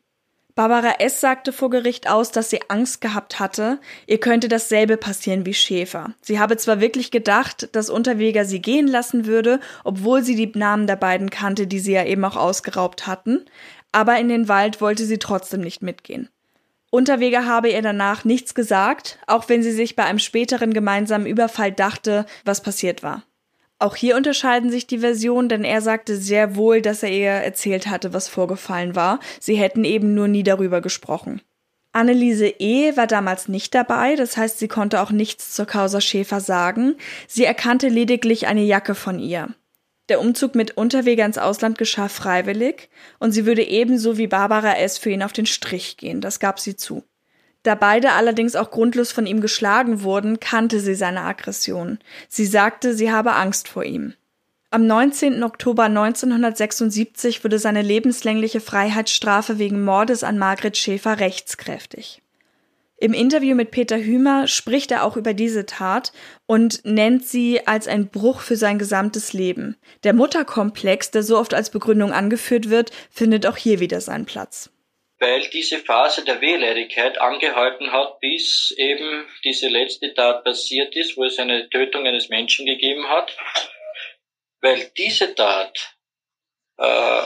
Barbara 0.60 0.96
S. 1.00 1.22
sagte 1.22 1.54
vor 1.54 1.70
Gericht 1.70 2.10
aus, 2.10 2.32
dass 2.32 2.50
sie 2.50 2.60
Angst 2.68 3.00
gehabt 3.00 3.40
hatte, 3.40 3.80
ihr 4.08 4.20
könnte 4.20 4.50
dasselbe 4.50 4.98
passieren 4.98 5.46
wie 5.46 5.54
Schäfer. 5.54 6.16
Sie 6.20 6.38
habe 6.38 6.58
zwar 6.58 6.82
wirklich 6.82 7.12
gedacht, 7.12 7.70
dass 7.72 7.90
Unterweger 7.90 8.44
sie 8.44 8.62
gehen 8.62 8.88
lassen 8.88 9.26
würde, 9.26 9.62
obwohl 9.86 10.22
sie 10.22 10.36
die 10.36 10.52
Namen 10.60 10.86
der 10.86 10.98
beiden 10.98 11.30
kannte, 11.30 11.66
die 11.66 11.80
sie 11.80 11.94
ja 11.94 12.04
eben 12.04 12.26
auch 12.26 12.36
ausgeraubt 12.36 13.08
hatten, 13.08 13.46
aber 13.94 14.20
in 14.20 14.28
den 14.28 14.50
Wald 14.50 14.82
wollte 14.82 15.06
sie 15.06 15.18
trotzdem 15.18 15.62
nicht 15.62 15.82
mitgehen. 15.82 16.28
Unterweger 16.92 17.46
habe 17.46 17.70
ihr 17.70 17.82
danach 17.82 18.26
nichts 18.26 18.54
gesagt, 18.54 19.20
auch 19.28 19.48
wenn 19.48 19.64
sie 19.64 19.72
sich 19.72 19.96
bei 19.96 20.04
einem 20.04 20.20
späteren 20.20 20.74
gemeinsamen 20.74 21.28
Überfall 21.28 21.72
dachte, 21.72 22.26
was 22.44 22.62
passiert 22.62 23.02
war. 23.02 23.24
Auch 23.80 23.96
hier 23.96 24.18
unterscheiden 24.18 24.70
sich 24.70 24.88
die 24.88 25.00
Versionen, 25.00 25.48
denn 25.48 25.64
er 25.64 25.82
sagte 25.82 26.18
sehr 26.18 26.58
wohl, 26.58 26.82
dass 26.82 27.02
er 27.02 27.12
ihr 27.12 27.30
erzählt 27.30 27.88
hatte, 27.88 28.14
was 28.14 28.28
vorgefallen 28.28 28.94
war. 28.94 29.20
Sie 29.40 29.56
hätten 29.56 29.86
eben 29.86 30.14
nur 30.14 30.28
nie 30.28 30.44
darüber 30.44 30.82
gesprochen. 30.82 31.42
Anneliese 31.94 32.48
E. 32.60 32.96
war 32.98 33.08
damals 33.08 33.48
nicht 33.48 33.74
dabei, 33.74 34.16
das 34.16 34.38
heißt, 34.38 34.60
sie 34.60 34.68
konnte 34.68 35.02
auch 35.02 35.12
nichts 35.12 35.54
zur 35.54 35.66
Causa 35.66 36.02
Schäfer 36.02 36.40
sagen. 36.40 36.96
Sie 37.28 37.46
erkannte 37.46 37.88
lediglich 37.88 38.48
eine 38.48 38.62
Jacke 38.62 38.94
von 38.96 39.18
ihr. 39.18 39.48
Der 40.10 40.20
Umzug 40.20 40.56
mit 40.56 40.76
Unterweger 40.78 41.26
ins 41.26 41.38
Ausland 41.38 41.78
geschah 41.78 42.10
freiwillig 42.10 42.90
und 43.20 43.32
sie 43.32 43.46
würde 43.46 43.64
ebenso 43.64 44.18
wie 44.18 44.28
Barbara 44.28 44.78
S. 44.78 44.98
für 44.98 45.10
ihn 45.10 45.24
auf 45.24 45.34
den 45.34 45.46
Strich 45.46 45.98
gehen, 45.98 46.20
das 46.20 46.40
gab 46.40 46.60
sie 46.60 46.76
zu. 46.76 47.04
Da 47.64 47.76
beide 47.76 48.14
allerdings 48.14 48.56
auch 48.56 48.72
grundlos 48.72 49.12
von 49.12 49.26
ihm 49.26 49.42
geschlagen 49.42 50.02
wurden, 50.02 50.40
kannte 50.40 50.80
sie 50.80 50.96
seine 50.96 51.22
Aggression. 51.22 52.00
Sie 52.28 52.46
sagte, 52.46 52.94
sie 52.94 53.12
habe 53.12 53.34
Angst 53.34 53.68
vor 53.68 53.84
ihm. 53.84 54.14
Am 54.72 54.86
19. 54.86 55.44
Oktober 55.44 55.86
1976 55.86 57.44
wurde 57.44 57.58
seine 57.58 57.82
lebenslängliche 57.82 58.62
Freiheitsstrafe 58.62 59.58
wegen 59.58 59.84
Mordes 59.84 60.24
an 60.24 60.38
Margret 60.38 60.78
Schäfer 60.78 61.20
rechtskräftig. 61.20 62.22
Im 63.02 63.14
Interview 63.14 63.56
mit 63.56 63.72
Peter 63.72 63.98
Hümer 63.98 64.48
spricht 64.48 64.92
er 64.92 65.06
auch 65.06 65.18
über 65.18 65.34
diese 65.34 65.66
Tat 65.66 66.12
und 66.46 66.86
nennt 66.86 67.26
sie 67.26 67.66
als 67.66 67.88
ein 67.88 68.10
Bruch 68.10 68.42
für 68.42 68.58
sein 68.58 68.78
gesamtes 68.78 69.34
Leben. 69.34 69.76
Der 70.04 70.14
Mutterkomplex, 70.14 71.10
der 71.10 71.24
so 71.24 71.38
oft 71.40 71.54
als 71.54 71.70
Begründung 71.70 72.12
angeführt 72.12 72.70
wird, 72.70 72.92
findet 73.10 73.48
auch 73.48 73.58
hier 73.58 73.80
wieder 73.80 74.02
seinen 74.02 74.26
Platz. 74.26 74.70
Weil 75.20 75.50
diese 75.50 75.80
Phase 75.80 76.24
der 76.24 76.40
Wehleidigkeit 76.40 77.20
angehalten 77.20 77.92
hat, 77.92 78.20
bis 78.22 78.72
eben 78.78 79.28
diese 79.44 79.68
letzte 79.68 80.14
Tat 80.14 80.44
passiert 80.46 80.96
ist, 80.96 81.18
wo 81.18 81.26
es 81.26 81.38
eine 81.40 81.70
Tötung 81.70 82.08
eines 82.08 82.30
Menschen 82.30 82.66
gegeben 82.66 83.10
hat. 83.10 83.36
Weil 84.62 84.92
diese 84.98 85.36
Tat 85.36 85.98
äh, 86.78 87.24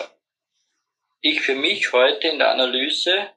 ich 1.22 1.42
für 1.42 1.56
mich 1.56 1.94
heute 1.94 2.28
in 2.28 2.40
der 2.40 2.52
Analyse 2.52 3.30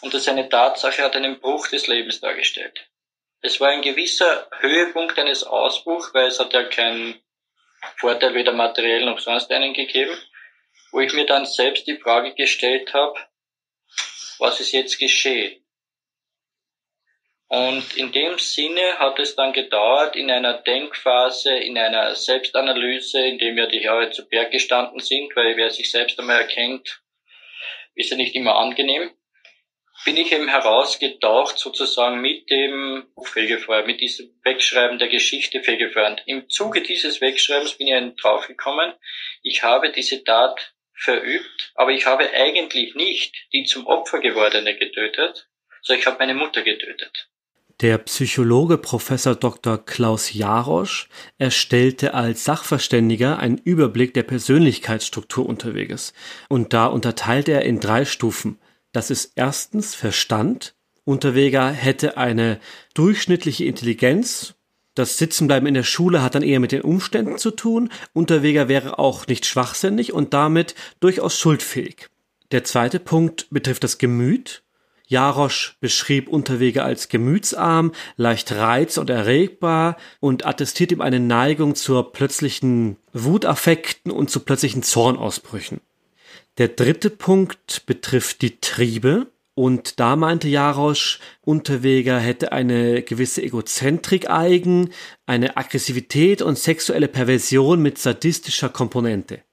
und 0.00 0.14
das 0.14 0.28
eine 0.28 0.48
Tatsache 0.48 1.02
hat 1.02 1.16
einen 1.16 1.38
Bruch 1.38 1.68
des 1.68 1.86
Lebens 1.86 2.20
dargestellt. 2.20 2.88
Es 3.42 3.60
war 3.60 3.68
ein 3.68 3.82
gewisser 3.82 4.48
Höhepunkt 4.60 5.18
eines 5.18 5.44
Ausbruchs, 5.44 6.14
weil 6.14 6.28
es 6.28 6.40
hat 6.40 6.52
ja 6.54 6.64
keinen 6.64 7.20
Vorteil 7.98 8.34
weder 8.34 8.52
materiell 8.52 9.04
noch 9.04 9.18
sonst 9.18 9.50
einen 9.50 9.74
gegeben, 9.74 10.16
wo 10.92 11.00
ich 11.00 11.12
mir 11.12 11.26
dann 11.26 11.44
selbst 11.44 11.86
die 11.86 11.98
Frage 11.98 12.34
gestellt 12.34 12.94
habe, 12.94 13.18
was 14.38 14.60
ist 14.60 14.72
jetzt 14.72 14.98
geschehen? 14.98 15.62
Und 17.48 17.96
in 17.96 18.10
dem 18.10 18.38
Sinne 18.38 18.98
hat 18.98 19.20
es 19.20 19.36
dann 19.36 19.52
gedauert, 19.52 20.16
in 20.16 20.30
einer 20.30 20.54
Denkphase, 20.62 21.56
in 21.56 21.78
einer 21.78 22.14
Selbstanalyse, 22.16 23.24
in 23.24 23.38
dem 23.38 23.56
ja 23.56 23.66
die 23.66 23.82
Jahre 23.82 24.10
zu 24.10 24.28
Berg 24.28 24.50
gestanden 24.50 24.98
sind, 24.98 25.34
weil 25.36 25.56
wer 25.56 25.70
sich 25.70 25.90
selbst 25.90 26.18
einmal 26.18 26.40
erkennt, 26.40 27.02
ist 27.94 28.10
ja 28.10 28.16
nicht 28.16 28.34
immer 28.34 28.56
angenehm 28.56 29.16
bin 30.04 30.16
ich 30.16 30.30
eben 30.32 30.48
herausgetaucht 30.48 31.58
sozusagen 31.58 32.20
mit 32.20 32.50
dem 32.50 33.06
Fegefeuer, 33.24 33.84
mit 33.86 34.00
diesem 34.00 34.38
Wegschreiben 34.44 34.98
der 34.98 35.08
Geschichte 35.08 35.62
Fegefeuer. 35.62 36.10
Und 36.10 36.22
im 36.26 36.48
Zuge 36.48 36.82
dieses 36.82 37.20
Wegschreibens 37.20 37.76
bin 37.76 37.88
ich 37.88 38.16
draufgekommen, 38.16 38.92
ich 39.42 39.62
habe 39.62 39.90
diese 39.90 40.22
Tat 40.22 40.74
verübt, 40.96 41.72
aber 41.74 41.92
ich 41.92 42.06
habe 42.06 42.30
eigentlich 42.32 42.94
nicht 42.94 43.34
die 43.52 43.64
zum 43.64 43.86
Opfer 43.86 44.20
gewordene 44.20 44.76
getötet, 44.76 45.48
sondern 45.82 46.00
ich 46.00 46.06
habe 46.06 46.18
meine 46.18 46.34
Mutter 46.34 46.62
getötet. 46.62 47.28
Der 47.82 47.98
Psychologe 47.98 48.78
Professor 48.78 49.34
Dr. 49.34 49.84
Klaus 49.84 50.32
Jarosch 50.32 51.10
erstellte 51.36 52.14
als 52.14 52.44
Sachverständiger 52.44 53.38
einen 53.38 53.58
Überblick 53.58 54.14
der 54.14 54.22
Persönlichkeitsstruktur 54.22 55.46
unterwegs. 55.46 56.14
Und 56.48 56.72
da 56.72 56.86
unterteilt 56.86 57.50
er 57.50 57.66
in 57.66 57.78
drei 57.78 58.06
Stufen. 58.06 58.58
Das 58.92 59.10
ist 59.10 59.32
erstens 59.36 59.94
Verstand. 59.94 60.74
Unterweger 61.04 61.70
hätte 61.70 62.16
eine 62.16 62.60
durchschnittliche 62.94 63.66
Intelligenz. 63.66 64.55
Das 64.96 65.18
Sitzenbleiben 65.18 65.68
in 65.68 65.74
der 65.74 65.82
Schule 65.82 66.22
hat 66.22 66.34
dann 66.34 66.42
eher 66.42 66.58
mit 66.58 66.72
den 66.72 66.80
Umständen 66.80 67.36
zu 67.36 67.50
tun. 67.50 67.90
Unterweger 68.14 68.66
wäre 68.66 68.98
auch 68.98 69.26
nicht 69.26 69.44
schwachsinnig 69.44 70.14
und 70.14 70.32
damit 70.32 70.74
durchaus 71.00 71.38
schuldfähig. 71.38 72.08
Der 72.50 72.64
zweite 72.64 72.98
Punkt 72.98 73.46
betrifft 73.50 73.84
das 73.84 73.98
Gemüt. 73.98 74.62
Jarosch 75.06 75.76
beschrieb 75.80 76.28
Unterweger 76.28 76.86
als 76.86 77.10
gemütsarm, 77.10 77.92
leicht 78.16 78.52
reiz- 78.52 78.96
und 78.96 79.10
erregbar 79.10 79.98
und 80.18 80.46
attestiert 80.46 80.92
ihm 80.92 81.02
eine 81.02 81.20
Neigung 81.20 81.74
zur 81.74 82.12
plötzlichen 82.12 82.96
Wutaffekten 83.12 84.10
und 84.10 84.30
zu 84.30 84.40
plötzlichen 84.40 84.82
Zornausbrüchen. 84.82 85.82
Der 86.56 86.68
dritte 86.68 87.10
Punkt 87.10 87.84
betrifft 87.84 88.40
die 88.40 88.60
Triebe. 88.60 89.26
Und 89.58 90.00
da 90.00 90.16
meinte 90.16 90.48
Jarosch, 90.48 91.18
Unterweger 91.40 92.18
hätte 92.20 92.52
eine 92.52 93.00
gewisse 93.00 93.42
Egozentrik 93.42 94.28
eigen, 94.28 94.90
eine 95.24 95.56
Aggressivität 95.56 96.42
und 96.42 96.58
sexuelle 96.58 97.08
Perversion 97.08 97.80
mit 97.80 97.96
sadistischer 97.96 98.68
Komponente. 98.68 99.45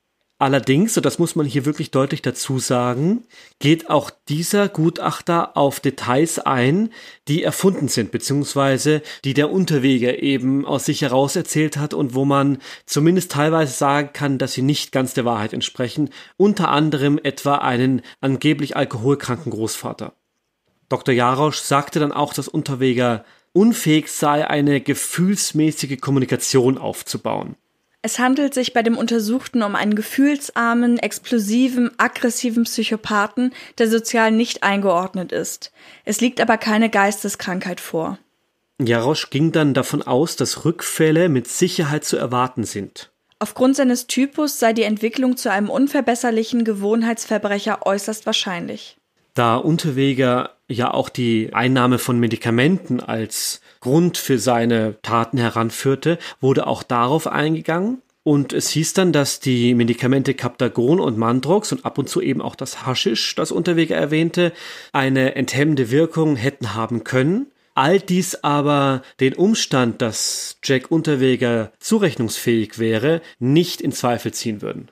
Allerdings, 0.44 0.98
und 0.98 1.06
das 1.06 1.20
muss 1.20 1.38
man 1.38 1.46
hier 1.46 1.64
wirklich 1.64 1.89
deutlich 1.91 2.22
dazu 2.22 2.60
sagen, 2.60 3.24
geht 3.60 3.89
auch 3.89 4.12
dieser 4.28 4.68
Gutachter 4.68 5.56
auf 5.56 5.80
Details 5.80 6.38
ein, 6.38 6.89
die 7.30 7.44
erfunden 7.44 7.88
sind, 7.88 8.12
beziehungsweise 8.12 9.04
die 9.24 9.34
der 9.34 9.50
Unterweger 9.50 10.22
eben 10.22 10.66
aus 10.66 10.84
sich 10.84 11.02
heraus 11.02 11.38
erzählt 11.38 11.78
hat 11.78 11.94
und 11.94 12.14
wo 12.14 12.26
man 12.26 12.58
zumindest 12.86 13.32
teilweise 13.32 13.72
sagen 13.72 14.10
kann, 14.12 14.38
dass 14.38 14.52
sie 14.52 14.64
nicht 14.64 14.91
ganz 14.91 15.14
der 15.14 15.24
Wahrheit 15.24 15.54
entsprechen, 15.54 16.10
unter 16.36 16.68
anderem 16.68 17.22
etwa 17.24 17.60
einen 17.60 18.02
angeblich 18.20 18.76
alkoholkranken 18.76 19.50
Großvater. 19.50 20.12
Dr. 20.89 21.16
Jarosch 21.16 21.60
sagte 21.60 22.02
dann 22.02 22.12
auch, 22.12 22.34
dass 22.34 22.50
Unterweger 22.50 23.24
unfähig 23.54 24.12
sei, 24.12 24.46
eine 24.46 24.82
gefühlsmäßige 24.82 26.02
Kommunikation 26.02 26.78
aufzubauen. 26.78 27.56
Es 28.06 28.20
handelt 28.20 28.54
sich 28.54 28.74
bei 28.74 28.84
dem 28.84 28.97
Untersuchten 28.97 29.64
um 29.64 29.76
einen 29.76 29.95
gefühlsarmen, 29.95 30.99
explosiven, 30.99 31.89
aggressiven 31.97 32.66
Psychopathen, 32.66 33.54
der 33.78 33.89
sozial 33.89 34.30
nicht 34.32 34.62
eingeordnet 34.62 35.32
ist. 35.32 35.72
Es 36.04 36.20
liegt 36.20 36.41
aber 36.41 36.58
keine 36.58 36.89
Geisteskrankheit 36.89 37.80
vor. 37.80 38.20
Jarosch 38.78 39.30
ging 39.30 39.54
dann 39.54 39.74
davon 39.74 40.01
aus, 40.01 40.36
dass 40.36 40.66
Rückfälle 40.66 41.30
mit 41.30 41.47
Sicherheit 41.47 42.04
zu 42.04 42.18
erwarten 42.18 42.66
sind. 42.66 43.10
Aufgrund 43.39 43.78
seines 43.78 44.08
Typus 44.08 44.60
sei 44.60 44.74
die 44.74 44.84
Entwicklung 44.84 45.38
zu 45.38 45.49
einem 45.49 45.70
unverbesserlichen 45.70 46.66
Gewohnheitsverbrecher 46.66 47.86
äußerst 47.86 48.26
wahrscheinlich. 48.26 48.97
Da 49.34 49.56
Unterweger 49.56 50.58
ja 50.68 50.93
auch 50.93 51.08
die 51.08 51.51
Einnahme 51.54 51.99
von 51.99 52.20
Medikamenten 52.20 52.99
als 52.99 53.62
Grund 53.84 54.18
für 54.18 54.40
seine 54.40 54.96
Taten 55.02 55.38
heranführte, 55.38 56.18
wurde 56.40 56.68
auch 56.68 56.84
darauf 56.84 57.28
eingegangen. 57.28 58.02
Und 58.24 58.54
es 58.54 58.70
hieß 58.70 58.94
dann, 58.94 59.12
dass 59.12 59.42
die 59.42 59.76
Medikamente 59.76 60.34
Captagon 60.34 61.02
und 61.02 61.18
Mandrox 61.18 61.74
und 61.74 61.84
ab 61.84 61.98
und 61.98 62.08
zu 62.08 62.22
eben 62.22 62.42
auch 62.42 62.56
das 62.56 62.86
Haschisch, 62.86 63.36
das 63.36 63.52
Unterweger 63.52 63.98
erwähnte, 63.98 64.54
eine 64.94 65.36
enthemmende 65.36 65.92
Wirkung 65.92 66.38
hätten 66.38 66.74
haben 66.74 67.04
können. 67.04 67.48
All 67.76 68.00
dies 68.00 68.42
aber 68.42 69.02
den 69.20 69.34
Umstand, 69.34 70.02
dass 70.02 70.58
Jack 70.64 70.90
Unterweger 70.90 71.74
zurechnungsfähig 71.80 72.80
wäre, 72.80 73.22
nicht 73.40 73.82
in 73.82 73.92
Zweifel 73.92 74.32
ziehen 74.34 74.62
würden. 74.62 74.88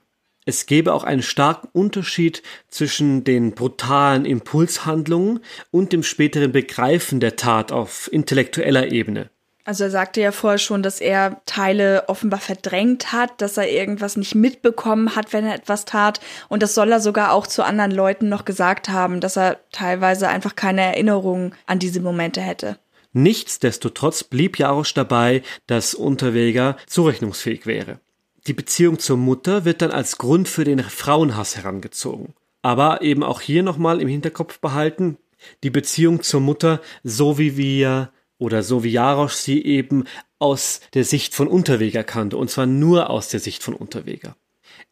Es 0.46 0.66
gäbe 0.66 0.94
auch 0.94 1.04
einen 1.04 1.22
starken 1.22 1.70
Unterschied 1.72 2.42
zwischen 2.68 3.24
den 3.24 3.54
brutalen 3.54 4.26
Impulshandlungen 4.26 5.42
und 5.70 5.94
dem 5.94 6.02
späteren 6.02 6.52
Begreifen 6.52 7.20
der 7.20 7.36
Tat 7.36 7.72
auf 7.72 8.10
intellektueller 8.12 8.92
Ebene. 8.92 9.30
Also 9.64 9.84
er 9.84 9.92
sagte 9.92 10.22
ja 10.22 10.32
vorher 10.32 10.58
schon, 10.58 10.82
dass 10.82 11.00
er 11.00 11.42
Teile 11.46 12.06
offenbar 12.08 12.40
verdrängt 12.40 13.12
hat, 13.12 13.42
dass 13.42 13.58
er 13.58 13.70
irgendwas 13.70 14.18
nicht 14.18 14.34
mitbekommen 14.34 15.16
hat, 15.16 15.34
wenn 15.34 15.46
er 15.46 15.54
etwas 15.54 15.86
tat. 15.86 16.20
Und 16.50 16.64
das 16.64 16.74
soll 16.74 16.92
er 16.92 17.00
sogar 17.00 17.32
auch 17.32 17.46
zu 17.46 17.64
anderen 17.64 17.92
Leuten 17.92 18.28
noch 18.28 18.44
gesagt 18.44 18.90
haben, 18.90 19.22
dass 19.22 19.38
er 19.38 19.60
teilweise 19.72 20.28
einfach 20.28 20.56
keine 20.56 20.82
Erinnerungen 20.82 21.54
an 21.68 21.78
diese 21.78 22.02
Momente 22.02 22.42
hätte. 22.42 22.80
Nichtsdestotrotz 23.14 24.24
blieb 24.24 24.58
Jarosch 24.58 24.94
dabei, 24.96 25.44
dass 25.68 25.94
Unterweger 25.94 26.78
zurechnungsfähig 26.88 27.68
wäre. 27.68 28.00
Die 28.48 28.54
Beziehung 28.54 28.98
zur 28.98 29.18
Mutter 29.18 29.66
wird 29.66 29.82
dann 29.82 29.92
als 29.92 30.18
Grund 30.18 30.48
für 30.48 30.64
den 30.64 30.80
Frauenhass 30.80 31.58
herangezogen. 31.58 32.34
Aber 32.64 33.02
eben 33.02 33.24
auch 33.24 33.42
hier 33.42 33.64
nochmal 33.64 34.02
im 34.02 34.08
Hinterkopf 34.08 34.60
behalten, 34.60 35.18
die 35.64 35.70
Beziehung 35.70 36.22
zur 36.22 36.42
Mutter, 36.42 36.82
so 37.04 37.38
wie 37.38 37.58
wir 37.58 38.12
oder 38.38 38.64
so 38.64 38.84
wie 38.84 38.92
Jarosch 38.92 39.34
sie 39.34 39.64
eben 39.64 40.06
aus 40.40 40.82
der 40.96 41.04
Sicht 41.04 41.36
von 41.36 41.48
Unterweger 41.48 42.04
kannte, 42.04 42.38
und 42.38 42.50
zwar 42.50 42.66
nur 42.66 43.12
aus 43.12 43.30
der 43.30 43.40
Sicht 43.40 43.62
von 43.62 43.76
Unterweger. 43.76 44.36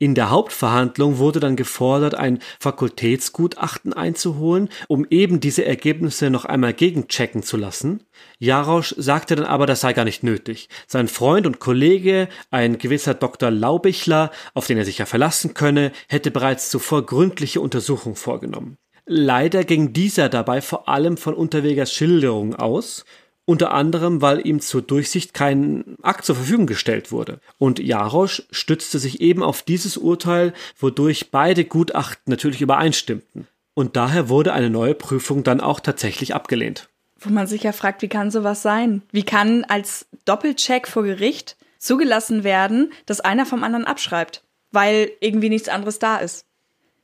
In 0.01 0.15
der 0.15 0.29
Hauptverhandlung 0.29 1.17
wurde 1.17 1.41
dann 1.41 1.57
gefordert, 1.57 2.15
ein 2.15 2.39
Fakultätsgutachten 2.61 3.91
einzuholen, 3.91 4.69
um 4.87 5.05
eben 5.09 5.41
diese 5.41 5.65
Ergebnisse 5.65 6.29
noch 6.29 6.45
einmal 6.45 6.73
gegenchecken 6.73 7.43
zu 7.43 7.57
lassen. 7.57 8.03
Jarosch 8.37 8.95
sagte 8.97 9.35
dann 9.35 9.45
aber, 9.45 9.65
das 9.65 9.81
sei 9.81 9.91
gar 9.91 10.05
nicht 10.05 10.23
nötig. 10.23 10.69
Sein 10.87 11.09
Freund 11.09 11.45
und 11.45 11.59
Kollege, 11.59 12.29
ein 12.49 12.77
gewisser 12.77 13.13
Dr. 13.13 13.51
Laubichler, 13.51 14.31
auf 14.53 14.67
den 14.67 14.77
er 14.77 14.85
sich 14.85 14.99
ja 14.99 15.05
verlassen 15.05 15.53
könne, 15.53 15.91
hätte 16.07 16.31
bereits 16.31 16.69
zuvor 16.69 17.05
gründliche 17.05 17.59
Untersuchungen 17.59 18.15
vorgenommen. 18.15 18.77
Leider 19.05 19.65
ging 19.65 19.91
dieser 19.91 20.29
dabei 20.29 20.61
vor 20.61 20.87
allem 20.87 21.17
von 21.17 21.33
Unterwegers 21.33 21.91
Schilderungen 21.91 22.55
aus 22.55 23.03
unter 23.49 23.71
anderem, 23.71 24.21
weil 24.21 24.45
ihm 24.45 24.59
zur 24.59 24.83
Durchsicht 24.83 25.33
kein 25.33 25.95
Akt 26.03 26.23
zur 26.23 26.35
Verfügung 26.35 26.67
gestellt 26.67 27.11
wurde. 27.11 27.39
Und 27.57 27.79
Jarosch 27.79 28.43
stützte 28.51 28.99
sich 28.99 29.21
eben 29.21 29.41
auf 29.41 29.63
dieses 29.63 29.97
Urteil, 29.97 30.53
wodurch 30.77 31.31
beide 31.31 31.65
Gutachten 31.65 32.29
natürlich 32.29 32.61
übereinstimmten. 32.61 33.47
Und 33.73 33.95
daher 33.95 34.29
wurde 34.29 34.53
eine 34.53 34.69
neue 34.69 34.93
Prüfung 34.93 35.43
dann 35.43 35.61
auch 35.61 35.79
tatsächlich 35.79 36.35
abgelehnt. 36.35 36.89
Wo 37.19 37.31
man 37.31 37.47
sich 37.47 37.63
ja 37.63 37.71
fragt, 37.71 38.03
wie 38.03 38.07
kann 38.07 38.29
sowas 38.29 38.61
sein? 38.61 39.01
Wie 39.11 39.23
kann 39.23 39.63
als 39.63 40.05
Doppelcheck 40.25 40.87
vor 40.87 41.01
Gericht 41.01 41.57
zugelassen 41.79 42.43
werden, 42.43 42.93
dass 43.07 43.19
einer 43.19 43.47
vom 43.47 43.63
anderen 43.63 43.85
abschreibt, 43.85 44.43
weil 44.71 45.09
irgendwie 45.21 45.49
nichts 45.49 45.69
anderes 45.69 45.97
da 45.97 46.17
ist? 46.17 46.45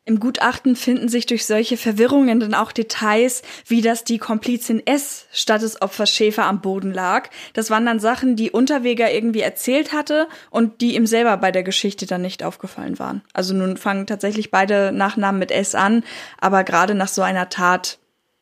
Im 0.07 0.19
Gutachten 0.19 0.75
finden 0.75 1.09
sich 1.09 1.25
durch 1.25 1.47
solche 1.47 1.77
Verwirrungen 1.77 2.39
dann 2.39 2.53
auch 2.53 2.71
Details, 2.71 3.41
wie 3.65 3.81
dass 3.81 4.03
die 4.03 4.19
Komplizin 4.19 4.85
S 4.85 5.25
statt 5.31 5.63
des 5.63 5.81
Opfers 5.81 6.11
Schäfer 6.11 6.45
am 6.45 6.61
Boden 6.61 6.93
lag. 6.93 7.29
Das 7.53 7.71
waren 7.71 7.87
dann 7.87 7.99
Sachen, 7.99 8.35
die 8.35 8.51
Unterweger 8.51 9.11
irgendwie 9.11 9.41
erzählt 9.41 9.93
hatte 9.93 10.27
und 10.51 10.81
die 10.81 10.95
ihm 10.95 11.07
selber 11.07 11.37
bei 11.37 11.51
der 11.51 11.63
Geschichte 11.63 12.05
dann 12.05 12.21
nicht 12.21 12.43
aufgefallen 12.43 12.99
waren. 12.99 13.23
Also 13.33 13.55
nun 13.55 13.77
fangen 13.77 14.05
tatsächlich 14.05 14.51
beide 14.51 14.91
Nachnamen 14.91 15.39
mit 15.39 15.51
S 15.51 15.73
an, 15.73 16.03
aber 16.37 16.63
gerade 16.63 16.93
nach 16.93 17.07
so 17.07 17.23
einer 17.23 17.49
Tat 17.49 17.97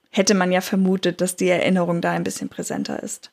hätte 0.10 0.34
man 0.34 0.52
ja 0.52 0.60
vermutet, 0.60 1.22
dass 1.22 1.38
die 1.38 1.48
Erinnerung 1.48 2.02
da 2.02 2.12
ein 2.12 2.26
bisschen 2.26 2.50
präsenter 2.50 3.02
ist. 3.02 3.33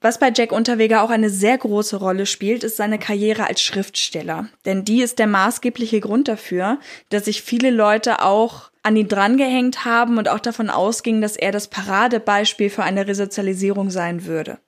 Was 0.00 0.18
bei 0.18 0.30
Jack 0.34 0.52
Unterweger 0.52 1.02
auch 1.02 1.10
eine 1.10 1.28
sehr 1.28 1.58
große 1.58 1.96
Rolle 1.96 2.24
spielt, 2.24 2.62
ist 2.62 2.76
seine 2.76 3.00
Karriere 3.00 3.48
als 3.48 3.60
Schriftsteller. 3.60 4.48
Denn 4.64 4.84
die 4.84 5.02
ist 5.02 5.18
der 5.18 5.26
maßgebliche 5.26 6.00
Grund 6.00 6.28
dafür, 6.28 6.78
dass 7.08 7.24
sich 7.24 7.42
viele 7.42 7.70
Leute 7.70 8.22
auch 8.22 8.70
an 8.84 8.94
ihn 8.94 9.08
drangehängt 9.08 9.84
haben 9.84 10.18
und 10.18 10.28
auch 10.28 10.38
davon 10.38 10.70
ausgingen, 10.70 11.20
dass 11.20 11.36
er 11.36 11.50
das 11.50 11.66
Paradebeispiel 11.66 12.70
für 12.70 12.84
eine 12.84 13.08
Resozialisierung 13.08 13.90
sein 13.90 14.24
würde. 14.24 14.60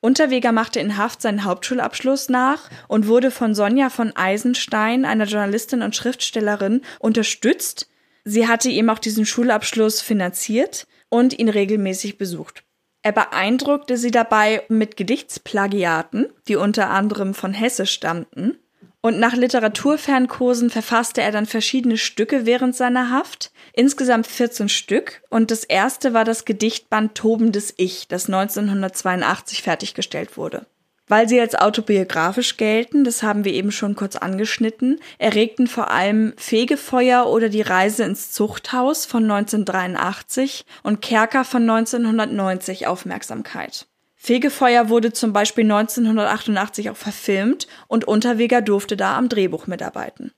Unterweger 0.00 0.52
machte 0.52 0.78
in 0.78 0.98
Haft 0.98 1.22
seinen 1.22 1.44
Hauptschulabschluss 1.44 2.28
nach 2.28 2.70
und 2.86 3.06
wurde 3.06 3.30
von 3.30 3.54
Sonja 3.54 3.88
von 3.88 4.14
Eisenstein, 4.14 5.06
einer 5.06 5.24
Journalistin 5.24 5.82
und 5.82 5.96
Schriftstellerin, 5.96 6.82
unterstützt. 6.98 7.88
Sie 8.24 8.46
hatte 8.46 8.68
ihm 8.68 8.90
auch 8.90 8.98
diesen 8.98 9.24
Schulabschluss 9.24 10.02
finanziert 10.02 10.86
und 11.08 11.38
ihn 11.38 11.48
regelmäßig 11.48 12.18
besucht. 12.18 12.64
Er 13.02 13.12
beeindruckte 13.12 13.96
sie 13.96 14.10
dabei 14.10 14.62
mit 14.68 14.96
Gedichtsplagiaten, 14.96 16.32
die 16.48 16.56
unter 16.56 16.90
anderem 16.90 17.34
von 17.34 17.54
Hesse 17.54 17.86
stammten. 17.86 18.58
Und 19.02 19.18
nach 19.18 19.34
Literaturfernkursen 19.34 20.68
verfasste 20.68 21.22
er 21.22 21.32
dann 21.32 21.46
verschiedene 21.46 21.96
Stücke 21.96 22.44
während 22.44 22.76
seiner 22.76 23.10
Haft, 23.10 23.50
insgesamt 23.72 24.26
14 24.26 24.68
Stück. 24.68 25.22
Und 25.30 25.50
das 25.50 25.64
erste 25.64 26.12
war 26.12 26.26
das 26.26 26.44
Gedichtband 26.44 27.14
Tobendes 27.14 27.72
Ich, 27.78 28.08
das 28.08 28.26
1982 28.26 29.62
fertiggestellt 29.62 30.36
wurde. 30.36 30.66
Weil 31.10 31.28
sie 31.28 31.40
als 31.40 31.56
autobiografisch 31.56 32.56
gelten, 32.56 33.02
das 33.02 33.24
haben 33.24 33.44
wir 33.44 33.52
eben 33.52 33.72
schon 33.72 33.96
kurz 33.96 34.14
angeschnitten, 34.14 35.00
erregten 35.18 35.66
vor 35.66 35.90
allem 35.90 36.34
Fegefeuer 36.36 37.26
oder 37.26 37.48
die 37.48 37.62
Reise 37.62 38.04
ins 38.04 38.30
Zuchthaus 38.30 39.06
von 39.06 39.24
1983 39.24 40.64
und 40.84 41.02
Kerker 41.02 41.44
von 41.44 41.68
1990 41.68 42.86
Aufmerksamkeit. 42.86 43.88
Fegefeuer 44.14 44.88
wurde 44.88 45.12
zum 45.12 45.32
Beispiel 45.32 45.64
1988 45.64 46.90
auch 46.90 46.96
verfilmt 46.96 47.66
und 47.88 48.04
Unterweger 48.06 48.62
durfte 48.62 48.96
da 48.96 49.18
am 49.18 49.28
Drehbuch 49.28 49.66
mitarbeiten 49.66 50.30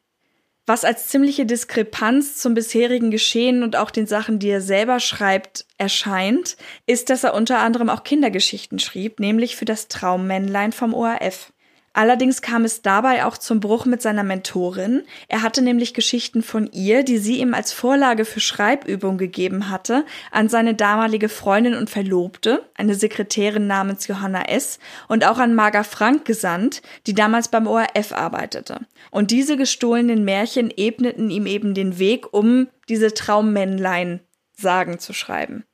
was 0.66 0.84
als 0.84 1.08
ziemliche 1.08 1.44
Diskrepanz 1.44 2.36
zum 2.36 2.54
bisherigen 2.54 3.10
Geschehen 3.10 3.62
und 3.62 3.76
auch 3.76 3.90
den 3.90 4.06
Sachen, 4.06 4.38
die 4.38 4.48
er 4.48 4.60
selber 4.60 5.00
schreibt, 5.00 5.66
erscheint, 5.76 6.56
ist, 6.86 7.10
dass 7.10 7.24
er 7.24 7.34
unter 7.34 7.58
anderem 7.58 7.88
auch 7.88 8.04
Kindergeschichten 8.04 8.78
schrieb, 8.78 9.18
nämlich 9.18 9.56
für 9.56 9.64
das 9.64 9.88
Traummännlein 9.88 10.72
vom 10.72 10.94
ORF. 10.94 11.51
Allerdings 11.94 12.40
kam 12.40 12.64
es 12.64 12.80
dabei 12.80 13.26
auch 13.26 13.36
zum 13.36 13.60
Bruch 13.60 13.84
mit 13.84 14.00
seiner 14.00 14.24
Mentorin. 14.24 15.02
Er 15.28 15.42
hatte 15.42 15.60
nämlich 15.60 15.92
Geschichten 15.92 16.42
von 16.42 16.70
ihr, 16.72 17.02
die 17.02 17.18
sie 17.18 17.40
ihm 17.40 17.52
als 17.52 17.72
Vorlage 17.72 18.24
für 18.24 18.40
Schreibübung 18.40 19.18
gegeben 19.18 19.68
hatte, 19.68 20.06
an 20.30 20.48
seine 20.48 20.74
damalige 20.74 21.28
Freundin 21.28 21.74
und 21.74 21.90
Verlobte, 21.90 22.64
eine 22.74 22.94
Sekretärin 22.94 23.66
namens 23.66 24.06
Johanna 24.06 24.42
S., 24.44 24.78
und 25.08 25.26
auch 25.26 25.38
an 25.38 25.54
Marga 25.54 25.82
Frank 25.82 26.24
gesandt, 26.24 26.80
die 27.06 27.14
damals 27.14 27.48
beim 27.48 27.66
ORF 27.66 28.12
arbeitete. 28.12 28.80
Und 29.10 29.30
diese 29.30 29.56
gestohlenen 29.56 30.24
Märchen 30.24 30.72
ebneten 30.74 31.30
ihm 31.30 31.46
eben 31.46 31.74
den 31.74 31.98
Weg, 31.98 32.32
um 32.32 32.68
diese 32.88 33.12
Traummännlein 33.12 34.20
Sagen 34.56 34.98
zu 34.98 35.12
schreiben. 35.12 35.64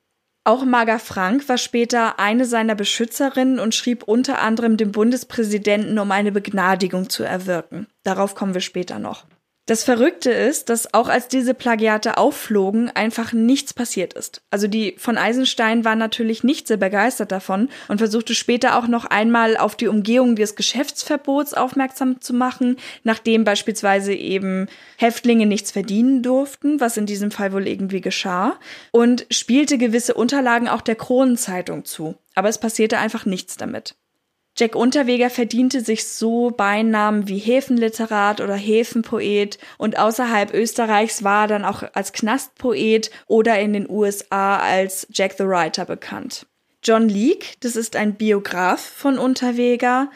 Auch 0.49 0.65
Marga 0.65 0.97
Frank 0.97 1.47
war 1.47 1.59
später 1.59 2.17
eine 2.17 2.43
seiner 2.43 2.73
Beschützerinnen 2.73 3.59
und 3.59 3.75
schrieb 3.75 4.01
unter 4.01 4.41
anderem 4.41 4.77
dem 4.77 4.91
Bundespräsidenten, 4.91 5.99
um 5.99 6.09
eine 6.11 6.31
Begnadigung 6.31 7.07
zu 7.07 7.21
erwirken. 7.21 7.85
Darauf 8.01 8.33
kommen 8.33 8.55
wir 8.55 8.61
später 8.61 8.97
noch. 8.97 9.27
Das 9.69 9.83
Verrückte 9.83 10.31
ist, 10.31 10.69
dass 10.69 10.95
auch 10.95 11.09
als 11.09 11.27
diese 11.27 11.53
Plagiate 11.53 12.17
aufflogen, 12.17 12.89
einfach 12.89 13.33
nichts 13.33 13.71
passiert 13.71 14.13
ist. 14.13 14.41
Also 14.49 14.65
die 14.67 14.95
von 14.97 15.15
Eisenstein 15.15 15.85
war 15.85 15.95
natürlich 15.95 16.43
nicht 16.43 16.67
sehr 16.67 16.77
begeistert 16.77 17.31
davon 17.31 17.69
und 17.87 17.99
versuchte 17.99 18.33
später 18.33 18.79
auch 18.79 18.87
noch 18.87 19.05
einmal 19.05 19.57
auf 19.57 19.75
die 19.75 19.87
Umgehung 19.87 20.35
des 20.35 20.55
Geschäftsverbots 20.55 21.53
aufmerksam 21.53 22.19
zu 22.19 22.33
machen, 22.33 22.77
nachdem 23.03 23.43
beispielsweise 23.43 24.11
eben 24.11 24.65
Häftlinge 24.97 25.45
nichts 25.45 25.69
verdienen 25.69 26.23
durften, 26.23 26.79
was 26.79 26.97
in 26.97 27.05
diesem 27.05 27.29
Fall 27.29 27.53
wohl 27.53 27.67
irgendwie 27.67 28.01
geschah, 28.01 28.57
und 28.89 29.27
spielte 29.29 29.77
gewisse 29.77 30.15
Unterlagen 30.15 30.67
auch 30.67 30.81
der 30.81 30.95
Kronenzeitung 30.95 31.85
zu. 31.85 32.15
Aber 32.33 32.49
es 32.49 32.57
passierte 32.57 32.97
einfach 32.97 33.27
nichts 33.27 33.55
damit. 33.55 33.93
Jack 34.59 34.75
Unterweger 34.75 35.29
verdiente 35.29 35.79
sich 35.79 36.05
so 36.05 36.51
Beinamen 36.51 37.29
wie 37.29 37.37
Häfenliterat 37.37 38.41
oder 38.41 38.55
Häfenpoet 38.55 39.57
und 39.77 39.97
außerhalb 39.97 40.53
Österreichs 40.53 41.23
war 41.23 41.45
er 41.45 41.47
dann 41.47 41.63
auch 41.63 41.83
als 41.93 42.11
Knastpoet 42.11 43.09
oder 43.27 43.57
in 43.57 43.71
den 43.71 43.89
USA 43.89 44.57
als 44.57 45.07
Jack 45.13 45.35
the 45.37 45.45
Writer 45.45 45.85
bekannt. 45.85 46.45
John 46.83 47.07
Leake, 47.07 47.55
das 47.61 47.77
ist 47.77 47.95
ein 47.95 48.15
Biograf 48.15 48.81
von 48.81 49.17
Unterweger, 49.17 50.11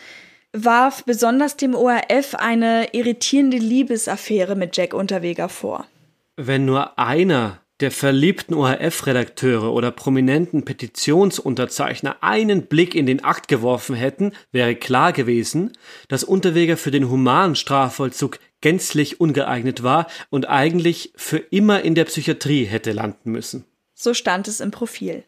warf 0.51 1.05
besonders 1.05 1.55
dem 1.55 1.73
ORF 1.73 2.35
eine 2.35 2.89
irritierende 2.91 3.57
Liebesaffäre 3.57 4.57
mit 4.57 4.75
Jack 4.75 4.93
Unterweger 4.93 5.47
vor. 5.47 5.87
Wenn 6.35 6.65
nur 6.65 6.99
einer 6.99 7.62
der 7.84 7.91
verliebten 7.91 8.53
ORF-Redakteure 8.53 9.73
oder 9.73 9.91
prominenten 9.91 10.63
Petitionsunterzeichner 10.63 12.15
einen 12.21 12.67
Blick 12.67 12.95
in 12.95 13.05
den 13.05 13.25
Akt 13.25 13.49
geworfen 13.49 13.93
hätten, 13.93 14.31
wäre 14.53 14.73
klar 14.73 15.11
gewesen, 15.11 15.73
dass 16.07 16.23
Unterweger 16.23 16.77
für 16.77 16.91
den 16.91 17.09
humanen 17.09 17.57
Strafvollzug 17.57 18.39
gänzlich 18.61 19.19
ungeeignet 19.19 19.84
war 19.84 20.07
und 20.29 20.47
eigentlich 20.47 21.11
für 21.17 21.39
immer 21.39 21.81
in 21.81 21.93
der 21.93 22.05
Psychiatrie 22.05 22.63
hätte 22.63 22.93
landen 22.93 23.34
müssen. 23.34 23.65
So 23.93 24.13
stand 24.13 24.47
es 24.47 24.61
im 24.61 24.71
Profil. 24.71 25.25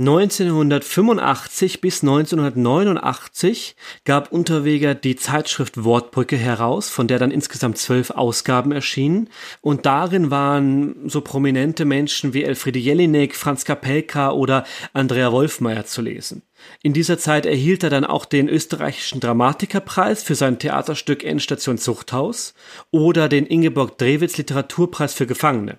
1985 0.00 1.82
bis 1.82 2.02
1989 2.02 3.76
gab 4.06 4.32
Unterweger 4.32 4.94
die 4.94 5.14
Zeitschrift 5.14 5.84
Wortbrücke 5.84 6.38
heraus, 6.38 6.88
von 6.88 7.06
der 7.06 7.18
dann 7.18 7.30
insgesamt 7.30 7.76
zwölf 7.76 8.10
Ausgaben 8.10 8.72
erschienen. 8.72 9.28
Und 9.60 9.84
darin 9.84 10.30
waren 10.30 11.06
so 11.06 11.20
prominente 11.20 11.84
Menschen 11.84 12.32
wie 12.32 12.44
Elfriede 12.44 12.78
Jelinek, 12.78 13.36
Franz 13.36 13.66
Kapelka 13.66 14.30
oder 14.30 14.64
Andrea 14.94 15.32
Wolfmeier 15.32 15.84
zu 15.84 16.00
lesen. 16.00 16.40
In 16.82 16.94
dieser 16.94 17.18
Zeit 17.18 17.44
erhielt 17.44 17.82
er 17.82 17.90
dann 17.90 18.06
auch 18.06 18.24
den 18.24 18.48
österreichischen 18.48 19.20
Dramatikerpreis 19.20 20.22
für 20.22 20.34
sein 20.34 20.58
Theaterstück 20.58 21.24
Endstation 21.24 21.76
Zuchthaus 21.76 22.54
oder 22.90 23.28
den 23.28 23.44
Ingeborg 23.44 23.98
Drewitz 23.98 24.38
Literaturpreis 24.38 25.12
für 25.12 25.26
Gefangene. 25.26 25.78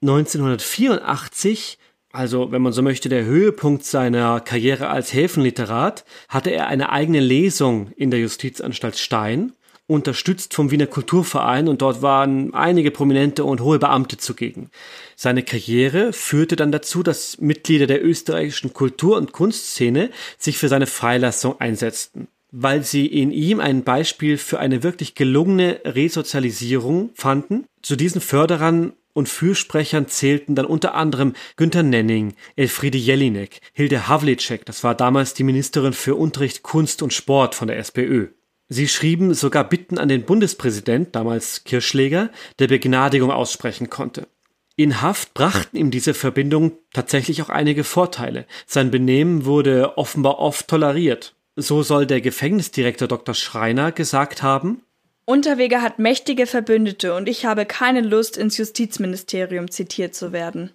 1984 0.00 1.76
also 2.18 2.50
wenn 2.50 2.62
man 2.62 2.72
so 2.72 2.82
möchte, 2.82 3.08
der 3.08 3.24
Höhepunkt 3.24 3.84
seiner 3.84 4.40
Karriere 4.40 4.88
als 4.88 5.14
Häfenliterat, 5.14 6.04
hatte 6.28 6.50
er 6.50 6.66
eine 6.66 6.90
eigene 6.90 7.20
Lesung 7.20 7.92
in 7.96 8.10
der 8.10 8.18
Justizanstalt 8.18 8.98
Stein, 8.98 9.52
unterstützt 9.86 10.52
vom 10.52 10.72
Wiener 10.72 10.88
Kulturverein 10.88 11.68
und 11.68 11.80
dort 11.80 12.02
waren 12.02 12.52
einige 12.54 12.90
prominente 12.90 13.44
und 13.44 13.60
hohe 13.60 13.78
Beamte 13.78 14.16
zugegen. 14.16 14.70
Seine 15.14 15.44
Karriere 15.44 16.12
führte 16.12 16.56
dann 16.56 16.72
dazu, 16.72 17.04
dass 17.04 17.38
Mitglieder 17.38 17.86
der 17.86 18.04
österreichischen 18.04 18.74
Kultur- 18.74 19.16
und 19.16 19.30
Kunstszene 19.30 20.10
sich 20.38 20.58
für 20.58 20.68
seine 20.68 20.86
Freilassung 20.86 21.60
einsetzten 21.60 22.26
weil 22.50 22.82
sie 22.82 23.04
in 23.04 23.30
ihm 23.30 23.60
ein 23.60 23.84
Beispiel 23.84 24.38
für 24.38 24.58
eine 24.58 24.82
wirklich 24.82 25.14
gelungene 25.14 25.82
Resozialisierung 25.84 27.10
fanden. 27.12 27.66
Zu 27.82 27.94
diesen 27.94 28.22
Förderern 28.22 28.94
und 29.18 29.28
Fürsprechern 29.28 30.06
zählten 30.06 30.54
dann 30.54 30.64
unter 30.64 30.94
anderem 30.94 31.32
Günter 31.56 31.82
Nenning, 31.82 32.34
Elfriede 32.54 32.98
Jelinek, 32.98 33.60
Hilde 33.72 34.06
Havlicek, 34.06 34.64
das 34.64 34.84
war 34.84 34.94
damals 34.94 35.34
die 35.34 35.42
Ministerin 35.42 35.92
für 35.92 36.14
Unterricht, 36.14 36.62
Kunst 36.62 37.02
und 37.02 37.12
Sport 37.12 37.56
von 37.56 37.66
der 37.66 37.78
SPÖ. 37.78 38.28
Sie 38.68 38.86
schrieben 38.86 39.34
sogar 39.34 39.68
Bitten 39.68 39.98
an 39.98 40.08
den 40.08 40.22
Bundespräsident, 40.22 41.16
damals 41.16 41.64
Kirschläger, 41.64 42.30
der 42.60 42.68
Begnadigung 42.68 43.32
aussprechen 43.32 43.90
konnte. 43.90 44.28
In 44.76 45.02
Haft 45.02 45.34
brachten 45.34 45.76
ihm 45.76 45.90
diese 45.90 46.14
Verbindungen 46.14 46.78
tatsächlich 46.92 47.42
auch 47.42 47.48
einige 47.48 47.82
Vorteile. 47.82 48.46
Sein 48.66 48.92
Benehmen 48.92 49.44
wurde 49.44 49.98
offenbar 49.98 50.38
oft 50.38 50.68
toleriert. 50.68 51.34
So 51.56 51.82
soll 51.82 52.06
der 52.06 52.20
Gefängnisdirektor 52.20 53.08
Dr. 53.08 53.34
Schreiner 53.34 53.90
gesagt 53.90 54.44
haben, 54.44 54.82
Unterweger 55.28 55.82
hat 55.82 55.98
mächtige 55.98 56.46
Verbündete 56.46 57.14
und 57.14 57.28
ich 57.28 57.44
habe 57.44 57.66
keine 57.66 58.00
Lust, 58.00 58.38
ins 58.38 58.56
Justizministerium 58.56 59.70
zitiert 59.70 60.14
zu 60.14 60.32
werden. 60.32 60.70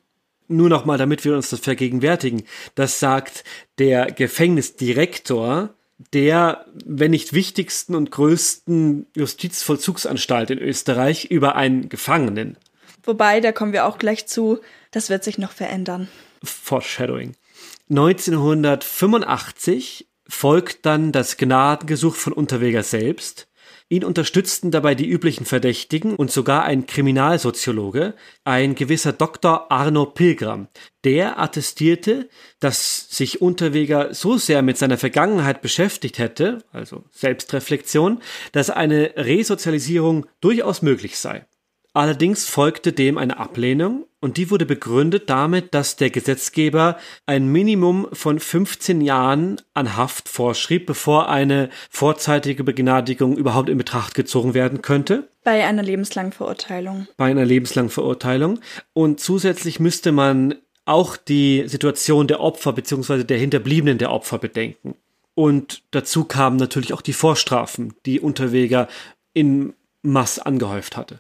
Nur 0.48 0.70
nochmal, 0.70 1.00
damit 1.00 1.26
wir 1.26 1.36
uns 1.36 1.50
das 1.50 1.62
vergegenwärtigen. 1.62 2.44
Das 2.76 3.00
sagt 3.00 3.44
der 3.80 4.12
Gefängnisdirektor 4.12 5.74
der, 6.14 6.68
wenn 6.86 7.10
nicht 7.10 7.34
wichtigsten 7.34 7.96
und 7.96 8.12
größten 8.12 9.08
Justizvollzugsanstalt 9.16 10.52
in 10.52 10.60
Österreich 10.60 11.32
über 11.32 11.56
einen 11.56 11.90
Gefangenen. 11.90 12.58
Wobei, 13.02 13.40
da 13.40 13.52
kommen 13.54 13.74
wir 13.74 13.88
auch 13.88 13.98
gleich 13.98 14.28
zu, 14.28 14.60
das 14.92 15.10
wird 15.10 15.24
sich 15.24 15.40
noch 15.40 15.52
verändern. 15.52 16.10
Foreshadowing. 16.44 17.34
1985 17.90 20.08
folgt 20.28 20.86
dann 20.86 21.12
das 21.12 21.38
Gnadengesuch 21.38 22.16
von 22.16 22.34
Unterweger 22.34 22.84
selbst. 22.84 23.48
Ihn 23.94 24.04
unterstützten 24.04 24.72
dabei 24.72 24.96
die 24.96 25.08
üblichen 25.08 25.46
Verdächtigen 25.46 26.16
und 26.16 26.32
sogar 26.32 26.64
ein 26.64 26.88
Kriminalsoziologe, 26.88 28.16
ein 28.44 28.74
gewisser 28.74 29.14
Dr. 29.14 29.72
Arno 29.72 30.08
Pilgram. 30.08 30.68
Der 31.04 31.40
attestierte, 31.40 32.28
dass 32.60 33.08
sich 33.12 33.40
Unterweger 33.40 34.12
so 34.16 34.36
sehr 34.40 34.64
mit 34.64 34.80
seiner 34.80 34.98
Vergangenheit 34.98 35.62
beschäftigt 35.62 36.18
hätte, 36.18 36.64
also 36.72 37.04
Selbstreflexion, 37.12 38.20
dass 38.52 38.72
eine 38.72 39.14
Resozialisierung 39.16 40.26
durchaus 40.42 40.82
möglich 40.82 41.20
sei. 41.20 41.46
Allerdings 41.94 42.50
folgte 42.50 42.92
dem 42.92 43.20
eine 43.20 43.38
Ablehnung 43.38 44.08
und 44.20 44.38
die 44.38 44.50
wurde 44.50 44.66
begründet 44.66 45.30
damit, 45.30 45.76
dass 45.76 45.96
der 45.96 46.10
Gesetzgeber 46.10 46.98
ein 47.28 47.52
Minimum 47.52 48.08
von 48.14 48.40
15 48.40 49.02
Jahren 49.02 49.62
an 49.76 49.96
Haft 49.96 50.28
vorschrieb, 50.28 50.88
bevor 50.88 51.30
eine 51.30 51.70
vorzeitige 51.92 52.64
Begnadigung 52.64 53.38
überhaupt 53.38 53.70
in 53.70 53.78
Betracht 53.78 54.16
gezogen 54.16 54.56
werden 54.56 54.82
könnte. 54.82 55.28
Bei 55.44 55.66
einer 55.66 55.84
lebenslangen 55.84 56.32
Verurteilung. 56.32 57.08
Bei 57.16 57.30
einer 57.30 57.46
lebenslangen 57.46 57.92
Verurteilung. 57.92 58.60
Und 58.94 59.20
zusätzlich 59.20 59.80
müsste 59.80 60.12
man 60.12 60.56
auch 60.86 61.16
die 61.16 61.64
Situation 61.68 62.28
der 62.28 62.40
Opfer 62.40 62.74
bzw. 62.74 63.24
der 63.24 63.38
Hinterbliebenen 63.38 64.00
der 64.00 64.12
Opfer 64.12 64.40
bedenken. 64.40 64.96
Und 65.36 65.84
dazu 65.92 66.26
kamen 66.26 66.58
natürlich 66.58 66.94
auch 66.94 67.02
die 67.02 67.14
Vorstrafen, 67.14 67.94
die 68.06 68.20
Unterweger 68.20 68.88
in 69.34 69.74
Mass 70.02 70.40
angehäuft 70.40 70.98
hatte. 70.98 71.20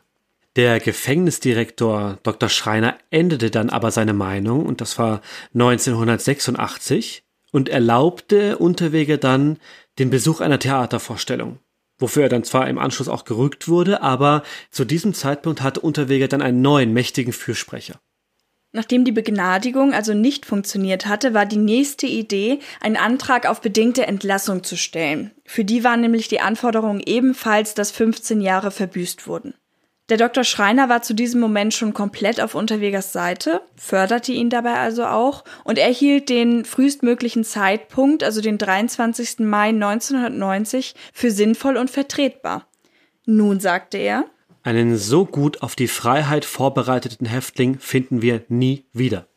Der 0.56 0.80
Gefängnisdirektor 0.80 2.20
Dr. 2.22 2.48
Schreiner 2.48 2.98
änderte 3.10 3.50
dann 3.50 3.72
aber 3.72 3.90
seine 3.90 4.14
Meinung 4.14 4.66
und 4.66 4.82
das 4.82 5.00
war 5.00 5.22
1986 5.56 7.24
und 7.52 7.70
erlaubte 7.70 8.58
Unterweger 8.60 9.18
dann 9.18 9.58
den 9.98 10.12
Besuch 10.12 10.42
einer 10.42 10.60
Theatervorstellung, 10.60 11.58
wofür 11.98 12.24
er 12.24 12.30
dann 12.30 12.44
zwar 12.44 12.68
im 12.68 12.78
Anschluss 12.78 13.08
auch 13.08 13.26
gerügt 13.26 13.68
wurde, 13.68 14.04
aber 14.04 14.44
zu 14.70 14.86
diesem 14.86 15.16
Zeitpunkt 15.16 15.64
hatte 15.64 15.80
Unterweger 15.80 16.28
dann 16.28 16.44
einen 16.44 16.62
neuen 16.62 16.94
mächtigen 16.94 17.34
Fürsprecher. 17.34 18.00
Nachdem 18.76 19.06
die 19.06 19.12
Begnadigung 19.12 19.94
also 19.94 20.16
nicht 20.16 20.48
funktioniert 20.48 21.06
hatte, 21.06 21.36
war 21.36 21.46
die 21.46 21.58
nächste 21.58 22.08
Idee, 22.08 22.60
einen 22.80 22.98
Antrag 22.98 23.48
auf 23.48 23.62
bedingte 23.62 24.08
Entlassung 24.08 24.64
zu 24.64 24.78
stellen. 24.78 25.32
Für 25.46 25.64
die 25.64 25.84
waren 25.84 26.02
nämlich 26.02 26.28
die 26.28 26.40
Anforderungen 26.40 27.02
ebenfalls, 27.04 27.76
dass 27.76 27.92
15 27.92 28.42
Jahre 28.42 28.72
verbüßt 28.72 29.28
wurden. 29.28 29.54
Der 30.10 30.18
Dr. 30.18 30.44
Schreiner 30.44 30.90
war 30.90 31.02
zu 31.02 31.14
diesem 31.14 31.40
Moment 31.40 31.74
schon 31.74 31.94
komplett 31.94 32.42
auf 32.42 32.56
Unterwegers 32.56 33.14
Seite, 33.14 33.62
förderte 33.78 34.34
ihn 34.34 34.50
dabei 34.50 34.74
also 34.74 35.06
auch 35.06 35.46
und 35.64 35.78
erhielt 35.78 36.28
den 36.28 36.66
frühestmöglichen 36.66 37.46
Zeitpunkt, 37.46 38.22
also 38.22 38.42
den 38.42 38.58
23. 38.58 39.40
Mai 39.40 39.70
1990, 39.70 40.94
für 41.14 41.32
sinnvoll 41.32 41.78
und 41.78 41.90
vertretbar. 41.90 42.68
Nun 43.26 43.62
sagte 43.62 43.98
er, 43.98 44.26
einen 44.62 44.98
so 44.98 45.26
gut 45.26 45.62
auf 45.62 45.76
die 45.76 45.88
Freiheit 45.88 46.46
vorbereiteten 46.46 47.28
Häftling 47.28 47.80
finden 47.80 48.22
wir 48.22 48.44
nie 48.50 48.86
wieder. 48.94 49.28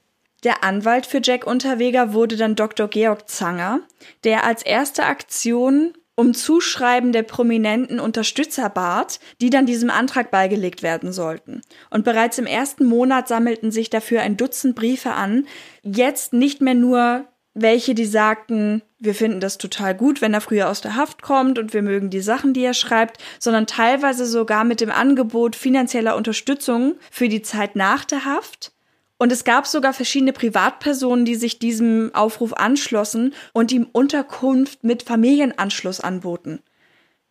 Der 0.45 0.63
Anwalt 0.63 1.07
für 1.07 1.21
Jack 1.23 1.47
Unterweger 1.47 2.13
wurde 2.13 2.37
dann 2.37 2.55
Dr. 2.55 2.89
Georg 2.89 3.29
Zanger, 3.29 3.81
der 4.23 4.45
als 4.45 4.63
erste 4.63 5.05
Aktion 5.05 5.95
um 6.17 6.35
Zuschreiben 6.35 7.13
der 7.13 7.23
prominenten 7.23 8.01
Unterstützer 8.01 8.69
bat, 8.69 9.21
die 9.41 9.51
dann 9.51 9.67
diesem 9.67 9.91
Antrag 9.91 10.31
beigelegt 10.31 10.83
werden 10.83 11.13
sollten. 11.13 11.61
Und 11.91 12.05
bereits 12.05 12.39
im 12.39 12.47
ersten 12.47 12.87
Monat 12.87 13.29
sammelten 13.29 13.71
sich 13.71 13.91
dafür 13.91 14.23
ein 14.23 14.37
Dutzend 14.37 14.75
Briefe 14.75 15.13
an. 15.13 15.47
Jetzt 15.83 16.33
nicht 16.33 16.61
mehr 16.61 16.75
nur 16.75 17.27
welche, 17.55 17.95
die 17.95 18.05
sagten, 18.05 18.83
wir 18.99 19.15
finden 19.15 19.41
das 19.41 19.59
total 19.59 19.95
gut, 19.95 20.21
wenn 20.21 20.35
er 20.35 20.41
früher 20.41 20.69
aus 20.69 20.81
der 20.81 20.97
Haft 20.97 21.23
kommt 21.23 21.59
und 21.59 21.73
wir 21.73 21.83
mögen 21.83 22.11
die 22.11 22.21
Sachen, 22.21 22.53
die 22.53 22.65
er 22.65 22.75
schreibt, 22.75 23.23
sondern 23.39 23.67
teilweise 23.67 24.27
sogar 24.27 24.65
mit 24.65 24.81
dem 24.81 24.91
Angebot 24.91 25.57
finanzieller 25.57 26.17
Unterstützung 26.17 26.97
für 27.11 27.29
die 27.29 27.43
Zeit 27.43 27.77
nach 27.77 28.05
der 28.05 28.25
Haft 28.25 28.73
und 29.19 29.33
es 29.33 29.45
gab 29.45 29.67
sogar 29.67 29.93
verschiedene 29.93 30.33
Privatpersonen, 30.33 31.25
die 31.25 31.37
sich 31.37 31.59
diesem 31.59 32.15
Aufruf 32.15 32.53
anschlossen 32.53 33.35
und 33.53 33.73
ihm 33.73 33.87
Unterkunft 33.93 34.85
mit 34.85 35.03
Familienanschluss 35.03 36.01
anboten. 36.01 36.61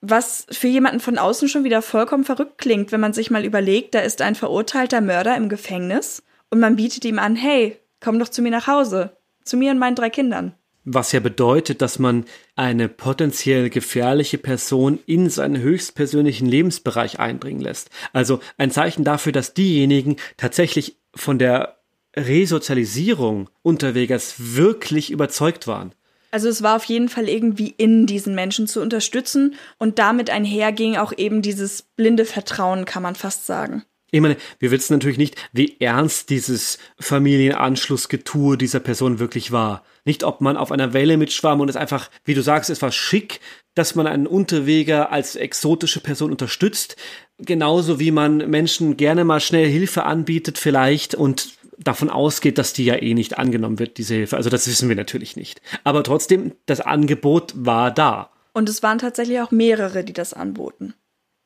Was 0.02 0.46
für 0.52 0.68
jemanden 0.68 1.00
von 1.00 1.18
außen 1.18 1.48
schon 1.48 1.64
wieder 1.64 1.82
vollkommen 1.82 2.26
verrückt 2.26 2.58
klingt, 2.58 2.92
wenn 2.92 3.00
man 3.00 3.14
sich 3.14 3.32
mal 3.32 3.46
überlegt, 3.46 3.96
da 3.96 4.00
ist 4.00 4.22
ein 4.22 4.36
verurteilter 4.36 5.02
Mörder 5.02 5.36
im 5.36 5.50
Gefängnis 5.50 6.24
und 6.50 6.60
man 6.60 6.76
bietet 6.76 7.06
ihm 7.06 7.20
an, 7.20 7.36
hey, 7.36 7.80
komm 8.00 8.20
doch 8.20 8.30
zu 8.30 8.42
mir 8.42 8.52
nach 8.52 8.68
Hause, 8.68 9.18
zu 9.44 9.58
mir 9.58 9.72
und 9.72 9.80
meinen 9.80 9.96
drei 9.96 10.10
Kindern. 10.10 10.54
Was 10.88 11.12
ja 11.12 11.20
bedeutet, 11.20 11.82
dass 11.82 11.98
man 11.98 12.26
eine 12.56 12.88
potenziell 12.88 13.72
gefährliche 13.72 14.38
Person 14.38 15.00
in 15.08 15.32
seinen 15.32 15.60
höchstpersönlichen 15.60 16.48
Lebensbereich 16.48 17.20
eindringen 17.20 17.62
lässt. 17.62 17.90
Also 18.14 18.40
ein 18.60 18.70
Zeichen 18.70 19.04
dafür, 19.04 19.32
dass 19.32 19.56
diejenigen 19.56 20.18
tatsächlich 20.38 21.00
von 21.16 21.40
der 21.40 21.78
Resozialisierung 22.16 23.50
Unterwegers 23.62 24.36
wirklich 24.38 25.12
überzeugt 25.12 25.68
waren. 25.68 25.94
Also 26.32 26.50
es 26.50 26.64
war 26.64 26.76
auf 26.76 26.84
jeden 26.86 27.08
Fall 27.08 27.30
irgendwie 27.30 27.74
in 27.78 28.08
diesen 28.08 28.36
Menschen 28.36 28.68
zu 28.68 28.82
unterstützen 28.82 29.56
und 29.78 30.00
damit 30.00 30.30
einherging 30.30 30.98
auch 30.98 31.14
eben 31.16 31.42
dieses 31.42 31.82
blinde 31.82 32.26
Vertrauen, 32.26 32.86
kann 32.86 33.04
man 33.04 33.16
fast 33.16 33.46
sagen. 33.46 33.84
Ich 34.12 34.22
meine, 34.22 34.38
wir 34.60 34.72
wissen 34.72 34.94
natürlich 34.94 35.18
nicht, 35.18 35.36
wie 35.52 35.78
ernst 35.80 36.30
dieses 36.30 36.78
Familienanschlussgetue 37.00 38.58
dieser 38.58 38.80
Person 38.80 39.20
wirklich 39.20 39.52
war. 39.52 39.84
Nicht, 40.06 40.24
ob 40.24 40.42
man 40.42 40.58
auf 40.58 40.72
einer 40.72 40.94
Welle 40.94 41.18
mitschwamm 41.18 41.60
und 41.60 41.70
es 41.70 41.76
einfach, 41.76 42.10
wie 42.24 42.34
du 42.34 42.42
sagst, 42.42 42.70
es 42.70 42.82
war 42.82 42.92
schick, 42.92 43.40
dass 43.74 43.96
man 43.96 44.08
einen 44.08 44.28
Unterweger 44.28 45.12
als 45.12 45.36
exotische 45.36 46.00
Person 46.00 46.32
unterstützt. 46.32 46.96
Genauso 47.38 48.00
wie 48.00 48.12
man 48.12 48.38
Menschen 48.50 48.96
gerne 48.98 49.26
mal 49.26 49.40
schnell 49.40 49.68
Hilfe 49.68 50.04
anbietet 50.04 50.58
vielleicht 50.58 51.16
und 51.16 51.56
davon 51.78 52.10
ausgeht, 52.10 52.58
dass 52.58 52.74
die 52.74 52.86
ja 52.86 52.96
eh 52.96 53.14
nicht 53.14 53.38
angenommen 53.38 53.80
wird, 53.80 53.98
diese 53.98 54.16
Hilfe. 54.16 54.38
Also 54.38 54.50
das 54.50 54.68
wissen 54.68 54.88
wir 54.90 54.96
natürlich 54.96 55.36
nicht. 55.36 55.62
Aber 55.84 56.04
trotzdem, 56.04 56.54
das 56.66 56.82
Angebot 56.82 57.54
war 57.56 57.92
da. 57.92 58.30
Und 58.54 58.70
es 58.70 58.82
waren 58.84 59.00
tatsächlich 59.00 59.42
auch 59.42 59.52
mehrere, 59.52 60.04
die 60.04 60.14
das 60.14 60.34
anboten. 60.34 60.94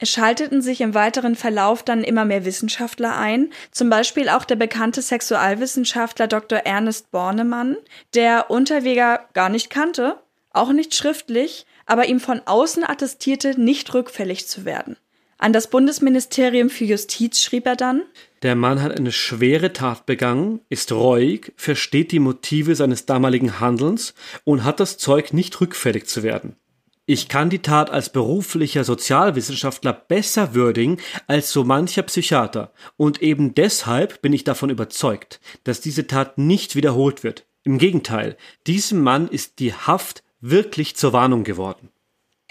Es 0.02 0.10
schalteten 0.10 0.62
sich 0.62 0.80
im 0.80 0.94
weiteren 0.94 1.36
Verlauf 1.36 1.84
dann 1.84 2.06
immer 2.06 2.24
mehr 2.24 2.46
Wissenschaftler 2.46 3.18
ein, 3.18 3.52
zum 3.72 3.90
Beispiel 3.90 4.30
auch 4.30 4.46
der 4.46 4.56
bekannte 4.56 5.02
Sexualwissenschaftler 5.02 6.28
Dr. 6.28 6.60
Ernest 6.60 7.12
Bornemann, 7.12 7.76
der 8.14 8.50
Unterweger 8.50 9.28
gar 9.34 9.50
nicht 9.50 9.70
kannte, 9.70 10.18
auch 10.52 10.72
nicht 10.72 10.96
schriftlich, 10.96 11.66
aber 11.86 12.06
ihm 12.06 12.22
von 12.22 12.42
außen 12.46 12.86
attestierte, 12.86 13.60
nicht 13.60 13.94
rückfällig 13.94 14.48
zu 14.48 14.64
werden. 14.64 14.96
An 15.42 15.54
das 15.54 15.70
Bundesministerium 15.70 16.70
für 16.70 16.84
Justiz 16.84 17.40
schrieb 17.42 17.66
er 17.66 17.78
dann 17.78 18.02
Der 18.44 18.56
Mann 18.56 18.82
hat 18.82 19.00
eine 19.00 19.14
schwere 19.14 19.72
Tat 19.72 20.06
begangen, 20.06 20.60
ist 20.68 20.92
reuig, 20.92 21.54
versteht 21.56 22.12
die 22.12 22.20
Motive 22.20 22.76
seines 22.76 23.06
damaligen 23.06 23.62
Handelns 23.62 24.14
und 24.44 24.66
hat 24.66 24.82
das 24.82 24.98
Zeug, 24.98 25.32
nicht 25.32 25.62
rückfällig 25.62 26.08
zu 26.08 26.24
werden. 26.24 26.58
Ich 27.06 27.30
kann 27.30 27.50
die 27.50 27.62
Tat 27.62 27.90
als 27.90 28.12
beruflicher 28.12 28.84
Sozialwissenschaftler 28.84 29.94
besser 29.94 30.56
würdigen 30.56 30.98
als 31.26 31.52
so 31.54 31.64
mancher 31.64 32.04
Psychiater, 32.04 32.74
und 32.98 33.22
eben 33.22 33.56
deshalb 33.56 34.22
bin 34.22 34.34
ich 34.34 34.44
davon 34.44 34.70
überzeugt, 34.70 35.40
dass 35.64 35.80
diese 35.80 36.06
Tat 36.06 36.38
nicht 36.38 36.76
wiederholt 36.76 37.24
wird. 37.24 37.46
Im 37.64 37.78
Gegenteil, 37.78 38.36
diesem 38.68 39.02
Mann 39.02 39.30
ist 39.30 39.60
die 39.60 39.74
Haft 39.74 40.22
wirklich 40.42 40.98
zur 40.98 41.14
Warnung 41.14 41.46
geworden. 41.46 41.90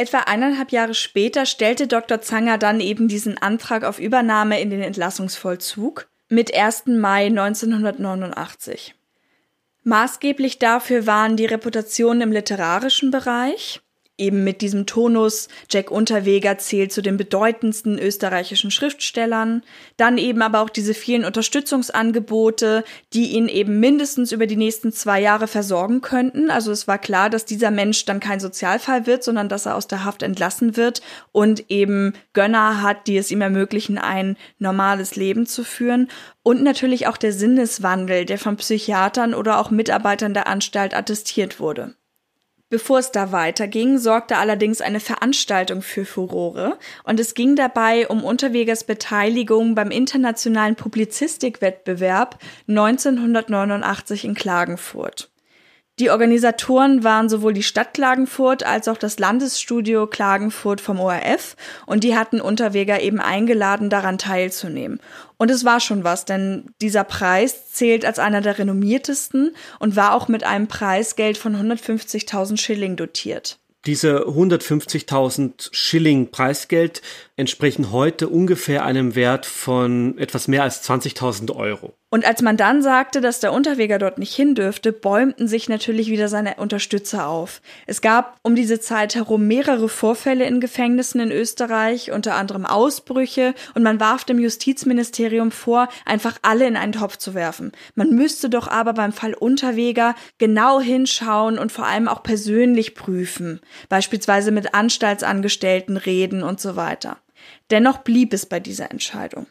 Etwa 0.00 0.18
eineinhalb 0.20 0.70
Jahre 0.70 0.94
später 0.94 1.44
stellte 1.44 1.88
Dr. 1.88 2.20
Zanger 2.20 2.56
dann 2.56 2.80
eben 2.80 3.08
diesen 3.08 3.36
Antrag 3.36 3.82
auf 3.82 3.98
Übernahme 3.98 4.60
in 4.60 4.70
den 4.70 4.80
Entlassungsvollzug 4.80 6.06
mit 6.28 6.54
1. 6.54 6.86
Mai 6.86 7.26
1989. 7.26 8.94
Maßgeblich 9.82 10.60
dafür 10.60 11.06
waren 11.08 11.36
die 11.36 11.46
Reputationen 11.46 12.22
im 12.22 12.32
literarischen 12.32 13.10
Bereich, 13.10 13.80
eben 14.18 14.44
mit 14.44 14.60
diesem 14.60 14.84
Tonus, 14.86 15.48
Jack 15.70 15.90
Unterweger 15.90 16.58
zählt 16.58 16.92
zu 16.92 17.00
den 17.00 17.16
bedeutendsten 17.16 17.98
österreichischen 17.98 18.70
Schriftstellern, 18.70 19.62
dann 19.96 20.18
eben 20.18 20.42
aber 20.42 20.60
auch 20.60 20.70
diese 20.70 20.92
vielen 20.92 21.24
Unterstützungsangebote, 21.24 22.84
die 23.12 23.32
ihn 23.32 23.48
eben 23.48 23.80
mindestens 23.80 24.32
über 24.32 24.46
die 24.46 24.56
nächsten 24.56 24.92
zwei 24.92 25.20
Jahre 25.20 25.46
versorgen 25.46 26.00
könnten. 26.00 26.50
Also 26.50 26.72
es 26.72 26.88
war 26.88 26.98
klar, 26.98 27.30
dass 27.30 27.44
dieser 27.44 27.70
Mensch 27.70 28.04
dann 28.04 28.20
kein 28.20 28.40
Sozialfall 28.40 29.06
wird, 29.06 29.22
sondern 29.22 29.48
dass 29.48 29.66
er 29.66 29.76
aus 29.76 29.86
der 29.86 30.04
Haft 30.04 30.22
entlassen 30.22 30.76
wird 30.76 31.00
und 31.32 31.70
eben 31.70 32.12
Gönner 32.32 32.82
hat, 32.82 33.06
die 33.06 33.16
es 33.16 33.30
ihm 33.30 33.40
ermöglichen, 33.40 33.98
ein 33.98 34.36
normales 34.58 35.16
Leben 35.16 35.46
zu 35.46 35.64
führen. 35.64 36.08
Und 36.42 36.62
natürlich 36.62 37.06
auch 37.06 37.16
der 37.16 37.32
Sinneswandel, 37.32 38.24
der 38.24 38.38
von 38.38 38.56
Psychiatern 38.56 39.34
oder 39.34 39.58
auch 39.58 39.70
Mitarbeitern 39.70 40.34
der 40.34 40.46
Anstalt 40.46 40.94
attestiert 40.94 41.60
wurde. 41.60 41.94
Bevor 42.70 42.98
es 42.98 43.12
da 43.12 43.32
weiterging, 43.32 43.96
sorgte 43.96 44.36
allerdings 44.36 44.82
eine 44.82 45.00
Veranstaltung 45.00 45.80
für 45.80 46.04
Furore 46.04 46.78
und 47.04 47.18
es 47.18 47.32
ging 47.32 47.56
dabei 47.56 48.06
um 48.08 48.22
Unterwegers 48.22 48.84
Beteiligung 48.84 49.74
beim 49.74 49.90
internationalen 49.90 50.76
Publizistikwettbewerb 50.76 52.38
1989 52.68 54.26
in 54.26 54.34
Klagenfurt. 54.34 55.30
Die 55.98 56.10
Organisatoren 56.10 57.02
waren 57.02 57.28
sowohl 57.28 57.52
die 57.52 57.64
Stadt 57.64 57.92
Klagenfurt 57.92 58.62
als 58.62 58.86
auch 58.86 58.98
das 58.98 59.18
Landesstudio 59.18 60.06
Klagenfurt 60.06 60.80
vom 60.80 61.00
ORF 61.00 61.56
und 61.86 62.04
die 62.04 62.16
hatten 62.16 62.40
Unterweger 62.40 63.00
eben 63.00 63.18
eingeladen, 63.18 63.90
daran 63.90 64.16
teilzunehmen. 64.16 65.00
Und 65.38 65.50
es 65.50 65.64
war 65.64 65.80
schon 65.80 66.04
was, 66.04 66.24
denn 66.24 66.66
dieser 66.80 67.02
Preis 67.02 67.72
zählt 67.72 68.04
als 68.04 68.20
einer 68.20 68.40
der 68.40 68.58
renommiertesten 68.58 69.56
und 69.80 69.96
war 69.96 70.14
auch 70.14 70.28
mit 70.28 70.44
einem 70.44 70.68
Preisgeld 70.68 71.36
von 71.36 71.56
150.000 71.56 72.58
Schilling 72.58 72.94
dotiert. 72.94 73.58
Diese 73.84 74.26
150.000 74.26 75.68
Schilling 75.72 76.30
Preisgeld 76.30 77.02
entsprechen 77.38 77.92
heute 77.92 78.28
ungefähr 78.28 78.84
einem 78.84 79.14
Wert 79.14 79.46
von 79.46 80.18
etwas 80.18 80.48
mehr 80.48 80.64
als 80.64 80.82
20.000 80.88 81.54
Euro. 81.54 81.94
Und 82.10 82.26
als 82.26 82.42
man 82.42 82.56
dann 82.56 82.82
sagte, 82.82 83.20
dass 83.20 83.38
der 83.38 83.52
Unterweger 83.52 83.98
dort 83.98 84.18
nicht 84.18 84.34
hin 84.34 84.54
dürfte, 84.54 84.92
bäumten 84.92 85.46
sich 85.46 85.68
natürlich 85.68 86.08
wieder 86.08 86.28
seine 86.28 86.54
Unterstützer 86.56 87.28
auf. 87.28 87.60
Es 87.86 88.00
gab 88.00 88.38
um 88.42 88.56
diese 88.56 88.80
Zeit 88.80 89.14
herum 89.14 89.46
mehrere 89.46 89.88
Vorfälle 89.88 90.46
in 90.46 90.58
Gefängnissen 90.60 91.20
in 91.20 91.30
Österreich, 91.30 92.10
unter 92.10 92.34
anderem 92.34 92.66
Ausbrüche, 92.66 93.54
und 93.74 93.82
man 93.84 94.00
warf 94.00 94.24
dem 94.24 94.38
Justizministerium 94.38 95.52
vor, 95.52 95.88
einfach 96.06 96.38
alle 96.42 96.66
in 96.66 96.76
einen 96.76 96.92
Topf 96.92 97.18
zu 97.18 97.34
werfen. 97.34 97.72
Man 97.94 98.10
müsste 98.10 98.50
doch 98.50 98.66
aber 98.66 98.94
beim 98.94 99.12
Fall 99.12 99.34
Unterweger 99.34 100.16
genau 100.38 100.80
hinschauen 100.80 101.58
und 101.58 101.70
vor 101.70 101.86
allem 101.86 102.08
auch 102.08 102.22
persönlich 102.24 102.96
prüfen, 102.96 103.60
beispielsweise 103.90 104.50
mit 104.50 104.74
Anstaltsangestellten 104.74 105.96
reden 105.96 106.42
und 106.42 106.58
so 106.58 106.74
weiter. 106.74 107.18
Dennoch 107.70 107.98
blieb 107.98 108.32
es 108.32 108.46
bei 108.46 108.60
dieser 108.60 108.90
Entscheidung. 108.90 109.46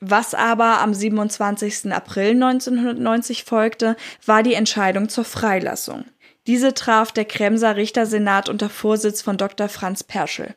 Was 0.00 0.34
aber 0.34 0.80
am 0.80 0.94
27. 0.94 1.92
April 1.92 2.30
1990 2.30 3.44
folgte, 3.44 3.96
war 4.24 4.42
die 4.42 4.54
Entscheidung 4.54 5.08
zur 5.08 5.24
Freilassung. 5.24 6.04
Diese 6.46 6.72
traf 6.72 7.12
der 7.12 7.24
Kremser 7.24 7.76
Richtersenat 7.76 8.48
unter 8.48 8.70
Vorsitz 8.70 9.22
von 9.22 9.36
Dr. 9.36 9.68
Franz 9.68 10.04
Perschel. 10.04 10.54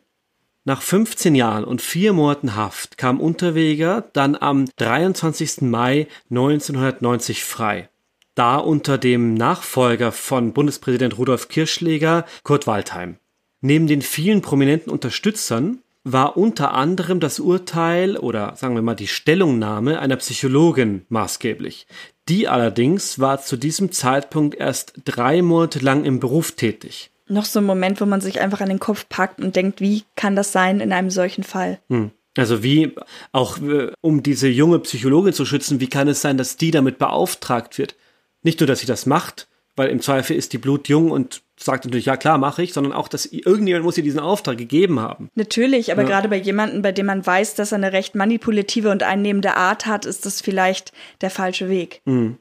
Nach 0.64 0.82
15 0.82 1.34
Jahren 1.34 1.64
und 1.64 1.82
vier 1.82 2.14
Monaten 2.14 2.56
Haft 2.56 3.00
kam 3.00 3.20
Unterweger 3.20 4.10
dann 4.14 4.36
am 4.36 4.66
23. 4.78 5.62
Mai 5.62 6.08
1990 6.30 7.44
frei. 7.44 7.90
Da 8.36 8.58
unter 8.58 9.00
dem 9.00 9.34
Nachfolger 9.34 10.12
von 10.12 10.54
Bundespräsident 10.54 11.18
Rudolf 11.18 11.50
Kirschläger, 11.50 12.26
Kurt 12.44 12.68
Waldheim. 12.68 13.18
Neben 13.60 13.88
den 13.88 14.04
vielen 14.04 14.42
prominenten 14.42 14.92
Unterstützern 14.92 15.80
war 16.04 16.38
unter 16.38 16.74
anderem 16.74 17.20
das 17.20 17.40
Urteil 17.40 18.18
oder 18.18 18.56
sagen 18.56 18.76
wir 18.76 18.82
mal 18.82 18.96
die 18.96 19.08
Stellungnahme 19.08 20.00
einer 20.00 20.16
Psychologin 20.16 21.06
maßgeblich. 21.10 21.88
Die 22.28 22.48
allerdings 22.48 23.20
war 23.20 23.42
zu 23.42 23.58
diesem 23.58 23.92
Zeitpunkt 23.92 24.56
erst 24.56 24.94
drei 25.06 25.42
Monate 25.42 25.80
lang 25.80 26.06
im 26.06 26.20
Beruf 26.20 26.54
tätig. 26.54 27.12
Noch 27.28 27.46
so 27.46 27.60
ein 27.60 27.66
Moment, 27.66 28.02
wo 28.02 28.06
man 28.06 28.22
sich 28.22 28.42
einfach 28.42 28.62
an 28.62 28.70
den 28.70 28.80
Kopf 28.80 29.08
packt 29.10 29.40
und 29.40 29.56
denkt, 29.56 29.80
wie 29.80 30.04
kann 30.16 30.36
das 30.36 30.52
sein 30.52 30.80
in 30.80 30.92
einem 30.92 31.10
solchen 31.10 31.44
Fall? 31.44 31.80
Hm. 31.90 32.12
Also 32.38 32.64
wie 32.64 32.96
auch 33.32 33.58
äh, 33.62 33.92
um 34.02 34.24
diese 34.24 34.48
junge 34.48 34.80
Psychologin 34.80 35.34
zu 35.34 35.46
schützen, 35.46 35.80
wie 35.80 35.88
kann 35.88 36.08
es 36.08 36.22
sein, 36.22 36.38
dass 36.38 36.58
die 36.58 36.72
damit 36.72 36.98
beauftragt 36.98 37.78
wird? 37.78 37.96
Nicht 38.42 38.60
nur, 38.60 38.68
dass 38.68 38.80
sie 38.80 38.88
das 38.88 39.06
macht, 39.06 39.48
weil 39.82 39.90
im 39.90 40.00
Zweifel 40.00 40.36
ist 40.36 40.54
die 40.54 40.60
Blut 40.60 40.90
jung 40.90 41.10
und 41.10 41.42
sagt 41.58 41.86
natürlich, 41.86 42.06
ja 42.06 42.16
klar, 42.16 42.38
mache 42.38 42.62
ich, 42.62 42.72
sondern 42.72 42.94
auch, 42.94 43.08
dass 43.08 43.26
irgendjemand 43.26 43.84
muss 43.84 43.98
ihr 43.98 44.04
diesen 44.04 44.20
Auftrag 44.20 44.60
gegeben 44.60 45.00
haben. 45.00 45.32
Natürlich, 45.34 45.92
aber 45.92 46.04
ja. 46.04 46.08
gerade 46.08 46.30
bei 46.30 46.38
jemandem, 46.38 46.84
bei 46.84 46.92
dem 46.92 47.08
man 47.08 47.26
weiß, 47.26 47.56
dass 47.56 47.72
er 47.72 47.78
eine 47.80 47.92
recht 47.92 48.14
manipulative 48.14 48.92
und 48.92 49.02
einnehmende 49.02 49.58
Art 49.58 49.88
hat, 49.88 50.06
ist 50.06 50.28
das 50.28 50.40
vielleicht 50.40 50.92
der 51.22 51.32
falsche 51.32 51.68
Weg. 51.68 52.02
Mhm. 52.06 52.38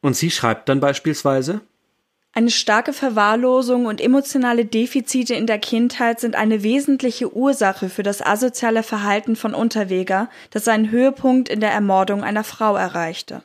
Und 0.00 0.16
sie 0.16 0.32
schreibt 0.32 0.68
dann 0.68 0.80
beispielsweise? 0.80 1.60
Eine 2.32 2.50
starke 2.50 2.92
Verwahrlosung 2.92 3.86
und 3.86 4.00
emotionale 4.00 4.64
Defizite 4.64 5.36
in 5.36 5.46
der 5.46 5.60
Kindheit 5.60 6.18
sind 6.18 6.34
eine 6.34 6.64
wesentliche 6.64 7.36
Ursache 7.36 7.88
für 7.88 8.02
das 8.02 8.20
asoziale 8.20 8.82
Verhalten 8.82 9.36
von 9.36 9.54
Unterweger, 9.54 10.28
das 10.50 10.64
seinen 10.64 10.90
Höhepunkt 10.90 11.48
in 11.48 11.60
der 11.60 11.70
Ermordung 11.70 12.24
einer 12.24 12.42
Frau 12.42 12.74
erreichte. 12.74 13.44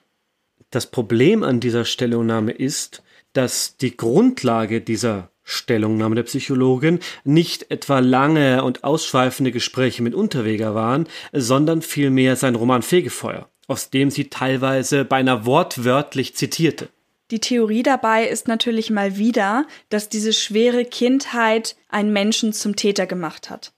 Das 0.72 0.88
Problem 0.88 1.44
an 1.44 1.60
dieser 1.60 1.86
Stellungnahme 1.86 2.52
ist, 2.52 3.04
dass 3.34 3.78
die 3.78 3.96
Grundlage 3.96 4.82
dieser 4.82 5.32
Stellungnahme 5.44 6.16
der 6.16 6.24
Psychologin 6.24 7.00
nicht 7.24 7.72
etwa 7.72 8.00
lange 8.00 8.64
und 8.64 8.84
ausschweifende 8.84 9.52
Gespräche 9.52 10.04
mit 10.04 10.14
Unterweger 10.14 10.76
waren, 10.76 11.08
sondern 11.34 11.82
vielmehr 11.82 12.36
sein 12.36 12.56
Roman 12.56 12.84
Fegefeuer, 12.84 13.50
aus 13.68 13.90
dem 13.90 14.12
sie 14.12 14.30
teilweise 14.30 15.06
beinahe 15.06 15.46
wortwörtlich 15.46 16.36
zitierte. 16.36 16.90
Die 17.32 17.40
Theorie 17.40 17.84
dabei 17.84 18.28
ist 18.28 18.48
natürlich 18.48 18.90
mal 18.90 19.18
wieder, 19.18 19.68
dass 19.90 20.10
diese 20.10 20.34
schwere 20.34 20.84
Kindheit 20.86 21.76
einen 21.88 22.12
Menschen 22.12 22.54
zum 22.54 22.76
Täter 22.76 23.06
gemacht 23.06 23.50
hat. 23.50 23.72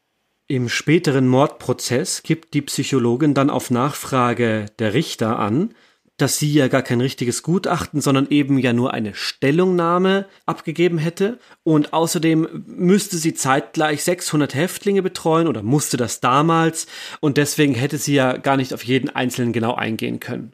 Im 0.47 0.68
späteren 0.68 1.28
Mordprozess 1.28 2.24
gibt 2.24 2.54
die 2.54 2.62
Psychologin 2.62 3.34
dann 3.34 3.49
auf 3.49 3.72
Nachfrage 3.72 4.66
der 4.80 4.93
Richter 4.93 5.39
an, 5.39 5.74
dass 6.22 6.38
sie 6.38 6.51
ja 6.51 6.67
gar 6.67 6.84
kein 6.84 7.01
richtiges 7.01 7.43
Gutachten, 7.43 8.01
sondern 8.01 8.28
eben 8.30 8.57
ja 8.59 8.74
nur 8.74 8.93
eine 8.93 9.13
Stellungnahme 9.15 10.28
abgegeben 10.45 10.97
hätte. 10.97 11.39
Und 11.63 11.93
außerdem 11.93 12.65
müsste 12.67 13.17
sie 13.17 13.34
zeitgleich 13.34 14.03
600 14.03 14.53
Häftlinge 14.53 15.01
betreuen 15.01 15.47
oder 15.47 15.63
musste 15.63 15.97
das 15.97 16.19
damals. 16.19 16.88
Und 17.19 17.38
deswegen 17.38 17.74
hätte 17.74 17.97
sie 17.97 18.13
ja 18.13 18.38
gar 18.38 18.57
nicht 18.57 18.74
auf 18.74 18.84
jeden 18.84 19.09
Einzelnen 19.09 19.53
genau 19.53 19.74
eingehen 19.74 20.19
können. 20.19 20.53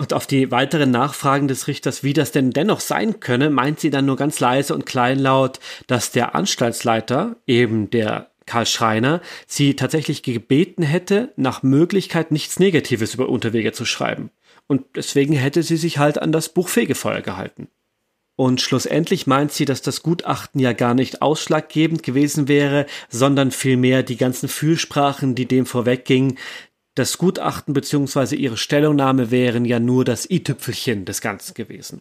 Und 0.00 0.12
auf 0.12 0.28
die 0.28 0.52
weiteren 0.52 0.92
Nachfragen 0.92 1.48
des 1.48 1.66
Richters, 1.66 2.04
wie 2.04 2.12
das 2.12 2.30
denn 2.30 2.52
dennoch 2.52 2.78
sein 2.78 3.18
könne, 3.18 3.50
meint 3.50 3.80
sie 3.80 3.90
dann 3.90 4.06
nur 4.06 4.16
ganz 4.16 4.38
leise 4.38 4.72
und 4.72 4.86
kleinlaut, 4.86 5.58
dass 5.88 6.12
der 6.12 6.36
Anstaltsleiter, 6.36 7.34
eben 7.48 7.90
der 7.90 8.30
Karl 8.46 8.66
Schreiner, 8.66 9.20
sie 9.46 9.74
tatsächlich 9.74 10.22
gebeten 10.22 10.84
hätte, 10.84 11.32
nach 11.36 11.64
Möglichkeit 11.64 12.30
nichts 12.30 12.60
Negatives 12.60 13.14
über 13.14 13.28
Unterwege 13.28 13.72
zu 13.72 13.84
schreiben. 13.84 14.30
Und 14.68 14.84
deswegen 14.94 15.32
hätte 15.32 15.64
sie 15.64 15.76
sich 15.76 15.98
halt 15.98 16.18
an 16.18 16.30
das 16.30 16.50
Buch 16.50 16.68
Fegefeuer 16.68 17.22
gehalten. 17.22 17.68
Und 18.36 18.60
schlussendlich 18.60 19.26
meint 19.26 19.50
sie, 19.50 19.64
dass 19.64 19.82
das 19.82 20.04
Gutachten 20.04 20.60
ja 20.60 20.72
gar 20.72 20.94
nicht 20.94 21.22
ausschlaggebend 21.22 22.04
gewesen 22.04 22.46
wäre, 22.46 22.86
sondern 23.08 23.50
vielmehr 23.50 24.04
die 24.04 24.16
ganzen 24.16 24.48
Fühlsprachen, 24.48 25.34
die 25.34 25.46
dem 25.46 25.66
vorweggingen. 25.66 26.38
Das 26.94 27.18
Gutachten 27.18 27.74
bzw. 27.74 28.36
ihre 28.36 28.56
Stellungnahme 28.56 29.32
wären 29.32 29.64
ja 29.64 29.80
nur 29.80 30.04
das 30.04 30.30
i-Tüpfelchen 30.30 31.04
des 31.04 31.20
Ganzen 31.20 31.54
gewesen. 31.54 32.00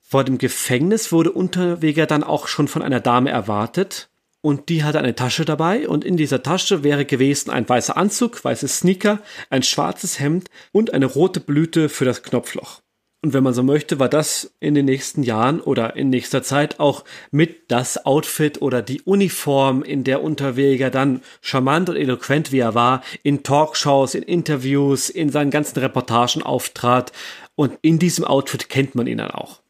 Vor 0.00 0.24
dem 0.24 0.38
Gefängnis 0.38 1.12
wurde 1.12 1.30
Unterweger 1.30 2.06
dann 2.06 2.24
auch 2.24 2.48
schon 2.48 2.66
von 2.66 2.82
einer 2.82 3.00
Dame 3.00 3.30
erwartet, 3.30 4.08
und 4.44 4.68
die 4.68 4.84
hatte 4.84 4.98
eine 4.98 5.14
Tasche 5.14 5.46
dabei 5.46 5.88
und 5.88 6.04
in 6.04 6.18
dieser 6.18 6.42
Tasche 6.42 6.84
wäre 6.84 7.06
gewesen 7.06 7.50
ein 7.50 7.66
weißer 7.66 7.96
Anzug, 7.96 8.44
weiße 8.44 8.68
Sneaker, 8.68 9.20
ein 9.48 9.62
schwarzes 9.62 10.20
Hemd 10.20 10.50
und 10.70 10.92
eine 10.92 11.06
rote 11.06 11.40
Blüte 11.40 11.88
für 11.88 12.04
das 12.04 12.22
Knopfloch. 12.22 12.82
Und 13.22 13.32
wenn 13.32 13.42
man 13.42 13.54
so 13.54 13.62
möchte, 13.62 13.98
war 13.98 14.10
das 14.10 14.54
in 14.60 14.74
den 14.74 14.84
nächsten 14.84 15.22
Jahren 15.22 15.62
oder 15.62 15.96
in 15.96 16.10
nächster 16.10 16.42
Zeit 16.42 16.78
auch 16.78 17.04
mit 17.30 17.70
das 17.70 18.04
Outfit 18.04 18.60
oder 18.60 18.82
die 18.82 19.00
Uniform, 19.00 19.82
in 19.82 20.04
der 20.04 20.22
Unterweger 20.22 20.90
dann 20.90 21.22
charmant 21.40 21.88
und 21.88 21.96
eloquent 21.96 22.52
wie 22.52 22.58
er 22.58 22.74
war, 22.74 23.02
in 23.22 23.44
Talkshows, 23.44 24.14
in 24.14 24.24
Interviews, 24.24 25.08
in 25.08 25.30
seinen 25.30 25.50
ganzen 25.50 25.78
Reportagen 25.78 26.42
auftrat. 26.42 27.12
Und 27.54 27.78
in 27.80 27.98
diesem 27.98 28.26
Outfit 28.26 28.68
kennt 28.68 28.94
man 28.94 29.06
ihn 29.06 29.16
dann 29.16 29.30
auch. 29.30 29.63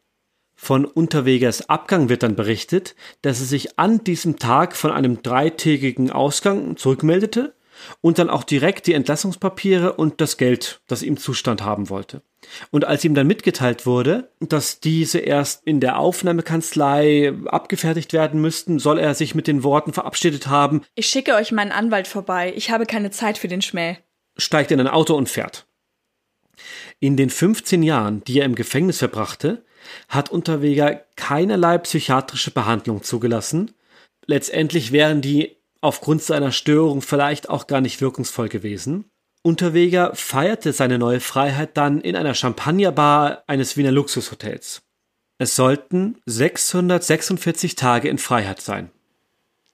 Von 0.64 0.86
Unterwegers 0.86 1.68
Abgang 1.68 2.08
wird 2.08 2.22
dann 2.22 2.36
berichtet, 2.36 2.94
dass 3.20 3.40
er 3.40 3.44
sich 3.44 3.78
an 3.78 4.02
diesem 4.02 4.38
Tag 4.38 4.74
von 4.74 4.92
einem 4.92 5.22
dreitägigen 5.22 6.10
Ausgang 6.10 6.78
zurückmeldete 6.78 7.52
und 8.00 8.18
dann 8.18 8.30
auch 8.30 8.44
direkt 8.44 8.86
die 8.86 8.94
Entlassungspapiere 8.94 9.92
und 9.92 10.22
das 10.22 10.38
Geld, 10.38 10.80
das 10.86 11.02
ihm 11.02 11.18
Zustand 11.18 11.62
haben 11.62 11.90
wollte. 11.90 12.22
Und 12.70 12.86
als 12.86 13.04
ihm 13.04 13.14
dann 13.14 13.26
mitgeteilt 13.26 13.84
wurde, 13.84 14.30
dass 14.40 14.80
diese 14.80 15.18
erst 15.18 15.66
in 15.66 15.80
der 15.80 15.98
Aufnahmekanzlei 15.98 17.34
abgefertigt 17.44 18.14
werden 18.14 18.40
müssten, 18.40 18.78
soll 18.78 18.98
er 18.98 19.14
sich 19.14 19.34
mit 19.34 19.46
den 19.46 19.64
Worten 19.64 19.92
verabschiedet 19.92 20.46
haben 20.46 20.80
Ich 20.94 21.08
schicke 21.08 21.34
euch 21.34 21.52
meinen 21.52 21.72
Anwalt 21.72 22.08
vorbei, 22.08 22.54
ich 22.56 22.70
habe 22.70 22.86
keine 22.86 23.10
Zeit 23.10 23.36
für 23.36 23.48
den 23.48 23.60
Schmäh. 23.60 23.98
Steigt 24.38 24.70
in 24.70 24.80
ein 24.80 24.88
Auto 24.88 25.14
und 25.14 25.28
fährt. 25.28 25.66
In 27.00 27.18
den 27.18 27.28
15 27.28 27.82
Jahren, 27.82 28.24
die 28.24 28.38
er 28.38 28.46
im 28.46 28.54
Gefängnis 28.54 28.96
verbrachte, 28.96 29.62
hat 30.08 30.30
Unterweger 30.30 31.04
keinerlei 31.16 31.78
psychiatrische 31.78 32.50
Behandlung 32.50 33.02
zugelassen. 33.02 33.72
Letztendlich 34.26 34.92
wären 34.92 35.20
die 35.20 35.56
aufgrund 35.80 36.22
seiner 36.22 36.52
Störung 36.52 37.02
vielleicht 37.02 37.50
auch 37.50 37.66
gar 37.66 37.80
nicht 37.80 38.00
wirkungsvoll 38.00 38.48
gewesen. 38.48 39.04
Unterweger 39.42 40.14
feierte 40.14 40.72
seine 40.72 40.98
neue 40.98 41.20
Freiheit 41.20 41.76
dann 41.76 42.00
in 42.00 42.16
einer 42.16 42.34
Champagnerbar 42.34 43.42
eines 43.46 43.76
Wiener 43.76 43.92
Luxushotels. 43.92 44.82
Es 45.36 45.56
sollten 45.56 46.16
646 46.24 47.74
Tage 47.76 48.08
in 48.08 48.16
Freiheit 48.16 48.62
sein. 48.62 48.90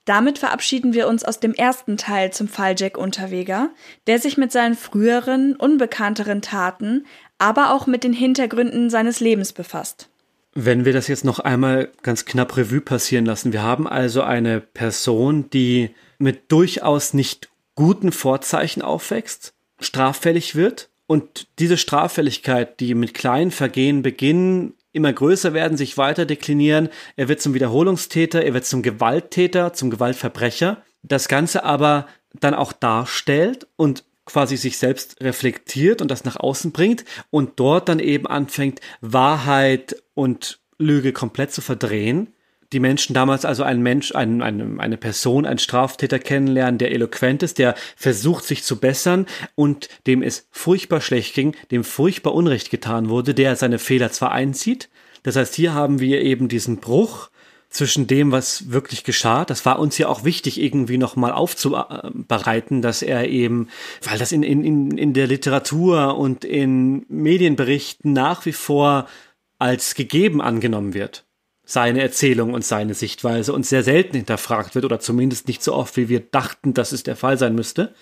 Damit 0.05 0.39
verabschieden 0.39 0.93
wir 0.93 1.07
uns 1.07 1.23
aus 1.23 1.39
dem 1.39 1.53
ersten 1.53 1.95
Teil 1.95 2.33
zum 2.33 2.47
Fall 2.47 2.75
Jack 2.77 2.97
Unterweger, 2.97 3.69
der 4.07 4.19
sich 4.19 4.35
mit 4.35 4.51
seinen 4.51 4.75
früheren, 4.75 5.55
unbekannteren 5.55 6.41
Taten, 6.41 7.05
aber 7.41 7.73
auch 7.73 7.87
mit 7.87 8.03
den 8.03 8.13
Hintergründen 8.13 8.89
seines 8.89 9.19
Lebens 9.19 9.51
befasst. 9.51 10.09
Wenn 10.53 10.85
wir 10.85 10.93
das 10.93 11.07
jetzt 11.07 11.25
noch 11.25 11.39
einmal 11.39 11.89
ganz 12.03 12.25
knapp 12.25 12.55
Revue 12.57 12.81
passieren 12.81 13.25
lassen, 13.25 13.53
wir 13.53 13.63
haben 13.63 13.87
also 13.87 14.21
eine 14.21 14.59
Person, 14.59 15.49
die 15.49 15.91
mit 16.19 16.51
durchaus 16.51 17.13
nicht 17.13 17.49
guten 17.75 18.11
Vorzeichen 18.11 18.81
aufwächst, 18.81 19.53
straffällig 19.79 20.55
wird 20.55 20.89
und 21.07 21.47
diese 21.57 21.77
Straffälligkeit, 21.77 22.79
die 22.79 22.93
mit 22.93 23.13
kleinen 23.13 23.51
Vergehen 23.51 24.01
beginnen, 24.01 24.73
immer 24.91 25.11
größer 25.11 25.53
werden, 25.53 25.77
sich 25.77 25.97
weiter 25.97 26.25
deklinieren. 26.25 26.89
Er 27.15 27.27
wird 27.29 27.41
zum 27.41 27.53
Wiederholungstäter, 27.53 28.43
er 28.43 28.53
wird 28.53 28.65
zum 28.65 28.81
Gewalttäter, 28.83 29.73
zum 29.73 29.89
Gewaltverbrecher. 29.89 30.83
Das 31.01 31.27
Ganze 31.27 31.63
aber 31.63 32.07
dann 32.39 32.53
auch 32.53 32.73
darstellt 32.73 33.67
und 33.77 34.03
quasi 34.31 34.57
sich 34.57 34.77
selbst 34.77 35.21
reflektiert 35.21 36.01
und 36.01 36.09
das 36.09 36.23
nach 36.23 36.37
außen 36.37 36.71
bringt 36.71 37.05
und 37.29 37.59
dort 37.59 37.89
dann 37.89 37.99
eben 37.99 38.27
anfängt, 38.27 38.79
Wahrheit 39.01 39.95
und 40.13 40.59
Lüge 40.77 41.13
komplett 41.13 41.51
zu 41.51 41.61
verdrehen. 41.61 42.33
Die 42.73 42.79
Menschen 42.79 43.13
damals 43.13 43.43
also 43.43 43.63
ein 43.63 43.81
Mensch, 43.81 44.15
ein, 44.15 44.41
eine, 44.41 44.79
eine 44.79 44.95
Person, 44.95 45.45
ein 45.45 45.57
Straftäter 45.57 46.19
kennenlernen, 46.19 46.77
der 46.77 46.91
eloquent 46.91 47.43
ist, 47.43 47.57
der 47.57 47.75
versucht 47.97 48.45
sich 48.45 48.63
zu 48.63 48.79
bessern 48.79 49.25
und 49.55 49.89
dem 50.07 50.23
es 50.23 50.47
furchtbar 50.51 51.01
schlecht 51.01 51.35
ging, 51.35 51.53
dem 51.69 51.83
furchtbar 51.83 52.33
Unrecht 52.33 52.69
getan 52.69 53.09
wurde, 53.09 53.33
der 53.33 53.57
seine 53.57 53.77
Fehler 53.77 54.11
zwar 54.11 54.31
einzieht. 54.31 54.89
Das 55.23 55.35
heißt, 55.35 55.53
hier 55.53 55.73
haben 55.73 55.99
wir 55.99 56.21
eben 56.21 56.47
diesen 56.47 56.77
Bruch 56.77 57.29
zwischen 57.71 58.05
dem, 58.05 58.31
was 58.31 58.69
wirklich 58.71 59.03
geschah. 59.03 59.45
Das 59.45 59.65
war 59.65 59.79
uns 59.79 59.97
ja 59.97 60.09
auch 60.09 60.23
wichtig, 60.25 60.61
irgendwie 60.61 60.97
nochmal 60.97 61.31
aufzubereiten, 61.31 62.81
dass 62.81 63.01
er 63.01 63.29
eben, 63.29 63.69
weil 64.03 64.19
das 64.19 64.33
in, 64.33 64.43
in, 64.43 64.97
in 64.97 65.13
der 65.13 65.25
Literatur 65.25 66.17
und 66.17 66.43
in 66.43 67.05
Medienberichten 67.07 68.11
nach 68.13 68.45
wie 68.45 68.51
vor 68.51 69.07
als 69.57 69.95
gegeben 69.95 70.41
angenommen 70.41 70.93
wird. 70.93 71.23
Seine 71.63 72.01
Erzählung 72.01 72.53
und 72.53 72.65
seine 72.65 72.93
Sichtweise 72.93 73.53
und 73.53 73.65
sehr 73.65 73.83
selten 73.83 74.17
hinterfragt 74.17 74.75
wird 74.75 74.83
oder 74.83 74.99
zumindest 74.99 75.47
nicht 75.47 75.63
so 75.63 75.73
oft, 75.73 75.95
wie 75.95 76.09
wir 76.09 76.19
dachten, 76.19 76.73
dass 76.73 76.91
es 76.91 77.03
der 77.03 77.15
Fall 77.15 77.37
sein 77.37 77.55
müsste. 77.55 77.95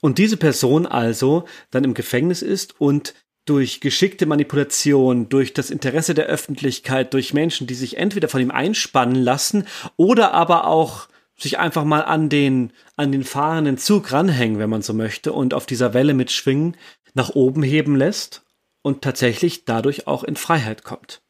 Und 0.00 0.18
diese 0.18 0.36
Person 0.36 0.86
also 0.86 1.44
dann 1.72 1.82
im 1.82 1.94
Gefängnis 1.94 2.42
ist 2.42 2.80
und 2.80 3.14
durch 3.50 3.80
geschickte 3.80 4.26
Manipulation, 4.26 5.28
durch 5.28 5.52
das 5.52 5.70
Interesse 5.70 6.14
der 6.14 6.26
Öffentlichkeit, 6.26 7.12
durch 7.12 7.34
Menschen, 7.34 7.66
die 7.66 7.74
sich 7.74 7.96
entweder 7.96 8.28
von 8.28 8.40
ihm 8.40 8.52
einspannen 8.52 9.16
lassen 9.16 9.66
oder 9.96 10.32
aber 10.32 10.68
auch 10.68 11.08
sich 11.36 11.58
einfach 11.58 11.82
mal 11.82 12.02
an 12.02 12.28
den, 12.28 12.72
an 12.94 13.10
den 13.10 13.24
fahrenden 13.24 13.76
Zug 13.76 14.12
ranhängen, 14.12 14.60
wenn 14.60 14.70
man 14.70 14.82
so 14.82 14.94
möchte, 14.94 15.32
und 15.32 15.52
auf 15.52 15.66
dieser 15.66 15.94
Welle 15.94 16.14
mitschwingen, 16.14 16.76
nach 17.14 17.30
oben 17.30 17.64
heben 17.64 17.96
lässt 17.96 18.44
und 18.82 19.02
tatsächlich 19.02 19.64
dadurch 19.64 20.06
auch 20.06 20.22
in 20.22 20.36
Freiheit 20.36 20.84
kommt. 20.84 21.20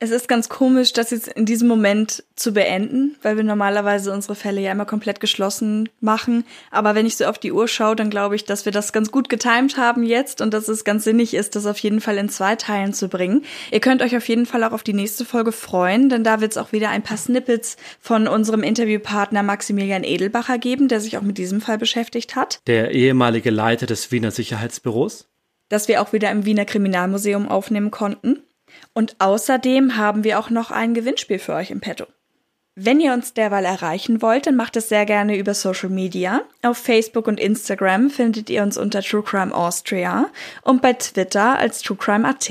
Es 0.00 0.12
ist 0.12 0.28
ganz 0.28 0.48
komisch, 0.48 0.92
das 0.92 1.10
jetzt 1.10 1.26
in 1.26 1.44
diesem 1.44 1.66
Moment 1.66 2.22
zu 2.36 2.52
beenden, 2.52 3.16
weil 3.20 3.36
wir 3.36 3.42
normalerweise 3.42 4.12
unsere 4.12 4.36
Fälle 4.36 4.60
ja 4.60 4.70
immer 4.70 4.84
komplett 4.84 5.18
geschlossen 5.18 5.88
machen. 6.00 6.44
Aber 6.70 6.94
wenn 6.94 7.04
ich 7.04 7.16
so 7.16 7.24
auf 7.24 7.36
die 7.36 7.50
Uhr 7.50 7.66
schaue, 7.66 7.96
dann 7.96 8.08
glaube 8.08 8.36
ich, 8.36 8.44
dass 8.44 8.64
wir 8.64 8.70
das 8.70 8.92
ganz 8.92 9.10
gut 9.10 9.28
getimt 9.28 9.76
haben 9.76 10.04
jetzt 10.04 10.40
und 10.40 10.54
dass 10.54 10.68
es 10.68 10.84
ganz 10.84 11.02
sinnig 11.02 11.34
ist, 11.34 11.56
das 11.56 11.66
auf 11.66 11.78
jeden 11.78 12.00
Fall 12.00 12.16
in 12.16 12.28
zwei 12.28 12.54
Teilen 12.54 12.92
zu 12.92 13.08
bringen. 13.08 13.42
Ihr 13.72 13.80
könnt 13.80 14.00
euch 14.00 14.16
auf 14.16 14.28
jeden 14.28 14.46
Fall 14.46 14.62
auch 14.62 14.70
auf 14.70 14.84
die 14.84 14.92
nächste 14.92 15.24
Folge 15.24 15.50
freuen, 15.50 16.08
denn 16.08 16.22
da 16.22 16.40
wird 16.40 16.52
es 16.52 16.58
auch 16.58 16.70
wieder 16.70 16.90
ein 16.90 17.02
paar 17.02 17.16
Snippets 17.16 17.76
von 17.98 18.28
unserem 18.28 18.62
Interviewpartner 18.62 19.42
Maximilian 19.42 20.04
Edelbacher 20.04 20.58
geben, 20.58 20.86
der 20.86 21.00
sich 21.00 21.18
auch 21.18 21.22
mit 21.22 21.38
diesem 21.38 21.60
Fall 21.60 21.76
beschäftigt 21.76 22.36
hat. 22.36 22.60
Der 22.68 22.92
ehemalige 22.92 23.50
Leiter 23.50 23.86
des 23.86 24.12
Wiener 24.12 24.30
Sicherheitsbüros. 24.30 25.26
Das 25.68 25.88
wir 25.88 26.00
auch 26.00 26.12
wieder 26.12 26.30
im 26.30 26.44
Wiener 26.44 26.64
Kriminalmuseum 26.66 27.48
aufnehmen 27.48 27.90
konnten. 27.90 28.44
Und 28.98 29.14
außerdem 29.20 29.96
haben 29.96 30.24
wir 30.24 30.40
auch 30.40 30.50
noch 30.50 30.72
ein 30.72 30.92
Gewinnspiel 30.92 31.38
für 31.38 31.54
euch 31.54 31.70
im 31.70 31.78
Petto. 31.78 32.06
Wenn 32.74 32.98
ihr 32.98 33.12
uns 33.12 33.32
derweil 33.32 33.64
erreichen 33.64 34.22
wollt, 34.22 34.48
dann 34.48 34.56
macht 34.56 34.74
es 34.74 34.88
sehr 34.88 35.06
gerne 35.06 35.38
über 35.38 35.54
Social 35.54 35.88
Media. 35.88 36.42
Auf 36.62 36.78
Facebook 36.78 37.28
und 37.28 37.38
Instagram 37.38 38.10
findet 38.10 38.50
ihr 38.50 38.60
uns 38.60 38.76
unter 38.76 39.00
True 39.00 39.22
Crime 39.22 39.54
Austria 39.54 40.26
und 40.62 40.82
bei 40.82 40.94
Twitter 40.94 41.56
als 41.56 41.80
True 41.82 41.96
Crime 41.96 42.26
AT. 42.26 42.50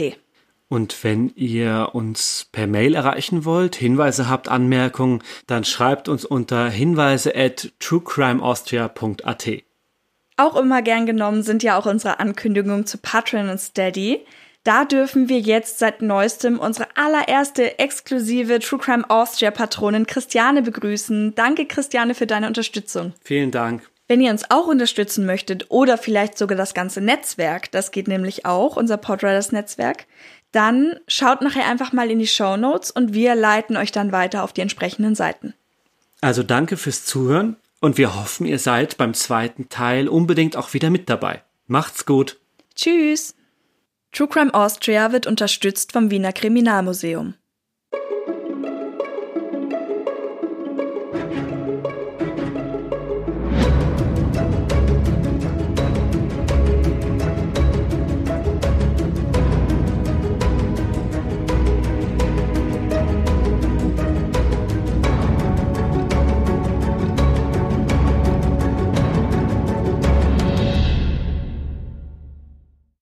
Und 0.69 1.03
wenn 1.03 1.33
ihr 1.35 1.89
uns 1.91 2.47
per 2.53 2.65
Mail 2.65 2.95
erreichen 2.95 3.43
wollt, 3.43 3.75
Hinweise 3.75 4.29
habt, 4.29 4.47
Anmerkungen, 4.47 5.21
dann 5.47 5.65
schreibt 5.65 6.07
uns 6.07 6.23
unter 6.23 6.69
hinweise 6.69 7.35
at 7.35 7.73
truecrimeaustria.at. 7.79 9.49
Auch 10.37 10.55
immer 10.55 10.81
gern 10.81 11.05
genommen 11.05 11.43
sind 11.43 11.61
ja 11.61 11.77
auch 11.77 11.87
unsere 11.87 12.21
Ankündigungen 12.21 12.85
zu 12.85 12.99
Patreon 12.99 13.49
und 13.49 13.59
Steady. 13.59 14.25
Da 14.63 14.85
dürfen 14.85 15.29
wir 15.29 15.39
jetzt 15.39 15.79
seit 15.79 16.01
neuestem 16.01 16.59
unsere 16.59 16.87
allererste 16.95 17.79
exklusive 17.79 18.59
True 18.59 18.79
Crime 18.79 19.09
Austria 19.09 19.51
Patronin 19.51 20.05
Christiane 20.05 20.61
begrüßen. 20.61 21.35
Danke 21.35 21.65
Christiane 21.65 22.15
für 22.15 22.27
deine 22.27 22.47
Unterstützung. 22.47 23.13
Vielen 23.23 23.51
Dank. 23.51 23.89
Wenn 24.07 24.21
ihr 24.21 24.31
uns 24.31 24.49
auch 24.49 24.67
unterstützen 24.67 25.25
möchtet 25.25 25.65
oder 25.69 25.97
vielleicht 25.97 26.37
sogar 26.37 26.57
das 26.57 26.73
ganze 26.73 27.01
Netzwerk, 27.01 27.71
das 27.71 27.91
geht 27.91 28.07
nämlich 28.07 28.45
auch, 28.45 28.77
unser 28.77 28.97
Podriders 28.97 29.51
Netzwerk, 29.51 30.05
dann 30.51 30.99
schaut 31.07 31.41
nachher 31.41 31.67
einfach 31.67 31.91
mal 31.91 32.09
in 32.09 32.19
die 32.19 32.27
Show 32.27 32.55
Notes 32.55 32.89
und 32.91 33.13
wir 33.13 33.35
leiten 33.35 33.75
euch 33.75 33.91
dann 33.91 34.11
weiter 34.13 34.43
auf 34.43 34.53
die 34.53 34.61
entsprechenden 34.61 35.13
Seiten. 35.13 35.53
Also 36.21 36.41
danke 36.41 36.77
fürs 36.77 37.05
Zuhören 37.05 37.57
und 37.81 37.97
wir 37.97 38.15
hoffen, 38.15 38.45
ihr 38.45 38.59
seid 38.59 38.97
beim 38.97 39.13
zweiten 39.13 39.69
Teil 39.69 40.07
unbedingt 40.07 40.55
auch 40.55 40.73
wieder 40.73 40.89
mit 40.89 41.09
dabei. 41.09 41.43
Macht's 41.67 42.05
gut. 42.05 42.39
Tschüss. 42.75 43.36
True 44.17 44.27
Crime 44.27 44.51
Austria 44.51 45.11
wird 45.11 45.27
unterstützt 45.27 45.91
vom 45.91 46.09
Wiener 46.09 46.33
Kriminalmuseum. 46.33 47.35